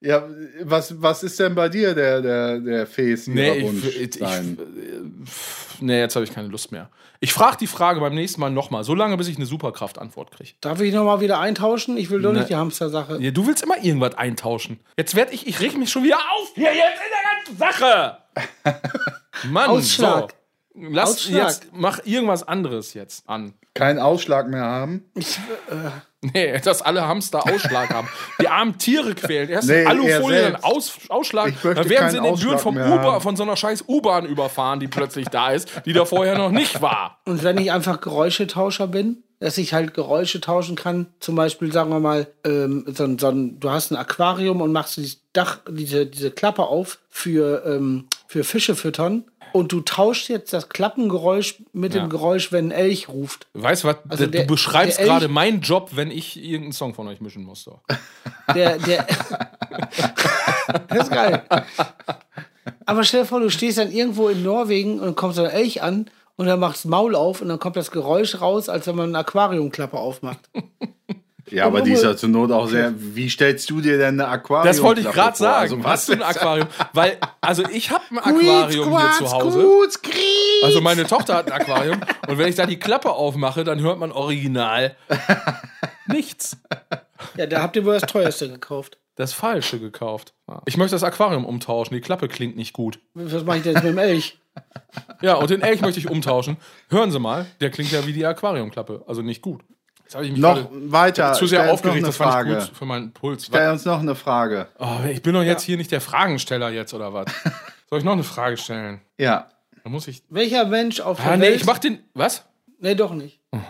[0.05, 0.23] Ja,
[0.63, 4.29] was, was ist denn bei dir der, der, der Fes Nee, ich, ich, ich,
[5.81, 6.91] nee jetzt habe ich keine Lust mehr.
[7.21, 10.51] Ich frage die Frage beim nächsten Mal nochmal, so lange, bis ich eine Superkraft-Antwort kriege.
[10.61, 11.97] Darf ich nochmal wieder eintauschen?
[11.97, 12.41] Ich will doch Ne.
[12.41, 13.17] nicht die Hamster-Sache.
[13.19, 14.81] Ja, du willst immer irgendwas eintauschen.
[14.99, 18.19] Jetzt werde ich, ich reg mich schon wieder auf hier jetzt in der ganzen Sache.
[19.49, 20.35] Mann, Ausschlag.
[20.75, 20.81] so.
[20.91, 21.43] Lass Ausschlag.
[21.49, 23.55] jetzt, mach irgendwas anderes jetzt an.
[23.75, 25.05] Keinen Ausschlag mehr haben?
[26.33, 28.09] Nee, dass alle Hamster Ausschlag haben.
[28.41, 29.49] Die armen Tiere quälen.
[29.49, 30.65] Erst Nee, nee, Alufolie, dann selbst.
[30.65, 31.55] Aus, Ausschlag.
[31.63, 34.89] Dann werden sie in den Ausschlag vom Uber, von so einer scheiß U-Bahn überfahren, die
[34.89, 37.19] plötzlich da ist, die da vorher noch nicht war.
[37.25, 41.91] Und wenn ich einfach Geräuschetauscher bin, dass ich halt Geräusche tauschen kann, zum Beispiel sagen
[41.91, 46.31] wir mal, ähm, so, so, du hast ein Aquarium und machst dieses Dach, diese, diese
[46.31, 52.01] Klappe auf für, ähm, für Fische füttern und du tauschst jetzt das Klappengeräusch mit Ja.
[52.03, 53.47] dem Geräusch, wenn ein Elch ruft.
[53.55, 53.97] Weißt du was?
[54.09, 57.21] Also du der- beschreibst der Elch- gerade meinen Job, wenn ich irgendeinen Song von euch
[57.21, 57.63] mischen muss.
[57.63, 57.81] So.
[58.55, 59.07] Der, der
[60.89, 61.43] das ist geil.
[62.87, 65.51] Aber stell dir vor, du stehst dann irgendwo in Norwegen und dann kommt so ein
[65.51, 68.97] Elch an und dann machst Maul auf und dann kommt das Geräusch raus, als wenn
[68.97, 70.51] man eine Aquariumklappe aufmacht.
[71.51, 72.95] Ja, aber die ist ja zur Not auch sehr.
[72.97, 74.67] Wie stellst du dir denn eine Aquarium?
[74.67, 75.47] Das wollte ich gerade vor?
[75.47, 75.63] sagen.
[75.63, 76.69] Also, was Hast du ein Aquarium?
[76.93, 79.63] Weil, also ich habe ein Aquarium hier zu Hause.
[79.63, 79.99] Gut.
[80.63, 83.99] Also meine Tochter hat ein Aquarium und wenn ich da die Klappe aufmache, dann hört
[83.99, 84.97] man original
[86.07, 86.57] nichts.
[87.37, 88.99] Ja, da habt ihr wohl das teuerste gekauft.
[89.17, 90.35] Das Falsche gekauft.
[90.67, 91.95] Ich möchte das Aquarium umtauschen.
[91.95, 92.99] Die Klappe klingt nicht gut.
[93.15, 94.39] Was mache ich denn jetzt mit dem Elch?
[95.21, 96.57] Ja, und den Elch möchte ich umtauschen.
[96.89, 99.05] Hören Sie mal, der klingt ja wie die Aquariumklappe.
[99.07, 99.63] Also nicht gut.
[100.15, 101.33] Jetzt habe ich mich Noch weiter.
[101.33, 102.03] zu sehr Stell uns aufgeregt.
[102.03, 102.67] Noch Das eine fand ich Frage.
[102.69, 103.47] gut für meinen Puls.
[103.47, 104.69] Stell uns noch eine Frage.
[104.79, 107.27] Oh, ich bin doch jetzt hier nicht der Fragensteller jetzt, oder was?
[107.91, 109.01] Soll ich noch eine Frage stellen?
[109.19, 109.49] Ja.
[109.83, 110.23] Da muss ich.
[110.29, 111.57] Welcher Mensch auf der Ah, nee, Welt...
[111.57, 111.99] ich mach den.
[112.15, 112.45] Was?
[112.79, 113.41] nee, doch nicht.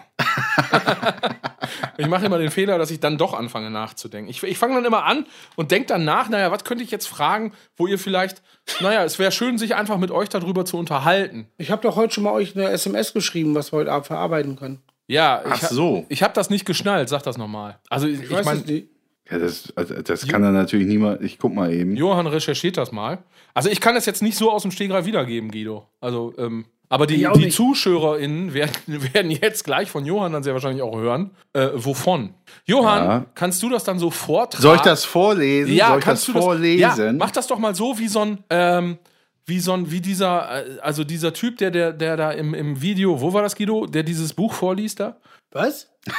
[1.96, 4.28] Ich mache immer den Fehler, dass ich dann doch anfange nachzudenken.
[4.28, 7.06] Ich, ich fange dann immer an und denke dann nach, naja, was könnte ich jetzt
[7.06, 8.42] fragen, wo ihr vielleicht,
[8.80, 11.46] naja, es wäre schön, sich einfach mit euch darüber zu unterhalten.
[11.56, 14.56] Ich habe doch heute schon mal euch eine SMS geschrieben, was wir heute Abend verarbeiten
[14.56, 14.82] können.
[15.06, 16.06] Ja, Ach ich, ha- so.
[16.08, 17.78] ich habe das nicht geschnallt, sag das nochmal.
[17.90, 18.82] Also ich, Ich, ich meine.
[19.30, 21.22] Ja, das, also, das kann er natürlich niemand.
[21.22, 21.96] Ich guck mal eben.
[21.96, 23.18] Johann recherchiert das mal.
[23.54, 25.86] Also ich kann das jetzt nicht so aus dem Stegreif wiedergeben, Guido.
[26.02, 27.56] Also, ähm, Aber die, die nicht.
[27.56, 28.72] ZuschauerInnen werden,
[29.14, 31.30] werden jetzt gleich von Johann dann sehr wahrscheinlich auch hören.
[31.54, 32.34] Äh, wovon?
[32.66, 33.26] Johann, Ja.
[33.34, 34.62] kannst du das dann so vortragen?
[34.62, 35.72] Soll ich das vorlesen?
[35.74, 36.82] Ja, Soll ich kannst das du vorlesen?
[36.82, 38.98] Das, ja, mach das doch mal so wie so ein, ähm,
[39.46, 42.80] wie so ein, wie dieser, äh, also dieser Typ, der, der, der da im, im
[42.80, 45.16] Video, wo war das, Guido, der dieses Buch vorliest da?
[45.52, 45.90] Was?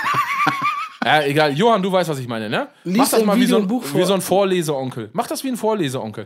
[1.03, 1.53] Ja, egal.
[1.53, 2.67] Johann, du weißt, was ich meine, ne?
[2.83, 3.99] Lies Mach das mal wie so, ein Buch vor.
[4.01, 5.11] wie so ein Vorleseonkel.
[5.13, 6.25] Mach das wie ein Vorleseonkel.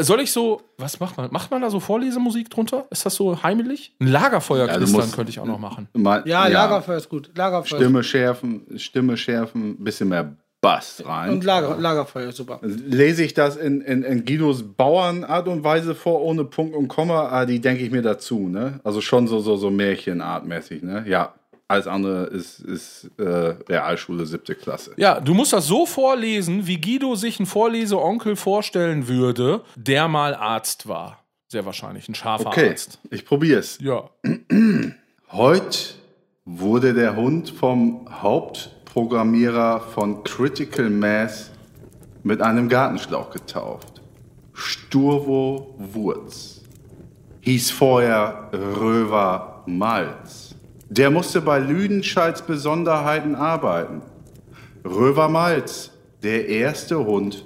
[0.00, 1.30] Soll ich so, was macht man?
[1.30, 2.86] Macht man da so Vorlesemusik drunter?
[2.90, 3.94] Ist das so heimelig?
[4.00, 5.88] Ein Lagerfeuer Ja, musst- könnte ich auch noch machen.
[5.92, 7.30] Mal- Ja, Lagerfeuer ist gut.
[7.36, 10.34] Lagerfeuer Stimme schärfen, Stimme schärfen, bisschen mehr
[10.66, 11.30] Bass ist rein.
[11.30, 12.58] und Lager, Lagerfeuer super.
[12.62, 17.28] Lese ich das in, in, in Guidos Bauernart und Weise vor, ohne Punkt und Komma,
[17.30, 18.80] ah, die denke ich mir dazu, ne?
[18.84, 21.04] Also schon so, so, so Märchenartmäßig, ne?
[21.08, 21.34] Ja,
[21.68, 23.22] alles andere ist, ist äh,
[23.68, 24.92] Realschule siebte Klasse.
[24.96, 30.34] Ja, du musst das so vorlesen, wie Guido sich einen Vorleseonkel vorstellen würde, der mal
[30.34, 31.24] Arzt war.
[31.48, 32.98] Sehr wahrscheinlich, ein scharfer Okay, Arzt.
[33.10, 33.78] ich probier's.
[33.80, 34.10] Ja.
[35.32, 35.78] Heute
[36.44, 38.06] wurde der Hund vom
[38.96, 41.50] Hauptprogrammierer von Critical Mass
[42.22, 44.00] mit einem Gartenschlauch getauft.
[44.54, 46.62] Sturvo Wurz.
[47.42, 50.54] Hieß vorher Röver Malz.
[50.88, 54.00] Der musste bei Lüdenscheids Besonderheiten arbeiten.
[54.82, 55.90] Röver Malz,
[56.22, 57.44] der erste Hund,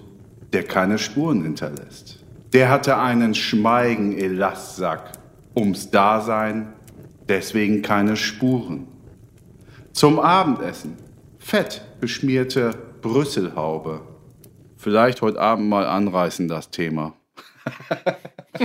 [0.52, 2.24] der keine Spuren hinterlässt.
[2.52, 5.14] Der hatte einen schmeigen Elastsack
[5.56, 6.74] ums Dasein,
[7.28, 8.86] deswegen keine Spuren.
[9.92, 11.09] Zum Abendessen
[11.50, 12.70] fett beschmierte
[13.02, 14.02] Brüsselhaube.
[14.76, 17.14] Vielleicht heute Abend mal anreißen das Thema.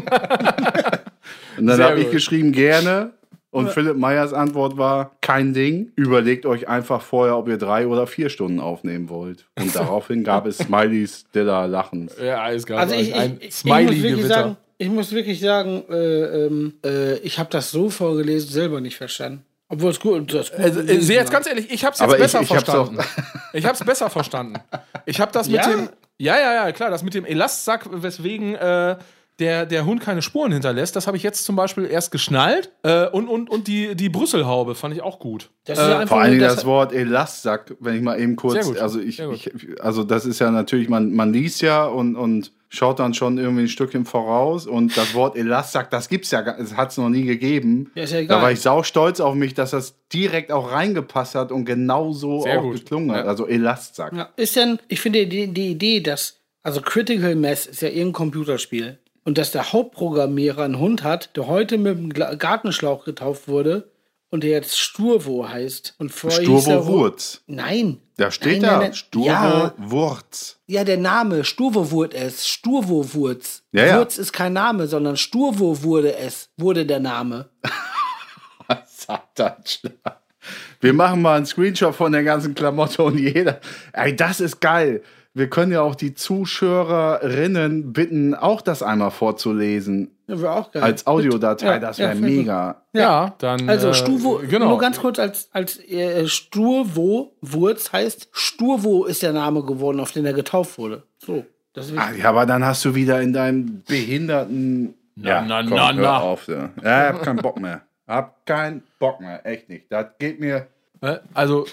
[1.58, 3.14] Und dann habe ich geschrieben, gerne.
[3.50, 5.94] Und Philipp Meyers Antwort war, kein Ding.
[5.96, 9.48] Überlegt euch einfach vorher, ob ihr drei oder vier Stunden aufnehmen wollt.
[9.58, 12.16] Und daraufhin gab es Smileys stiller Lachens.
[12.22, 14.10] Ja, es gab Also ich, ein ich, ich, muss Smiley-Gewitter.
[14.10, 18.80] wirklich sagen, ich muss wirklich sagen, äh, ähm, äh, ich habe das so vorgelesen, selber
[18.80, 19.44] nicht verstanden.
[19.68, 22.18] Obwohl es gut gut Also, äh, sehe jetzt ganz ehrlich, ich habe es jetzt ich-
[22.20, 23.00] besser ich hab's verstanden.
[23.54, 24.60] ich habe es besser verstanden.
[25.06, 25.70] Ich habe das mit Ja?
[25.70, 28.98] dem, ja, ja, ja, klar, das mit dem Elastsack, weswegen äh,
[29.40, 32.72] der, der Hund keine Spuren hinterlässt, das habe ich jetzt zum Beispiel erst geschnallt.
[32.84, 35.50] Äh, und und, und die, die Brüsselhaube fand ich auch gut.
[35.66, 38.54] Das ist ja einfach Vor Dingen das, das Wort Elastsack, wenn ich mal eben kurz,
[38.54, 39.36] Sehr gut, also ich, sehr gut.
[39.48, 43.38] ich, also das ist ja natürlich, man, man liest ja und, und schaut dann schon
[43.38, 47.10] irgendwie ein Stückchen voraus und das Wort Elastsack, das gibt's ja, gar- es hat's noch
[47.10, 47.92] nie gegeben.
[47.96, 48.38] Ja, ist ja egal.
[48.38, 52.12] Da war ich sau stolz auf mich, dass das direkt auch reingepasst hat und genau
[52.12, 52.76] so Sehr auch gut.
[52.80, 53.24] geklungen hat.
[53.26, 53.30] Ja.
[53.30, 54.14] Also Elastsack.
[54.14, 58.14] Ja, ist denn, ich finde die, die Idee, dass, also Critical Mass ist ja irgendein
[58.14, 59.00] Computerspiel.
[59.24, 63.90] Und dass der Hauptprogrammierer einen Hund hat, der heute mit dem Gartenschlauch getauft wurde
[64.30, 65.96] und der jetzt Sturvo heißt.
[65.98, 67.42] Und vorher hieß er Sturvo Wurz.
[67.48, 67.98] Nein.
[68.18, 68.94] Da steht nein, da, nein, nein.
[68.94, 70.58] Sturvo Ja, Wurz.
[70.68, 72.48] ja, der Name, Sturvo wurde es.
[72.48, 73.64] Sturvo Wurz.
[73.74, 73.98] Ja, ja.
[74.00, 77.50] Wurz ist kein Name, sondern Sturvo wurde es, wurde der Name.
[78.88, 80.22] Satanschlag.
[80.80, 83.60] Wir machen mal einen Screenshot von der ganzen Klamotte und jeder.
[83.94, 85.02] Ey, das ist geil.
[85.36, 90.16] Wir können ja auch die Zuschauerinnen bitten, auch das einmal vorzulesen.
[90.28, 90.82] Ja, wäre auch geil.
[90.82, 92.84] Als Audiodatei, Ja, das ja, wäre ich mega.
[92.94, 93.68] Ja, dann.
[93.68, 94.70] Also äh, Stuvo, genau.
[94.70, 100.14] nur ganz kurz als, als äh, Sturvo, Wurz heißt, Sturvo ist der Name geworden, auf
[100.14, 101.04] den er getauft wurde.
[101.18, 104.94] So, das ist Ah, ja, aber dann hast du wieder in deinem behinderten.
[105.18, 106.20] Na, na, komm, na, hör na.
[106.20, 106.48] auf.
[106.48, 107.82] Ja, ja ich hab keinen Bock mehr.
[108.08, 109.92] Hab keinen Bock mehr, echt nicht.
[109.92, 110.68] Das geht mir.
[111.34, 111.66] Also,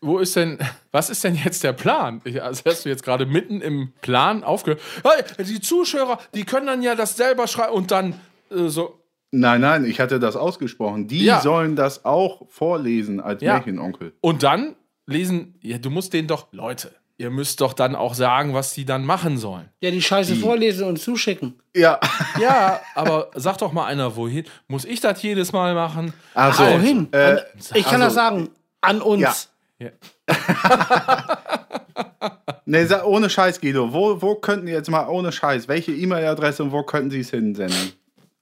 [0.00, 0.58] wo ist denn,
[0.90, 2.20] was ist denn jetzt der Plan?
[2.24, 4.80] Ich, also hast du jetzt gerade mitten im Plan aufgehört.
[5.04, 8.14] Hey, die Zuschauer, die können dann ja das selber schreiben und dann
[8.50, 8.98] äh, so.
[9.30, 11.08] Nein, nein, ich hatte das ausgesprochen.
[11.08, 11.40] Die Ja.
[11.40, 13.54] sollen das auch vorlesen als Ja.
[13.54, 14.12] Märchenonkel.
[14.20, 14.74] Und dann
[15.06, 18.84] lesen, ja, du musst denen doch, Leute, ihr müsst doch dann auch sagen, was die
[18.84, 19.68] dann machen sollen.
[19.80, 21.54] Ja, die Scheiße vorlesen und zuschicken.
[21.74, 21.98] Ja.
[22.40, 24.44] Ja, aber sag doch mal einer, wohin?
[24.68, 26.12] Muss ich das jedes Mal machen?
[26.34, 27.10] Also, Wohin?
[27.12, 27.36] äh,
[27.74, 28.48] ich kann also- das sagen.
[28.82, 29.48] An uns.
[29.78, 29.90] Ja.
[32.64, 33.92] Nee, sa- ohne Scheiß, Guido.
[33.92, 35.66] Wo, wo könnten jetzt mal ohne Scheiß?
[35.68, 37.92] Welche E-Mail-Adresse und wo könnten sie es hinsenden?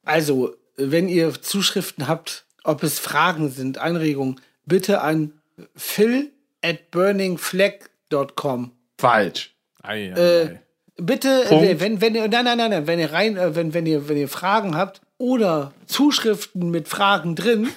[0.04, 5.32] Also, wenn ihr Zuschriften habt, ob es Fragen sind, Einregungen, bitte an
[5.74, 6.30] phil
[6.62, 8.72] at burningflag.com.
[8.98, 9.54] Falsch.
[9.82, 10.60] Ei, ei, Äh, ei.
[10.96, 11.64] Bitte, Punkt.
[11.64, 14.06] äh, wenn, wenn ihr, nein, nein, nein, nein, wenn ihr rein, äh, wenn, wenn ihr,
[14.10, 17.68] wenn ihr Fragen habt oder Zuschriften mit Fragen drin,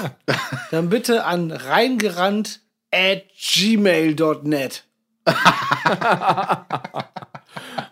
[0.70, 2.60] dann bitte an reingerannt
[2.92, 4.84] at gmail.net.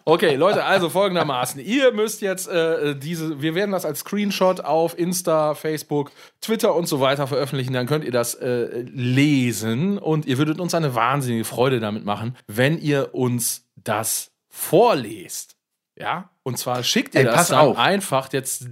[0.09, 1.61] Okay, Leute, also folgendermaßen.
[1.61, 6.87] Ihr müsst jetzt äh, diese, wir werden das als Screenshot auf Insta, Facebook, Twitter und
[6.87, 7.73] so weiter veröffentlichen.
[7.73, 12.37] Dann könnt ihr das äh, lesen und ihr würdet uns eine wahnsinnige Freude damit machen,
[12.47, 15.56] wenn ihr uns das vorlest.
[15.98, 16.31] Ja?
[16.43, 17.78] Und zwar schickt ihr Ey, das dann auf.
[17.78, 18.68] einfach jetzt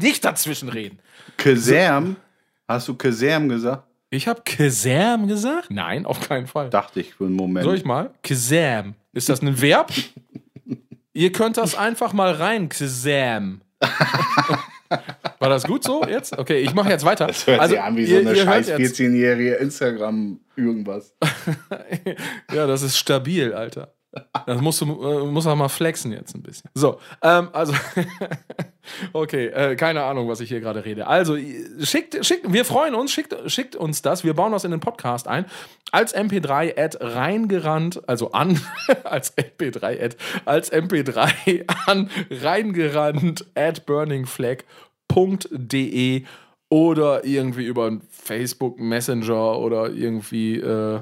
[0.00, 0.98] nicht dazwischen reden.
[1.36, 2.16] Kesam?
[2.68, 3.84] Hast du Kesam gesagt?
[4.10, 5.70] Ich habe Kesam gesagt?
[5.70, 6.68] Nein, auf keinen Fall.
[6.70, 7.64] Dachte ich für einen Moment.
[7.64, 8.10] Soll ich mal?
[8.22, 8.94] Kesam.
[9.12, 9.92] Ist das ein Verb?
[11.14, 12.68] Ihr könnt das einfach mal rein.
[12.68, 13.60] Kesam.
[15.38, 16.36] War das gut so jetzt?
[16.38, 17.26] Okay, ich mache jetzt weiter.
[17.26, 21.14] Das hört also, sich an wie so eine ihr scheiß jetzt- 14-jährige Instagram irgendwas.
[22.52, 23.94] Ja, das ist stabil, Alter.
[24.46, 26.68] Das musst du äh, musst auch mal flexen jetzt ein bisschen.
[26.74, 27.72] So, ähm, also,
[29.12, 31.06] okay, äh, keine Ahnung, was ich hier gerade rede.
[31.06, 34.22] Also, ihr- schickt, schickt, wir freuen uns, schickt, schickt uns das.
[34.24, 35.46] Wir bauen das in den Podcast ein.
[35.92, 38.60] Als MP3 at reingerannt, also an,
[39.04, 46.24] als MP3 at, als MP3 an reingerannt at burningflag.de
[46.68, 51.00] oder irgendwie über Facebook Messenger oder irgendwie äh,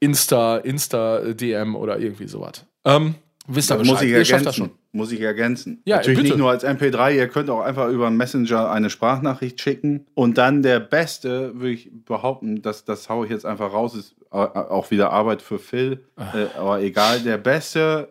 [0.00, 2.64] Insta, Insta DM oder irgendwie sowas.
[2.84, 3.14] Ähm,
[3.46, 4.08] wisst ihr Das muss Bescheid.
[4.08, 4.64] ich Ihr schafft das schon.
[4.66, 4.78] ergänzen.
[4.94, 5.82] Muss ich ergänzen.
[5.86, 6.28] Ja, Natürlich bitte.
[6.32, 10.06] nicht nur als MP3, ihr könnt auch einfach über einen Messenger eine Sprachnachricht schicken.
[10.14, 14.14] Und dann der beste, würde ich behaupten, das, das haue ich jetzt einfach raus, ist
[14.30, 16.04] äh, auch wieder Arbeit für Phil.
[16.18, 18.08] Äh, aber egal, der beste,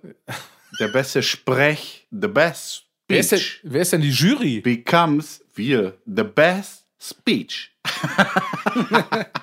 [0.79, 4.61] der beste Sprech, the best Wer ist, denn, wer ist denn die Jury?
[4.61, 7.71] becomes wir, the best speech.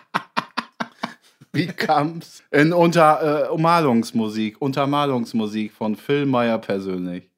[1.53, 7.31] becomes in unter äh, Ummalungsmusik, Untermalungsmusik von Phil Meyer persönlich.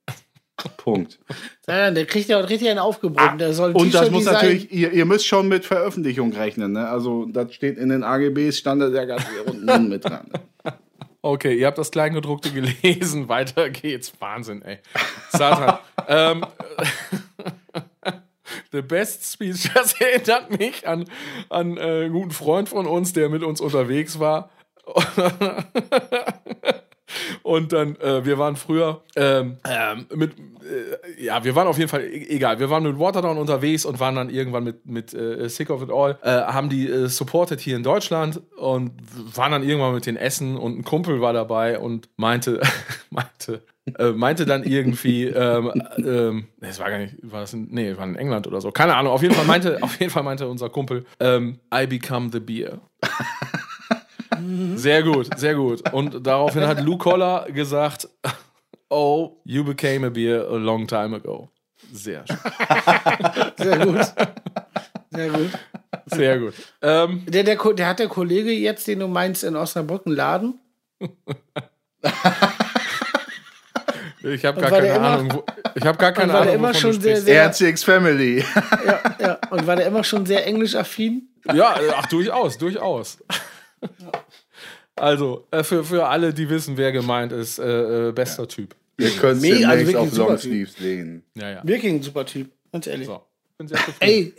[0.77, 1.19] Punkt.
[1.67, 3.41] Ja, der kriegt ja auch richtig einen aufgebrummt.
[3.41, 6.73] Der soll Und das muss natürlich, ihr, ihr müsst schon mit Veröffentlichung rechnen.
[6.73, 6.87] Ne?
[6.87, 10.27] Also das steht in den AGBs, stand das ja ganz hier unten mit dran.
[10.31, 10.75] Ne?
[11.23, 13.29] Okay, ihr habt das Kleingedruckte gelesen.
[13.29, 14.13] Weiter geht's.
[14.21, 14.79] Wahnsinn, ey.
[15.31, 15.79] Satan.
[16.09, 16.45] ähm,
[18.73, 21.05] The Best Speech, das erinnert mich an,
[21.49, 24.51] an äh, einen guten Freund von uns, der mit uns unterwegs war.
[27.43, 31.89] Und dann, äh, wir waren früher ähm, ähm, mit, äh, ja, wir waren auf jeden
[31.89, 35.49] Fall, e- egal, wir waren mit Waterdown unterwegs und waren dann irgendwann mit, mit äh,
[35.49, 38.93] Sick of It All, äh, haben die äh, supported hier in Deutschland und
[39.37, 42.61] waren dann irgendwann mit den Essen und ein Kumpel war dabei und meinte,
[43.11, 43.63] meinte,
[43.99, 48.05] äh, meinte dann irgendwie, ähm, ähm, es war gar nicht, war das in, nee, war
[48.05, 50.69] in England oder so, keine Ahnung, auf jeden Fall meinte, auf jeden Fall meinte unser
[50.71, 52.81] Kumpel, ähm, I become the beer.
[54.77, 55.93] Sehr gut, sehr gut.
[55.93, 58.09] Und daraufhin hat Lou Collar gesagt,
[58.89, 61.51] oh, you became a beer a long time ago.
[61.93, 62.39] Sehr schön.
[63.57, 64.15] Sehr gut.
[65.11, 65.51] Sehr gut.
[66.07, 66.55] Sehr gut.
[66.83, 70.61] Ähm, Der, der, der hat der Kollege jetzt, den du meinst, in Osnabrück einen Laden?
[74.23, 75.33] ich habe gar keine Ahnung.
[75.35, 75.45] Wo,
[75.75, 78.45] ich habe gar keine war der Ahnung, immer schon du sehr, sehr- RCX Family.
[78.87, 79.39] Ja, ja.
[79.51, 81.29] Und war der immer schon sehr englisch-affin?
[81.53, 83.19] Ja, äh, ach, durchaus, durchaus.
[84.97, 88.75] Also, äh, für, für alle, die wissen, wer gemeint ist, äh, äh, bester Typ.
[88.99, 91.25] Ihr könnt Mega, also auf ein super Longsleeves legen.
[91.35, 91.61] Ja, ja.
[91.65, 93.07] Wirklich ein super Typ, ganz ehrlich.
[93.07, 93.23] So.
[94.01, 94.35] Ey,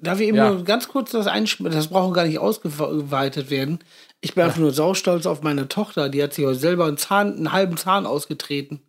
[0.00, 0.50] darf ich eben Ja.
[0.50, 1.76] nur ganz kurz das einschmeißen?
[1.76, 3.78] Das braucht gar nicht ausgeweitet werden.
[4.20, 6.08] Ich bin einfach nur saustolz auf meine Tochter.
[6.08, 8.80] Die hat sich heute selber einen Zahn, einen halben Zahn ausgetreten.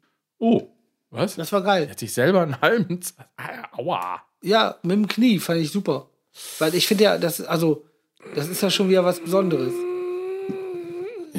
[0.45, 0.61] Oh,
[1.09, 1.35] was?
[1.35, 1.89] Das war geil.
[1.89, 3.01] Hat sich selber einen halben.
[3.01, 4.21] Z Ah, Aua.
[4.43, 6.07] Ja, mit dem Knie fand ich super.
[6.59, 7.83] Weil ich finde ja, das, also,
[8.35, 9.73] das ist ja schon wieder was Besonderes.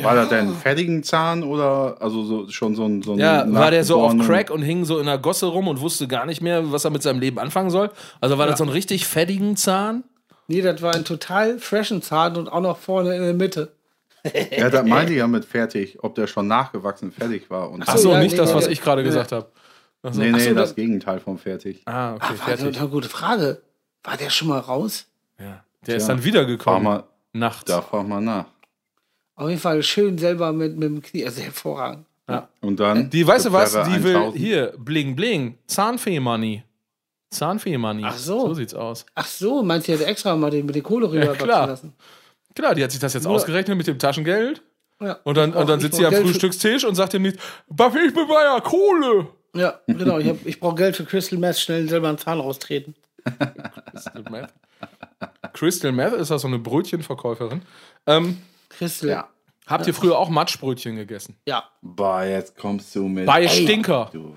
[0.02, 3.50] War das denn ein fertigen Zahn oder also so, schon so ein, so ein Ja,
[3.50, 6.26] war der so auf Crack und hing so in der Gosse rum und wusste gar
[6.26, 7.90] nicht mehr, was er mit seinem Leben anfangen soll?
[8.20, 10.04] Also war das so ein richtig fettigen Zahn?
[10.48, 13.72] Nee, das war ein total freshen Zahn und auch noch vorne in der Mitte.
[14.57, 17.70] Ja, das meinte ich ja mit fertig, ob der schon nachgewachsen fertig war.
[17.70, 19.09] Und Ach so, ja, nicht nee, das, was ich gerade Nee.
[19.09, 19.47] gesagt habe.
[20.03, 20.20] Ach so.
[20.20, 21.82] nee, nee, so, das das- Gegenteil vom fertig.
[21.86, 22.81] Ah, okay, War das fertig.
[22.81, 23.62] eine gute Frage.
[24.05, 25.07] War der schon mal raus?
[25.39, 25.65] Ja.
[25.86, 26.82] Der ist Tja, dann Fahr wiedergekommen.
[26.85, 27.65] mal, Nachts.
[27.65, 28.47] da frag mal nach.
[29.35, 31.24] Auf jeden Fall schön selber mit, mit dem Knie.
[31.24, 32.07] Also hervorragend.
[32.61, 33.09] Und dann.
[33.11, 33.73] Die, weißt du was?
[33.73, 34.36] Die will 1000.
[34.36, 35.59] hier, bling, bling.
[35.66, 36.62] Zahnfee-Money.
[37.31, 38.03] Zahnfee-Money.
[38.05, 38.48] Ach so.
[38.48, 39.05] So sieht's aus.
[39.15, 41.66] Ach so, meinst du, hat extra mal den, mit der Kohle rüber wachsen klar.
[41.66, 41.93] lassen?
[42.56, 44.62] Klar, die hat sich das jetzt ausgerechnet mit dem Taschengeld.
[45.00, 45.18] Ja.
[45.24, 47.38] Und dann, und dann sitzt sie am Geld für- Frühstückstisch und sagt dem nicht,
[47.68, 49.28] Buffy, ich bin bei ja Kohle.
[49.54, 50.18] Ja, genau.
[50.18, 52.94] Ich, hab- ich brauche Geld für Crystal Meth, schnell selber einen Zahn raustreten.
[53.92, 54.48] Crystal Meth.
[55.52, 57.62] Crystal Meth ist das so eine Brötchenverkäuferin.
[58.06, 58.38] Ähm,
[58.70, 59.08] Crystal.
[59.10, 59.28] Ja.
[59.66, 61.36] habt ihr früher auch Matschbrötchen gegessen?
[61.46, 61.64] Ja.
[61.82, 63.26] Boah, jetzt kommst du mit.
[63.26, 64.10] Bei Stinker.
[64.12, 64.34] Du,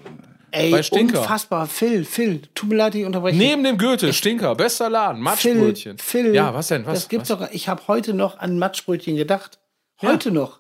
[0.52, 1.22] Ey, Bei Stinker.
[1.22, 1.68] unfassbar.
[1.68, 3.38] Phil, Phil, tut mir leid, ich unterbreche.
[3.38, 5.98] Neben dem Goethe, Stinker, bester Laden, Phil, Matschbrötchen.
[5.98, 6.34] Phil.
[6.36, 6.86] Ja, was denn?
[6.86, 6.94] Was?
[6.94, 7.40] Das gibt's was?
[7.40, 7.52] doch.
[7.52, 9.60] Ich habe heute noch an Matschbrötchen gedacht.
[10.02, 10.60] Heute noch.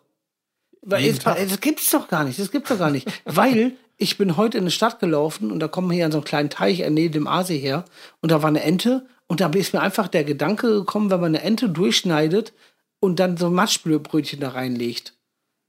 [0.82, 2.40] Weil jetzt, das gibt's doch gar nicht.
[2.40, 3.08] Das gibt's doch gar nicht.
[3.26, 6.20] Weil ich bin heute in eine Stadt gelaufen und da kommen wir hier an so
[6.20, 7.84] einen kleinen Teich äh, neben dem Aasee her
[8.22, 11.36] und da war eine Ente und da ist mir einfach der Gedanke gekommen, wenn man
[11.36, 12.54] eine Ente durchschneidet
[13.02, 15.14] und dann so Matschbrötchen da reinlegt.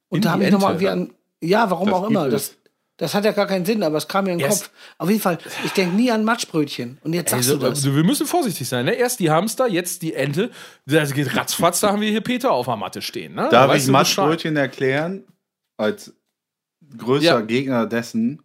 [0.08, 1.12] Und In da habe ich nochmal wie an.
[1.42, 2.28] Ja, warum Das auch immer.
[2.28, 2.56] Das,
[3.00, 4.72] Das hat ja gar keinen Sinn, aber es kam mir in den Erst- Kopf.
[4.98, 6.98] Auf jeden Fall, ich denke nie an Matschbrötchen.
[7.02, 7.78] Und jetzt sagst Also, du das.
[7.84, 8.84] also, wir müssen vorsichtig sein.
[8.84, 8.92] Ne?
[8.92, 10.50] Erst die Hamster, jetzt die Ente.
[10.84, 13.34] Das geht ratzfatz, da haben wir hier Peter auf der Matte stehen.
[13.36, 13.48] Ne?
[13.50, 15.24] Darf Weißt ich du Matschbrötchen erklären?
[15.78, 16.12] Als
[16.98, 17.40] größter Ja.
[17.40, 18.42] Gegner dessen.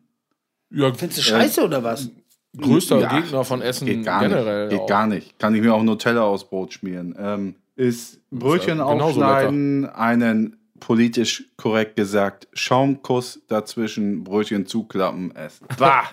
[0.72, 2.10] Ja, Findest du scheiße oder was?
[2.58, 4.68] größter Ja, Gegner von Essen Geht gar generell.
[4.68, 4.72] nicht.
[4.72, 4.88] Geht auch.
[4.88, 5.38] gar nicht.
[5.38, 7.14] Kann ich mir auch Nutella aus Brot schmieren.
[7.20, 15.68] Ähm, ist Brötchen ja genauso aufschneiden, einen politisch korrekt gesagt Schaumkuss dazwischen, Brötchen zuklappen, essen.
[15.78, 16.10] Bah!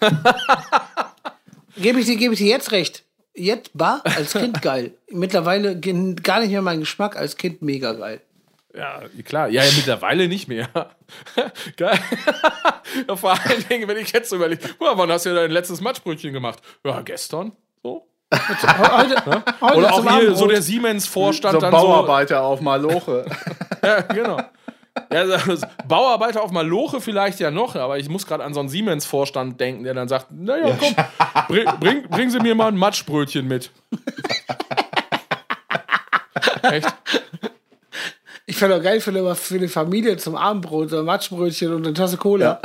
[1.76, 3.04] Gebe ich dir, gebe ich dir jetzt recht.
[3.34, 4.94] Jetzt war als Kind geil.
[5.10, 8.20] Mittlerweile gar nicht mehr mein Geschmack, als Kind mega geil.
[8.74, 9.48] Ja, klar.
[9.48, 10.68] Ja, ja, mittlerweile nicht mehr.
[11.76, 11.98] Geil.
[13.08, 16.32] ja, vor allen Dingen, wenn ich jetzt überlege, "Boah, wann hast du dein letztes Matschbrötchen
[16.32, 16.60] gemacht?
[16.84, 17.50] Ja, gestern.
[18.32, 18.68] So.
[18.68, 23.24] Heute, heute Oder auch hier so der Siemens-Vorstand So dann Bauarbeiter auf Maloche.
[23.28, 23.34] so.
[23.86, 24.36] Ja, genau.
[25.12, 28.68] Ja, also, Bauarbeiter auf Maloche vielleicht ja noch, aber ich muss gerade an so einen
[28.68, 30.94] Siemens-Vorstand denken, der dann sagt: Naja, komm,
[31.48, 33.70] bring, bring, bringen Sie mir mal ein Matschbrötchen mit.
[36.62, 36.94] Echt?
[38.46, 41.94] Ich fände auch geil, immer für die Familie zum Abendbrot so ein Matschbrötchen und eine
[41.94, 42.60] Tasse Cola.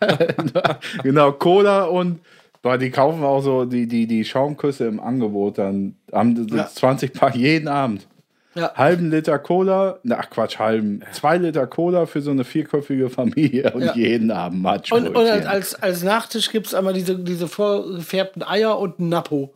[1.02, 2.20] genau, Cola und
[2.64, 5.58] boah, die kaufen auch so die, die, die Schaumküsse im Angebot.
[5.58, 6.66] Dann haben die Ja.
[6.66, 8.08] 20 Pack jeden Abend.
[8.56, 8.72] Ja.
[8.74, 13.72] Halben Liter Cola, na ach Quatsch, halben, zwei Liter Cola für so eine vierköpfige Familie
[13.72, 13.94] und Ja.
[13.94, 15.16] jeden Abend Und, Matschbrötchen.
[15.16, 19.54] und als- als, Nachtisch gibt es einmal diese, diese vorgefärbten Eier und ein Napo.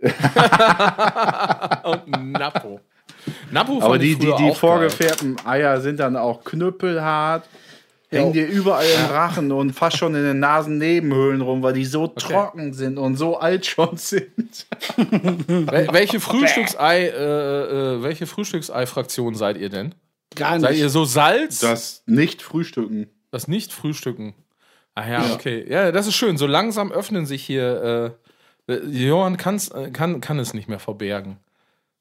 [0.00, 0.14] Und
[2.16, 2.80] ein Napo.
[3.50, 7.42] Napo fand Aber die, die, die vorgefärbten Eier sind dann auch knüppelhart.
[8.10, 12.06] Hängen dir überall im Rachen und fast schon in den Nasennebenhöhlen rum, weil die so
[12.06, 14.66] trocken sind und so alt schon sind.
[14.96, 19.94] Wel welche Frühstücksei, äh, äh, welche Frühstücksei-Fraktion seid ihr denn?
[20.34, 20.80] Gar Seid nicht.
[20.80, 21.60] ihr so Salz?
[21.60, 23.08] Das nicht frühstücken.
[23.30, 24.34] Das nicht frühstücken.
[24.94, 25.64] Ah ja, okay.
[25.68, 26.38] Ja, das ist schön.
[26.38, 28.16] So langsam öffnen sich hier.
[28.68, 31.38] Äh, Johann kann's, äh, kann, kann es nicht mehr verbergen.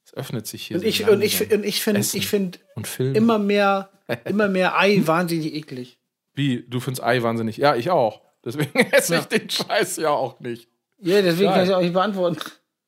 [0.05, 0.77] Es öffnet sich hier.
[0.77, 2.59] und so ich, und ich, und ich finde ich find
[2.97, 3.89] immer mehr,
[4.25, 5.96] immer mehr Ei wahnsinnig eklig.
[6.37, 6.63] Wie?
[6.69, 7.57] Du findest Ei wahnsinnig?
[7.57, 8.21] Ja, ich auch.
[8.45, 10.69] Deswegen esse ich den Scheiß ja auch nicht.
[10.99, 11.57] Ja, deswegen Geil.
[11.57, 12.37] kann ich auch nicht beantworten.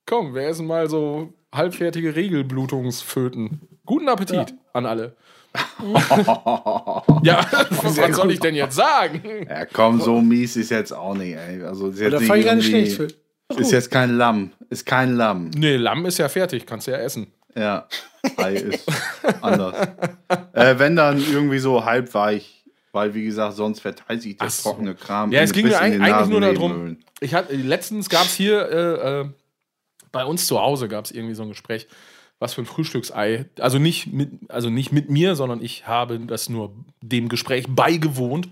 [0.05, 3.79] Komm, wir essen mal so halbfertige Regelblutungsföten.
[3.85, 5.15] Guten Appetit an alle.
[7.23, 9.47] ja, was soll ich denn jetzt sagen?
[9.49, 11.63] Ja, komm, so mies ist jetzt auch nicht, ey.
[11.63, 13.07] Also, ist jetzt nicht fand ich gar nicht schlecht für.
[13.57, 14.51] Ist jetzt kein Lamm.
[14.69, 15.49] Ist kein Lamm.
[15.55, 17.33] Nee, Lamm ist ja fertig, kannst du ja essen.
[17.55, 17.87] Ja.
[18.37, 18.85] Ei ist
[19.41, 19.75] anders.
[20.53, 22.58] Äh, wenn dann irgendwie so halb weich,
[22.91, 24.69] weil wie gesagt, sonst verteilt sich das so.
[24.69, 25.31] trockene Kram.
[25.31, 26.97] Ja, es ging mir eigentlich, eigentlich nur darum.
[27.19, 29.29] Ich hatte, letztens gab es hier äh, äh,
[30.11, 31.87] bei uns zu Hause gab es irgendwie so ein Gespräch,
[32.39, 33.45] was für ein Frühstücksei.
[33.59, 38.47] Also nicht mit, also nicht mit mir, sondern ich habe das nur dem Gespräch beigewohnt,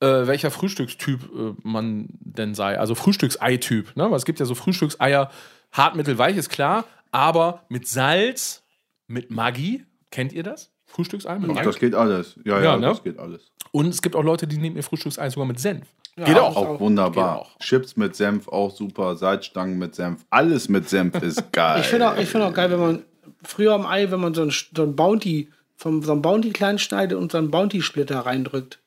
[0.00, 2.78] äh, welcher Frühstückstyp äh, man denn sei.
[2.78, 3.96] Also Frühstücksei-Typ.
[3.96, 4.10] Ne?
[4.10, 5.30] Weil es gibt ja so Frühstückseier,
[5.72, 8.62] hart, mittel, weich ist klar, aber mit Salz,
[9.06, 9.84] mit Maggi.
[10.10, 10.72] Kennt ihr das?
[10.92, 11.66] Frühstücksei mit Ach, Maggi?
[11.66, 12.36] das geht alles.
[12.44, 12.86] Ja, ja, Ja, ne?
[12.88, 13.50] das geht alles.
[13.72, 15.86] Und es gibt auch Leute, die nehmen ihr Frühstücksei sogar mit Senf.
[16.16, 16.56] Ja, Geht auch.
[16.56, 17.38] Auch wunderbar.
[17.38, 17.58] Geht auch.
[17.60, 19.16] Chips mit Senf auch super.
[19.16, 20.24] Salzstangen mit Senf.
[20.30, 21.80] Alles mit Senf ist geil.
[21.80, 23.04] Ich finde auch, ich find auch geil, wenn man
[23.44, 26.78] früher am Ei, wenn man so ein, so ein Bounty, vom, so ein Bounty klein
[26.78, 28.80] schneidet und so einen Bounty-Splitter reindrückt.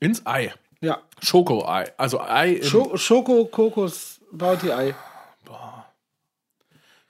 [0.00, 0.54] Ins Ei.
[0.80, 0.98] Ja.
[1.20, 1.92] Schoko-Ei.
[1.96, 4.94] Also Ei im, Scho Schoko, Kokos, Bounty-Ei.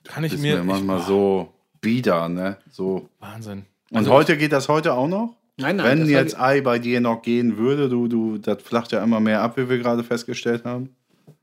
[0.03, 0.57] kann ich ist mir.
[0.57, 2.57] mir manchmal ich, so bieder, ne?
[2.71, 3.07] So.
[3.19, 3.65] Wahnsinn.
[3.93, 5.35] Und heute geht das heute auch noch?
[5.57, 5.99] Nein, nein.
[5.99, 9.41] Wenn jetzt Ei bei dir noch gehen würde, du, du, das flacht ja immer mehr
[9.41, 10.95] ab, wie wir gerade festgestellt haben.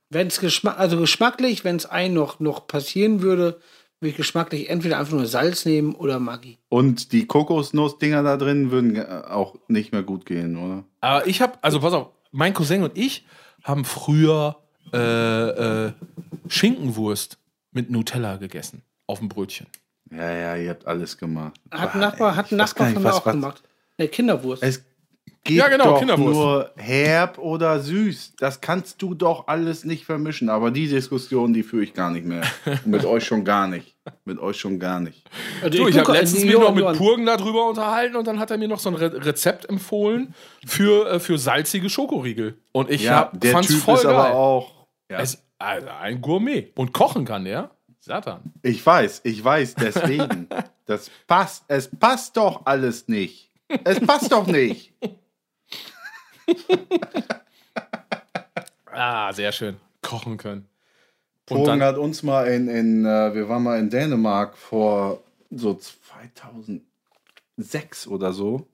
[0.08, 3.60] Wenn es geschmack, also geschmacklich, wenn es Ei noch, noch passieren würde,
[4.00, 6.58] würde ich geschmacklich entweder einfach nur Salz nehmen oder Maggi.
[6.68, 10.84] Und die Kokosnussdinger da drin würden äh, auch nicht mehr gut gehen, oder?
[11.00, 13.24] Aber ich habe, also pass auf, mein Cousin und ich
[13.62, 14.56] haben früher
[14.92, 15.92] äh, äh,
[16.48, 17.38] Schinkenwurst
[17.70, 18.82] mit Nutella gegessen.
[19.06, 19.66] Auf dem Brötchen.
[20.10, 21.54] Ja, ja, ihr habt alles gemacht.
[21.70, 23.62] Hat ein Nachbar, hat ich ein Nachbar von mir was- auch was- gemacht.
[23.98, 24.62] Ne, Kinderwurst.
[24.62, 24.84] Es
[25.44, 26.34] geht Ja, genau, doch Kinderwurst.
[26.34, 28.34] nur herb oder süß.
[28.38, 30.48] Das kannst du doch alles nicht vermischen.
[30.48, 32.42] Aber die Diskussion, die führe ich gar nicht mehr.
[32.84, 33.94] mit euch schon gar nicht.
[34.24, 35.22] Mit euch schon gar nicht.
[35.62, 38.40] Also Du, ich gucke- habe letztens mich noch mit Johann- Purgen darüber unterhalten und dann
[38.40, 40.34] hat er mir noch so ein Re Rezept empfohlen
[40.66, 42.58] für, äh, für salzige Schokoriegel.
[42.72, 44.14] Und ich Ja, hab, der fand's Typ voll ist geil.
[44.14, 44.86] aber auch.
[45.10, 45.20] Ja.
[45.20, 46.72] Es, also ein Gourmet.
[46.74, 47.70] Und kochen kann der.
[48.00, 48.52] Satan.
[48.62, 50.48] Ich weiß, ich weiß, deswegen.
[50.86, 51.64] Das passt.
[51.68, 53.48] Es passt doch alles nicht.
[53.84, 54.92] Es passt doch nicht.
[58.92, 59.76] Ah, sehr schön.
[60.02, 60.66] Kochen können.
[61.48, 65.22] Und Pogen dann, hat uns mal in, in äh, wir waren mal in Dänemark vor
[65.50, 66.82] so 2006
[68.08, 68.68] oder so,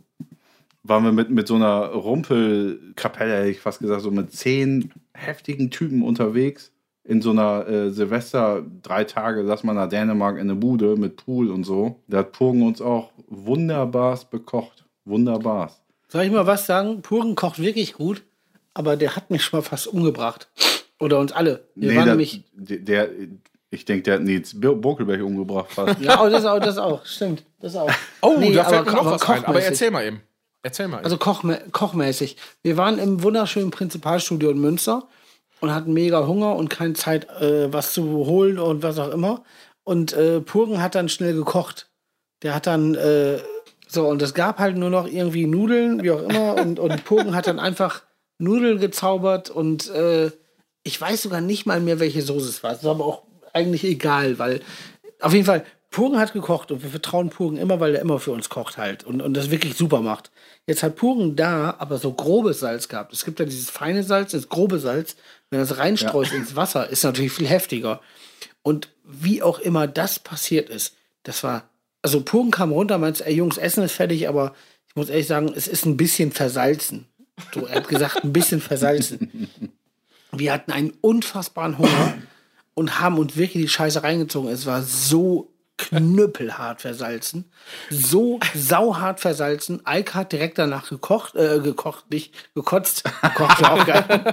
[0.82, 5.70] waren wir mit, mit so einer Rumpelkapelle, hätte ich fast gesagt, so mit zehn heftigen
[5.70, 6.72] Typen unterwegs.
[7.08, 11.16] In so einer äh, Silvester, drei Tage, lass mal nach Dänemark in eine Bude mit
[11.16, 12.02] Pool und so.
[12.08, 14.84] Da hat Purgen uns auch wunderbar bekocht.
[15.04, 15.70] Wunderbar.
[16.08, 17.02] Soll ich mal was sagen?
[17.02, 18.24] Puren kocht wirklich gut,
[18.74, 20.48] aber der hat mich schon mal fast umgebracht.
[20.98, 21.68] Oder uns alle.
[21.74, 22.44] Wir Nee, waren der, nämlich.
[22.54, 23.08] der, der,
[23.70, 26.00] ich denke, der hat Nils Bokelberg umgebracht fast.
[26.00, 27.04] Ja, oh, das auch, das auch.
[27.06, 27.44] Stimmt.
[27.60, 27.90] Das auch.
[28.22, 29.44] Oh, Nee, da fällt aber- mir noch aber was ein.
[29.44, 30.22] Aber erzähl mal eben.
[30.62, 30.96] Erzähl mal.
[30.96, 31.04] Eben.
[31.04, 32.36] Also kochmä kochmäßig.
[32.62, 35.06] Wir waren im wunderschönen Prinzipalstudio in Münster
[35.60, 39.42] und hatten mega Hunger und keine Zeit, äh, was zu holen und was auch immer.
[39.84, 41.88] Und äh, Purgen hat dann schnell gekocht.
[42.42, 43.38] Der hat dann, äh,
[43.88, 46.56] so, und es gab halt nur noch irgendwie Nudeln, wie auch immer.
[46.56, 48.02] Und, und Purgen hat dann einfach
[48.38, 50.30] Nudeln gezaubert und äh,
[50.82, 52.72] ich weiß sogar nicht mal mehr, welche Soße es war.
[52.72, 53.22] Es ist aber auch
[53.52, 54.60] eigentlich egal, weil
[55.20, 58.32] auf jeden Fall, Purgen hat gekocht und wir vertrauen Purgen immer, weil er immer für
[58.32, 60.30] uns kocht halt und, und das wirklich super macht.
[60.66, 63.14] Jetzt hat Purgen da aber so grobes Salz gehabt.
[63.14, 65.16] Es gibt ja dieses feine Salz, das grobe Salz.
[65.50, 68.00] Wenn das reinstreust ins Wasser, ist natürlich viel heftiger.
[68.62, 71.70] Und wie auch immer das passiert ist, das war,
[72.02, 74.54] also Purgen kam runter, meinte, ey Jungs, Essen ist fertig, aber
[74.88, 77.06] ich muss ehrlich sagen, es ist ein bisschen versalzen.
[77.54, 79.48] So, er hat gesagt, ein bisschen versalzen.
[80.32, 82.14] Wir hatten einen unfassbaren Hunger
[82.74, 84.50] und haben uns wirklich die Scheiße reingezogen.
[84.50, 87.50] Es war so knüppelhart versalzen,
[87.90, 89.84] so sauhart versalzen.
[89.84, 93.04] Alk hat direkt danach gekocht, äh, gekocht, nicht gekotzt.
[93.22, 94.24] Gekocht war auch geil.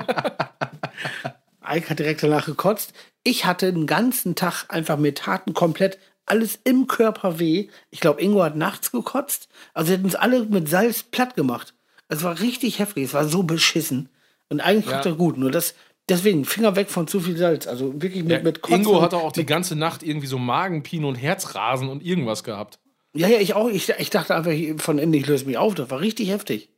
[1.62, 2.94] Alk hat direkt danach gekotzt.
[3.24, 7.70] Ich hatte den ganzen Tag einfach mir taten komplett alles im Körper weh.
[7.90, 9.50] Ich glaube, Ingo hat nachts gekotzt.
[9.74, 11.74] Also sie hätten uns alle mit Salz platt gemacht.
[12.08, 13.06] Es war richtig heftig.
[13.06, 14.10] Es war so beschissen.
[14.50, 14.94] Und eigentlich Ja.
[14.98, 15.38] kocht er gut.
[15.38, 15.74] Nur das,
[16.10, 17.68] deswegen Finger weg von zu viel Salz.
[17.68, 18.80] Also wirklich mit, Ja, mit Kotzen.
[18.82, 22.80] Ingo und- hat auch die ganze Nacht irgendwie so Magenpine und Herzrasen und irgendwas gehabt.
[23.14, 23.70] Ja, ja, ich auch.
[23.70, 24.52] Ich, ich dachte einfach
[24.84, 25.76] von innen, ich löse mich auf.
[25.76, 26.70] Das war richtig heftig.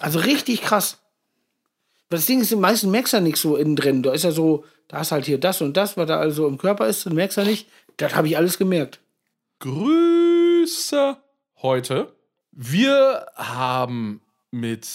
[0.00, 0.98] Also richtig krass.
[2.10, 4.02] Das Ding ist, die meisten merkst du ja nicht so innen drin.
[4.02, 6.58] Da ist ja so, da ist halt hier das und das, was da also im
[6.58, 7.68] Körper ist, und merkst du nicht.
[7.98, 9.00] Das habe ich alles gemerkt.
[9.60, 11.16] Grüße
[11.62, 12.12] heute.
[12.52, 14.88] Wir haben mit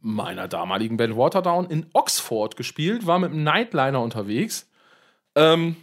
[0.00, 4.68] meiner damaligen Band Waterdown in Oxford gespielt, war mit einem Nightliner unterwegs.
[5.34, 5.76] Ähm,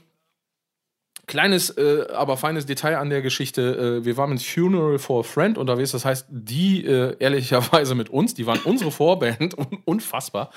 [1.28, 4.00] kleines, äh, aber feines Detail an der Geschichte.
[4.02, 5.92] Äh, wir waren mit Funeral for a Friend unterwegs.
[5.92, 9.58] Das heißt, die äh, ehrlicherweise mit uns, die waren unsere Vorband.
[9.58, 10.52] Un unfassbar.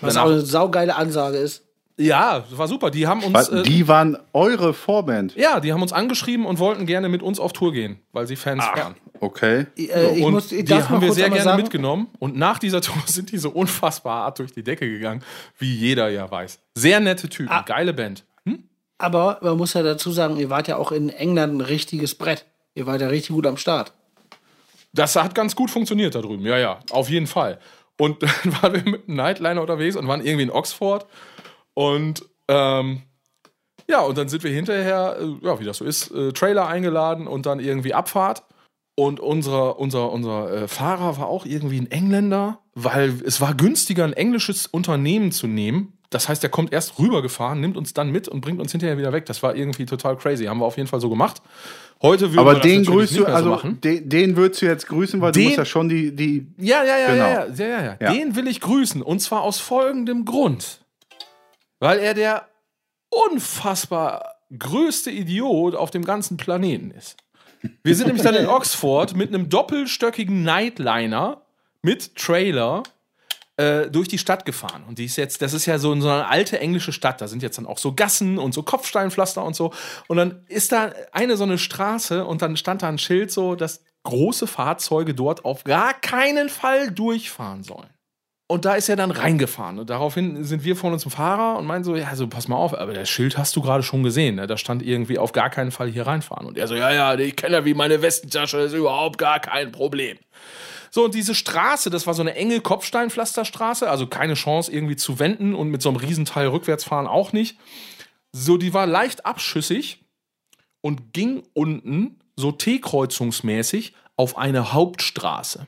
[0.00, 1.64] Was Danach- auch eine saugeile Ansage ist.
[1.96, 2.90] Ja, das war super.
[2.90, 3.48] Die haben uns.
[3.48, 5.34] Äh, die waren eure Vorband.
[5.36, 8.36] ja, die haben uns angeschrieben und wollten gerne mit uns auf Tour gehen, weil sie
[8.36, 8.94] Fans waren.
[9.20, 9.66] Okay.
[9.78, 12.08] Äh, ich und muss, ich die haben wir sehr gerne sagen, mitgenommen.
[12.18, 15.22] Und nach dieser Tour sind die so unfassbar hart durch die Decke gegangen,
[15.58, 16.58] wie jeder ja weiß.
[16.74, 17.62] Sehr nette Typen, Ah.
[17.62, 18.24] geile Band.
[18.44, 18.64] Hm?
[18.98, 22.44] Aber man muss ja dazu sagen, ihr wart ja auch in England ein richtiges Brett.
[22.74, 23.92] Ihr wart ja richtig gut am Start.
[24.92, 27.58] Das hat ganz gut funktioniert da drüben, ja, ja, auf jeden Fall.
[27.98, 31.06] Und dann waren wir mit einem Nightliner unterwegs und waren irgendwie in Oxford.
[31.74, 33.02] Und ähm,
[33.88, 37.26] ja, und dann sind wir hinterher, äh, ja, wie das so ist, äh, Trailer eingeladen
[37.26, 38.44] und dann irgendwie Abfahrt.
[38.96, 44.04] Und unser, unser, unser äh, Fahrer war auch irgendwie ein Engländer, weil es war günstiger,
[44.04, 45.98] ein englisches Unternehmen zu nehmen.
[46.10, 49.12] Das heißt, er kommt erst rübergefahren, nimmt uns dann mit und bringt uns hinterher wieder
[49.12, 49.26] weg.
[49.26, 50.44] Das war irgendwie total crazy.
[50.44, 51.42] Haben wir auf jeden Fall so gemacht.
[52.02, 53.80] Heute würden wir Aber den grüßt du, so also machen.
[53.80, 56.46] den, den würdest du jetzt grüßen, weil Den- du musst ja schon die, die.
[56.58, 57.24] Ja, ja, ja, Genau.
[57.24, 57.96] ja, ja, ja, ja, ja.
[58.00, 58.12] Ja.
[58.12, 59.02] Den will ich grüßen.
[59.02, 60.83] Und zwar aus folgendem Grund.
[61.84, 62.48] Weil er der
[63.10, 67.18] unfassbar größte Idiot auf dem ganzen Planeten ist.
[67.82, 71.42] Wir sind nämlich dann in Oxford mit einem doppelstöckigen Nightliner
[71.82, 72.84] mit Trailer
[73.58, 74.84] äh, durch die Stadt gefahren.
[74.88, 77.20] Und die ist jetzt, das ist ja so, so eine alte englische Stadt.
[77.20, 79.70] Da sind jetzt dann auch so Gassen und so Kopfsteinpflaster und so.
[80.08, 83.56] Und dann ist da eine so eine Straße und dann stand da ein Schild so,
[83.56, 87.93] dass große Fahrzeuge dort auf gar keinen Fall durchfahren sollen.
[88.54, 89.80] Und da ist er dann reingefahren.
[89.80, 92.54] Und daraufhin sind wir von uns zum Fahrer und meinen so, ja, so pass mal
[92.54, 94.36] auf, aber das Schild hast du gerade schon gesehen.
[94.36, 94.46] Ne?
[94.46, 96.46] Da stand irgendwie auf gar keinen Fall hier reinfahren.
[96.46, 99.40] Und er so, ja, ja, ich kenne ja wie meine Westentasche, das ist überhaupt gar
[99.40, 100.18] kein Problem.
[100.92, 105.18] So, und diese Straße, das war so eine enge Kopfsteinpflasterstraße, also keine Chance irgendwie zu
[105.18, 107.58] wenden und mit so einem Riesenteil rückwärts fahren auch nicht.
[108.30, 110.04] So, die war leicht abschüssig
[110.80, 115.66] und ging unten so T-kreuzungsmäßig auf eine Hauptstraße.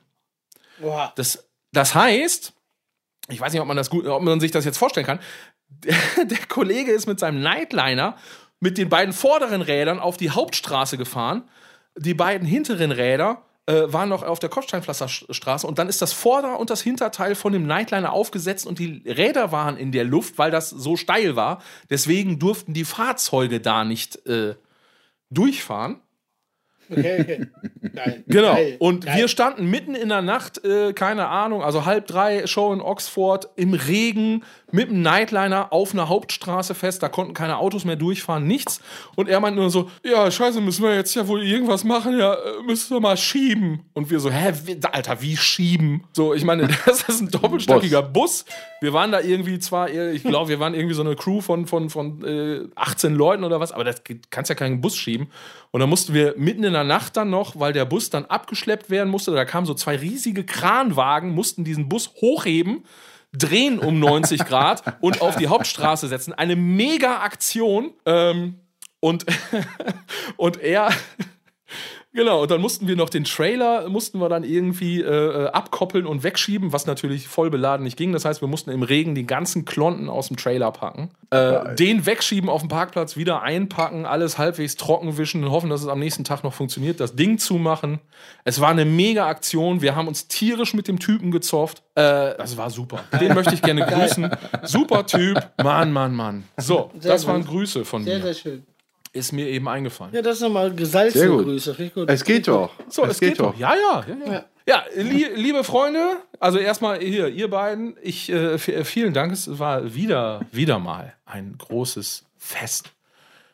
[0.78, 1.12] Boah.
[1.16, 2.52] Das, das heißt,
[3.28, 5.20] ich weiß nicht, ob man, das gut, ob man sich das jetzt vorstellen kann.
[5.68, 8.16] Der, der Kollege ist mit seinem Nightliner
[8.60, 11.48] mit den beiden vorderen Rädern auf die Hauptstraße gefahren.
[11.96, 16.58] Die beiden hinteren Räder äh, waren noch auf der Kopfsteinpflasterstraße und dann ist das Vorder-
[16.58, 20.50] und das Hinterteil von dem Nightliner aufgesetzt und die Räder waren in der Luft, weil
[20.50, 21.62] das so steil war.
[21.90, 24.54] Deswegen durften die Fahrzeuge da nicht äh,
[25.30, 26.00] durchfahren.
[26.90, 27.46] Okay, okay.
[27.94, 28.24] Geil.
[28.26, 28.54] Genau.
[28.54, 28.76] Geil.
[28.78, 29.18] Und Geil.
[29.18, 33.48] wir standen mitten in der Nacht, äh, keine Ahnung, also halb drei, Show in Oxford,
[33.56, 37.02] im Regen, mit einem Nightliner auf einer Hauptstraße fest.
[37.02, 38.80] Da konnten keine Autos mehr durchfahren, nichts.
[39.14, 42.18] Und er meinte nur so: Ja, Scheiße, müssen wir jetzt ja wohl irgendwas machen?
[42.18, 42.36] Ja,
[42.66, 43.80] müssen wir mal schieben.
[43.94, 44.52] Und wir so: Hä,
[44.90, 46.04] Alter, wie schieben?
[46.12, 48.44] So, ich meine, das ist ein doppelstöckiger Bus.
[48.80, 51.88] Wir waren da irgendwie zwar, ich glaube, wir waren irgendwie so eine Crew von, von,
[51.88, 55.28] von äh, 18 Leuten oder was, aber das kannst ja keinen Bus schieben.
[55.70, 58.90] Und dann mussten wir mitten in der Nacht dann noch, weil der Bus dann abgeschleppt
[58.90, 62.84] werden musste, da kamen so zwei riesige Kranwagen, mussten diesen Bus hochheben,
[63.32, 66.32] drehen um 90 Grad und auf die Hauptstraße setzen.
[66.32, 67.92] Eine mega Aktion.
[68.04, 68.60] Ähm,
[69.00, 69.26] und,
[70.36, 70.90] und er.
[72.16, 76.06] Genau, und dann mussten wir noch den Trailer, mussten wir dann irgendwie äh, äh, abkoppeln
[76.06, 78.14] und wegschieben, was natürlich voll beladen nicht ging.
[78.14, 82.06] Das heißt, wir mussten im Regen die ganzen Klonten aus dem Trailer packen, äh, den
[82.06, 85.98] wegschieben auf dem Parkplatz, wieder einpacken, alles halbwegs trocken wischen und hoffen, dass es am
[85.98, 88.00] nächsten Tag noch funktioniert, das Ding zumachen.
[88.44, 89.82] Es war eine mega Aktion.
[89.82, 91.82] Wir haben uns tierisch mit dem Typen gezofft.
[91.96, 93.00] Äh, das war super.
[93.20, 94.30] Den möchte ich gerne grüßen.
[94.62, 95.50] Super Typ.
[95.62, 96.44] Mann, Mann, Mann.
[96.56, 97.50] So, Sehr das waren gut.
[97.50, 98.22] Grüße von Sehr, mir.
[98.22, 98.66] sehr schön.
[99.16, 100.14] Ist mir eben eingefallen.
[100.14, 101.42] Ja, das ist nochmal gesalzene.
[101.42, 101.74] Grüße.
[101.74, 102.10] Finde ich gut.
[102.10, 102.70] Es geht doch.
[102.88, 103.56] So, es, geht, doch.
[103.58, 104.44] Ja, ja, ja, ja.
[104.68, 109.32] Ja, li liebe Freunde, also erstmal hier, ihr beiden, ich äh, f- vielen Dank.
[109.32, 112.90] Es war wieder, wieder mal ein großes Fest.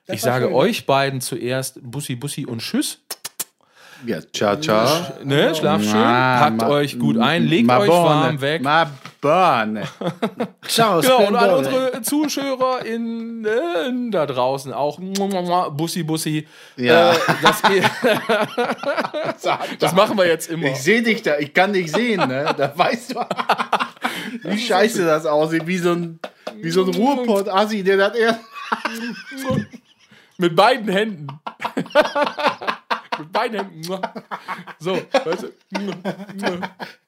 [0.06, 0.54] ich war sage schön.
[0.54, 2.98] euch beiden zuerst Bussi, Bussi und Tschüss.
[4.06, 4.88] Ja, ciao, ciao.
[5.24, 8.62] Ne, schlaft schön, packt euch gut ein, legt euch warm weg.
[8.62, 8.90] Ma
[9.22, 9.84] bone.
[10.68, 14.98] Ciao, Genau, und alle unsere Zuschauer in, äh, da draußen auch.
[15.70, 16.46] Bussi, Bussi.
[16.76, 17.12] Ja.
[17.12, 17.62] Äh, das,
[19.78, 20.66] das machen wir jetzt immer.
[20.66, 22.52] Ich sehe dich da, ich kann dich sehen, ne?
[22.56, 23.20] Da weißt du,
[24.42, 26.18] wie scheiße das aussieht, wie so ein,
[26.56, 28.40] wie so ein Ruhrpott-Assi, der das erst.
[30.36, 31.28] Mit beiden Händen.
[33.18, 33.82] Mit beiden Händen.
[34.78, 35.52] So, weißt du?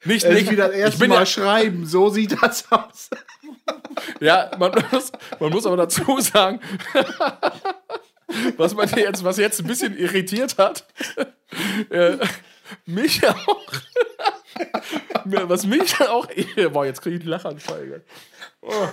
[0.04, 3.10] Nicht, nicht wie das ich erste bin Mal ja, schreiben, so sieht das aus.
[4.20, 6.60] ja man, muss, man muss aber dazu sagen,
[8.56, 10.86] was man jetzt, was jetzt ein bisschen irritiert hat,
[11.90, 12.18] äh,
[12.86, 13.72] mich auch,
[15.24, 16.26] was mich auch,
[16.72, 18.02] boah, jetzt kriege ich einen Lachanfall.
[18.62, 18.88] Oh,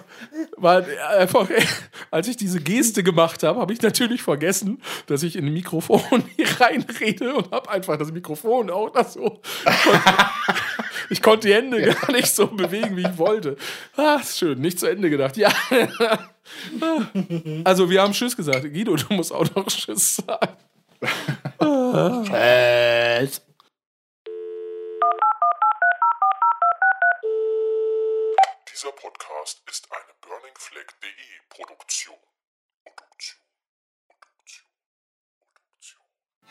[0.58, 1.48] weil einfach,
[2.10, 6.24] als ich diese Geste gemacht habe, habe ich natürlich vergessen, dass ich in ein Mikrofon
[6.36, 9.42] hier reinrede und habe einfach das Mikrofon auch das so.
[11.10, 13.56] Ich konnte die Hände gar nicht so bewegen, wie ich wollte.
[13.96, 15.38] Ah, ist schön, nicht zu Ende gedacht.
[15.38, 15.52] Ja.
[17.64, 18.64] Also, wir haben Tschüss gesagt.
[18.64, 20.58] Guido, du musst auch noch Tschüss sagen.
[23.22, 23.42] Dieser
[30.62, 32.16] burningfleck.de Produktion.
[32.86, 33.40] Produktion.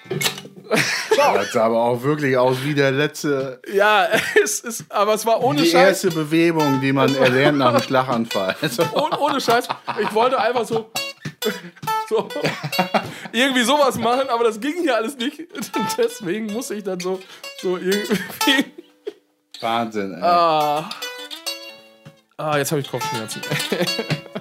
[0.09, 1.35] Produktion.
[1.35, 4.09] Das sah aber auch wirklich aus wie der letzte, Ja,
[4.43, 6.05] es ist, aber es war ohne die Scheiß.
[6.05, 8.57] erste Bewegung, die man erlernt nach einem Schlaganfall.
[8.95, 9.69] Oh, ohne Scheiß.
[10.01, 10.91] Ich wollte einfach so.
[12.09, 12.29] so
[13.33, 15.41] irgendwie sowas machen, aber das ging ja alles nicht.
[15.99, 17.21] Deswegen muss ich dann so,
[17.61, 18.73] so irgendwie.
[19.61, 20.23] Wahnsinn, ey.
[20.23, 20.89] Ah,
[22.41, 23.43] ah jetzt habe ich Kopfschmerzen.